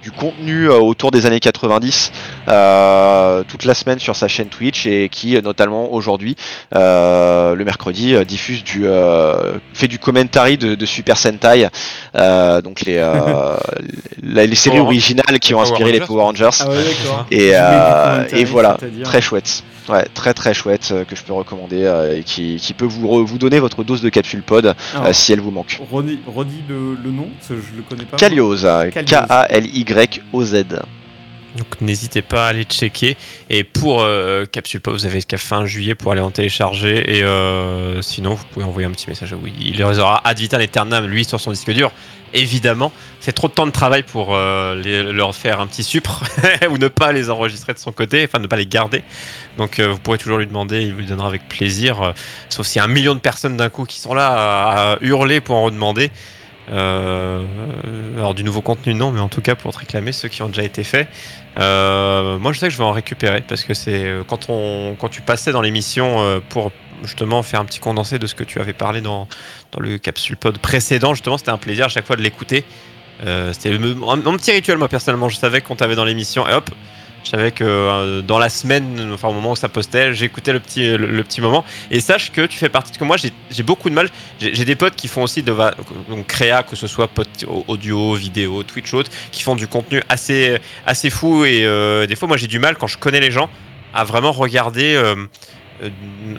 du 0.02 0.10
contenu 0.10 0.68
euh, 0.68 0.78
autour 0.78 1.12
des 1.12 1.26
années 1.26 1.38
90 1.38 2.10
euh, 2.48 3.44
toute 3.46 3.64
la 3.64 3.72
semaine 3.74 4.00
sur 4.00 4.16
sa 4.16 4.26
chaîne 4.26 4.48
Twitch 4.48 4.84
et 4.84 5.08
qui 5.08 5.36
euh, 5.36 5.40
notamment 5.42 5.92
aujourd'hui 5.92 6.34
euh, 6.74 7.54
le 7.54 7.64
mercredi 7.64 8.16
diffuse 8.24 8.64
du 8.64 8.82
euh, 8.86 9.54
fait 9.74 9.86
du 9.86 10.00
commentary 10.00 10.58
de, 10.58 10.74
de 10.74 10.86
Super 10.86 11.16
Sentai. 11.16 11.68
Euh, 12.16 12.60
donc 12.62 12.80
les, 12.80 12.96
euh, 12.98 13.56
les, 14.22 14.48
les 14.48 14.54
séries 14.56 14.78
Power- 14.78 14.86
originales 14.86 15.38
qui 15.40 15.54
ont 15.54 15.58
Power 15.58 15.70
inspiré 15.70 15.92
les 15.92 15.98
Rangers. 16.00 16.06
Power 16.08 16.22
Rangers. 16.24 16.50
Ah 16.60 16.68
ouais, 16.68 17.26
et, 17.30 17.50
euh, 17.54 18.24
voilà, 18.44 18.76
très 19.04 19.20
chouette. 19.20 19.62
Ouais, 19.88 20.06
très 20.14 20.32
très 20.32 20.54
chouette 20.54 20.90
euh, 20.92 21.04
que 21.04 21.16
je 21.16 21.22
peux 21.24 21.32
recommander 21.32 21.82
euh, 21.84 22.16
et 22.18 22.22
qui, 22.22 22.56
qui 22.56 22.72
peut 22.72 22.84
vous, 22.84 23.06
re- 23.08 23.24
vous 23.24 23.38
donner 23.38 23.58
votre 23.58 23.82
dose 23.82 24.00
de 24.00 24.08
capsule 24.10 24.42
pod 24.42 24.74
Alors, 24.94 25.06
euh, 25.08 25.12
si 25.12 25.32
elle 25.32 25.40
vous 25.40 25.50
manque. 25.50 25.80
redis, 25.90 26.20
redis 26.26 26.62
le, 26.68 26.94
le 27.02 27.10
nom, 27.10 27.28
je 27.48 27.54
le 27.54 27.82
connais 27.88 28.04
pas. 28.04 28.16
Kalios. 28.16 28.58
K-A-L-Y-O-Z. 29.52 30.64
Donc 31.58 31.66
n'hésitez 31.82 32.22
pas 32.22 32.46
à 32.46 32.48
aller 32.48 32.64
checker. 32.64 33.16
Et 33.50 33.62
pour 33.64 34.00
euh, 34.00 34.46
Capsule 34.46 34.80
Pop, 34.80 34.94
vous 34.94 35.04
avez 35.04 35.16
jusqu'à 35.16 35.36
fin 35.36 35.66
juillet 35.66 35.94
pour 35.94 36.12
aller 36.12 36.22
en 36.22 36.30
télécharger. 36.30 37.18
Et 37.18 37.22
euh, 37.24 38.00
sinon, 38.00 38.34
vous 38.34 38.44
pouvez 38.52 38.64
envoyer 38.64 38.86
un 38.86 38.90
petit 38.90 39.08
message 39.08 39.32
à. 39.34 39.36
Il 39.60 39.76
les 39.76 39.98
aura 39.98 40.22
ad 40.26 40.38
vitam 40.38 40.60
aeternam, 40.62 41.06
lui, 41.06 41.24
sur 41.26 41.40
son 41.40 41.50
disque 41.50 41.70
dur. 41.72 41.90
Évidemment, 42.34 42.92
c'est 43.20 43.32
trop 43.32 43.48
de 43.48 43.52
temps 43.52 43.66
de 43.66 43.72
travail 43.72 44.02
pour 44.04 44.34
euh, 44.34 44.74
les- 44.74 45.02
leur 45.12 45.34
faire 45.34 45.60
un 45.60 45.66
petit 45.66 45.84
supre 45.84 46.22
ou 46.70 46.78
ne 46.78 46.88
pas 46.88 47.12
les 47.12 47.28
enregistrer 47.30 47.74
de 47.74 47.78
son 47.78 47.92
côté, 47.92 48.24
enfin 48.26 48.38
ne 48.38 48.46
pas 48.46 48.56
les 48.56 48.66
garder. 48.66 49.02
Donc 49.58 49.78
euh, 49.78 49.88
vous 49.88 49.98
pourrez 49.98 50.16
toujours 50.18 50.38
lui 50.38 50.46
demander, 50.46 50.82
il 50.82 50.94
vous 50.94 51.02
donnera 51.02 51.28
avec 51.28 51.46
plaisir. 51.48 52.00
euh, 52.02 52.12
sauf 52.48 52.66
s'il 52.66 52.78
y 52.78 52.80
a 52.80 52.84
un 52.84 52.88
million 52.88 53.14
de 53.14 53.20
personnes 53.20 53.56
d'un 53.56 53.68
coup 53.68 53.84
qui 53.84 54.00
sont 54.00 54.14
là 54.14 54.28
à, 54.28 54.92
à 54.92 54.96
hurler 55.02 55.40
pour 55.42 55.56
en 55.56 55.64
redemander. 55.64 56.10
Alors 56.68 58.34
du 58.34 58.44
nouveau 58.44 58.62
contenu 58.62 58.94
non, 58.94 59.10
mais 59.12 59.20
en 59.20 59.28
tout 59.28 59.40
cas 59.42 59.54
pour 59.54 59.72
te 59.72 59.78
réclamer 59.78 60.12
ceux 60.12 60.28
qui 60.28 60.42
ont 60.42 60.48
déjà 60.48 60.62
été 60.62 60.84
faits. 60.84 61.08
Moi 61.56 62.52
je 62.52 62.58
sais 62.58 62.68
que 62.68 62.72
je 62.72 62.78
vais 62.78 62.84
en 62.84 62.92
récupérer 62.92 63.42
parce 63.46 63.62
que 63.64 63.74
c'est 63.74 64.10
quand 64.26 64.46
on 64.48 64.94
quand 64.98 65.08
tu 65.08 65.20
passais 65.22 65.52
dans 65.52 65.60
l'émission 65.60 66.40
pour 66.48 66.72
justement 67.02 67.42
faire 67.42 67.60
un 67.60 67.64
petit 67.64 67.80
condensé 67.80 68.18
de 68.18 68.26
ce 68.26 68.34
que 68.34 68.44
tu 68.44 68.60
avais 68.60 68.72
parlé 68.72 69.00
dans, 69.00 69.28
dans 69.72 69.80
le 69.80 69.98
capsule 69.98 70.36
pod 70.36 70.58
précédent 70.58 71.14
justement 71.14 71.38
c'était 71.38 71.50
un 71.50 71.58
plaisir 71.58 71.86
à 71.86 71.88
chaque 71.88 72.06
fois 72.06 72.16
de 72.16 72.22
l'écouter. 72.22 72.64
Euh, 73.24 73.52
c'était 73.52 73.78
mon, 73.78 74.36
petit 74.36 74.52
rituel 74.52 74.78
moi 74.78 74.88
personnellement 74.88 75.28
je 75.28 75.36
savais 75.36 75.60
qu'on 75.60 75.76
t'avait 75.76 75.94
dans 75.94 76.04
l'émission 76.04 76.48
et 76.48 76.54
hop 76.54 76.70
je 77.24 77.30
savais 77.30 77.52
que 77.52 77.64
euh, 77.64 78.22
dans 78.22 78.38
la 78.38 78.48
semaine, 78.48 79.10
enfin 79.12 79.28
au 79.28 79.32
moment 79.32 79.52
où 79.52 79.56
ça 79.56 79.68
postait, 79.68 80.12
j'écoutais 80.12 80.52
le 80.52 80.60
petit, 80.60 80.96
le, 80.96 81.22
petit 81.22 81.40
moment. 81.40 81.64
Et 81.90 82.00
sache 82.00 82.32
que 82.32 82.46
tu 82.46 82.58
fais 82.58 82.68
partie 82.68 82.92
de 82.92 82.98
que 82.98 83.04
moi, 83.04 83.16
j'ai 83.16 83.62
beaucoup 83.62 83.90
de 83.90 83.94
mal. 83.94 84.08
J'ai 84.40 84.64
des 84.64 84.74
potes 84.74 84.96
qui 84.96 85.08
font 85.08 85.22
aussi 85.22 85.42
de 85.42 85.52
va- 85.52 85.74
donc 86.08 86.26
créa, 86.26 86.62
que 86.62 86.76
ce 86.76 86.86
soit 86.86 87.08
audio, 87.68 88.14
vidéo, 88.14 88.62
Twitch, 88.64 88.92
autre, 88.92 89.10
qui 89.30 89.42
font 89.42 89.54
du 89.54 89.68
contenu 89.68 90.02
assez, 90.08 90.58
assez 90.84 91.10
fou. 91.10 91.44
Et 91.44 91.64
euh, 91.64 92.06
des 92.06 92.16
fois, 92.16 92.26
moi, 92.26 92.36
j'ai 92.36 92.48
du 92.48 92.58
mal 92.58 92.76
quand 92.76 92.88
je 92.88 92.98
connais 92.98 93.20
les 93.20 93.30
gens 93.30 93.48
à 93.94 94.04
vraiment 94.04 94.32
regarder. 94.32 95.00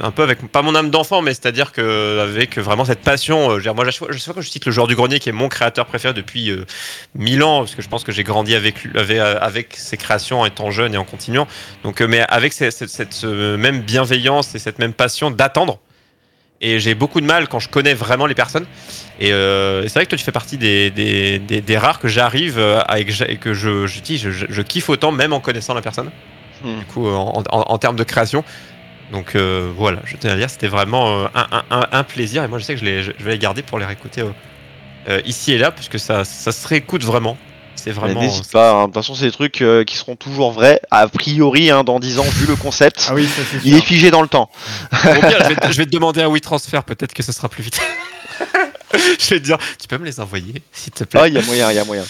Un 0.01 0.11
peu 0.11 0.23
avec 0.23 0.45
pas 0.51 0.61
mon 0.61 0.73
âme 0.75 0.89
d'enfant, 0.89 1.21
mais 1.21 1.31
c'est-à-dire 1.33 1.71
que 1.71 2.19
avec 2.19 2.57
vraiment 2.57 2.85
cette 2.85 3.01
passion. 3.01 3.51
euh, 3.51 3.59
dire, 3.59 3.75
moi, 3.75 3.85
je 3.89 3.91
sais 3.91 4.05
pas 4.31 4.33
que 4.35 4.41
je 4.41 4.49
cite 4.49 4.65
le 4.65 4.71
joueur 4.71 4.87
du 4.87 4.95
grenier 4.95 5.19
qui 5.19 5.29
est 5.29 5.33
mon 5.33 5.49
créateur 5.49 5.85
préféré 5.85 6.13
depuis 6.13 6.49
euh, 6.49 6.65
mille 7.15 7.43
ans, 7.43 7.59
parce 7.59 7.75
que 7.75 7.81
je 7.81 7.89
pense 7.89 8.03
que 8.03 8.11
j'ai 8.11 8.23
grandi 8.23 8.55
avec 8.55 8.75
avec, 8.95 9.17
euh, 9.17 9.37
avec 9.41 9.75
ses 9.75 9.97
créations 9.97 10.41
en 10.41 10.45
étant 10.45 10.71
jeune 10.71 10.93
et 10.93 10.97
en 10.97 11.05
continuant. 11.05 11.47
Donc, 11.83 12.01
euh, 12.01 12.07
mais 12.07 12.21
avec 12.29 12.53
cette, 12.53 12.71
cette- 12.73 12.89
cette, 12.89 13.21
euh, 13.23 13.57
même 13.57 13.81
bienveillance 13.81 14.55
et 14.55 14.59
cette 14.59 14.79
même 14.79 14.93
passion 14.93 15.31
d'attendre. 15.31 15.79
Et 16.61 16.79
j'ai 16.79 16.95
beaucoup 16.95 17.19
de 17.19 17.25
mal 17.25 17.49
quand 17.49 17.59
je 17.59 17.67
connais 17.67 17.93
vraiment 17.93 18.25
les 18.25 18.35
personnes. 18.35 18.65
Et 19.19 19.33
euh, 19.33 19.83
c'est 19.83 19.95
vrai 19.95 20.05
que 20.05 20.11
toi, 20.11 20.17
tu 20.17 20.23
fais 20.23 20.31
partie 20.31 20.57
des, 20.57 20.91
des, 20.91 21.37
des, 21.37 21.59
des 21.59 21.77
rares 21.77 21.99
que 21.99 22.07
j'arrive 22.07 22.57
euh, 22.57 22.79
et 22.95 23.37
que 23.37 23.53
je, 23.53 23.85
je, 23.85 23.99
dis, 23.99 24.17
je, 24.17 24.31
je- 24.31 24.45
je 24.49 24.61
kiffe 24.61 24.87
autant, 24.89 25.11
même 25.11 25.33
en 25.33 25.41
connaissant 25.41 25.73
la 25.73 25.81
personne. 25.81 26.09
Hmm. 26.63 26.79
Du 26.79 26.85
coup, 26.85 27.05
euh, 27.07 27.11
en, 27.13 27.43
en- 27.49 27.65
en 27.67 27.77
termes 27.77 27.97
de 27.97 28.03
création. 28.05 28.45
Donc 29.13 29.35
euh, 29.35 29.71
voilà, 29.77 29.99
je 30.05 30.17
tenais 30.17 30.33
à 30.33 30.35
dire, 30.35 30.49
c'était 30.49 30.67
vraiment 30.67 31.19
euh, 31.23 31.27
un, 31.35 31.47
un- 31.51 31.63
un- 31.69 31.87
un 31.91 32.03
plaisir. 32.03 32.43
Et 32.43 32.47
moi, 32.49 32.57
je 32.59 32.65
sais 32.65 32.73
que 32.73 32.79
je, 32.81 32.85
les- 32.85 33.03
je 33.03 33.11
vais 33.19 33.31
les 33.31 33.37
garder 33.39 33.61
pour 33.61 33.79
les 33.79 33.85
réécouter 33.85 34.23
euh, 35.07 35.21
ici 35.23 35.53
et 35.53 35.57
là, 35.57 35.71
puisque 35.71 35.99
ça, 35.99 36.25
ça 36.25 36.51
se 36.51 36.67
réécoute 36.67 37.03
vraiment. 37.05 37.37
C'est 37.75 37.91
vraiment. 37.91 38.21
N'hésite 38.21 38.51
pas, 38.51 38.71
hein. 38.73 38.81
de 38.81 38.85
toute 38.87 38.95
façon 38.95 39.13
c'est 39.15 39.25
des 39.25 39.31
trucs 39.31 39.61
euh, 39.61 39.83
qui 39.83 39.97
seront 39.97 40.15
toujours 40.15 40.51
vrais, 40.51 40.79
a 40.91 41.07
priori 41.07 41.69
hein, 41.69 41.83
dans 41.83 41.99
10 41.99 42.19
ans 42.19 42.23
vu 42.23 42.45
le 42.47 42.55
concept. 42.55 43.07
Ah 43.09 43.13
oui, 43.13 43.27
ça 43.27 43.41
Il 43.63 43.75
est 43.75 43.81
figé 43.81 44.09
dans 44.11 44.21
le 44.21 44.27
temps. 44.27 44.49
Au 44.91 44.97
pire, 44.97 45.37
je 45.43 45.47
vais, 45.49 45.55
te- 45.61 45.71
je 45.71 45.77
vais 45.77 45.85
te 45.85 45.91
demander 45.91 46.21
un 46.21 46.29
WeTransfer, 46.29 46.81
peut-être 46.85 47.13
que 47.13 47.21
ce 47.23 47.31
sera 47.31 47.49
plus 47.49 47.63
vite. 47.63 47.79
je 48.93 49.29
vais 49.33 49.39
te 49.39 49.45
dire, 49.45 49.57
tu 49.79 49.87
peux 49.87 49.97
me 49.97 50.05
les 50.05 50.19
envoyer, 50.19 50.61
s'il 50.71 50.93
te 50.93 51.03
plaît. 51.03 51.19
Ah, 51.23 51.27
il 51.27 51.33
y 51.33 51.37
a 51.37 51.41
moyen, 51.41 51.71
il 51.71 51.75
y 51.75 51.79
a 51.79 51.85
moyen. 51.85 52.03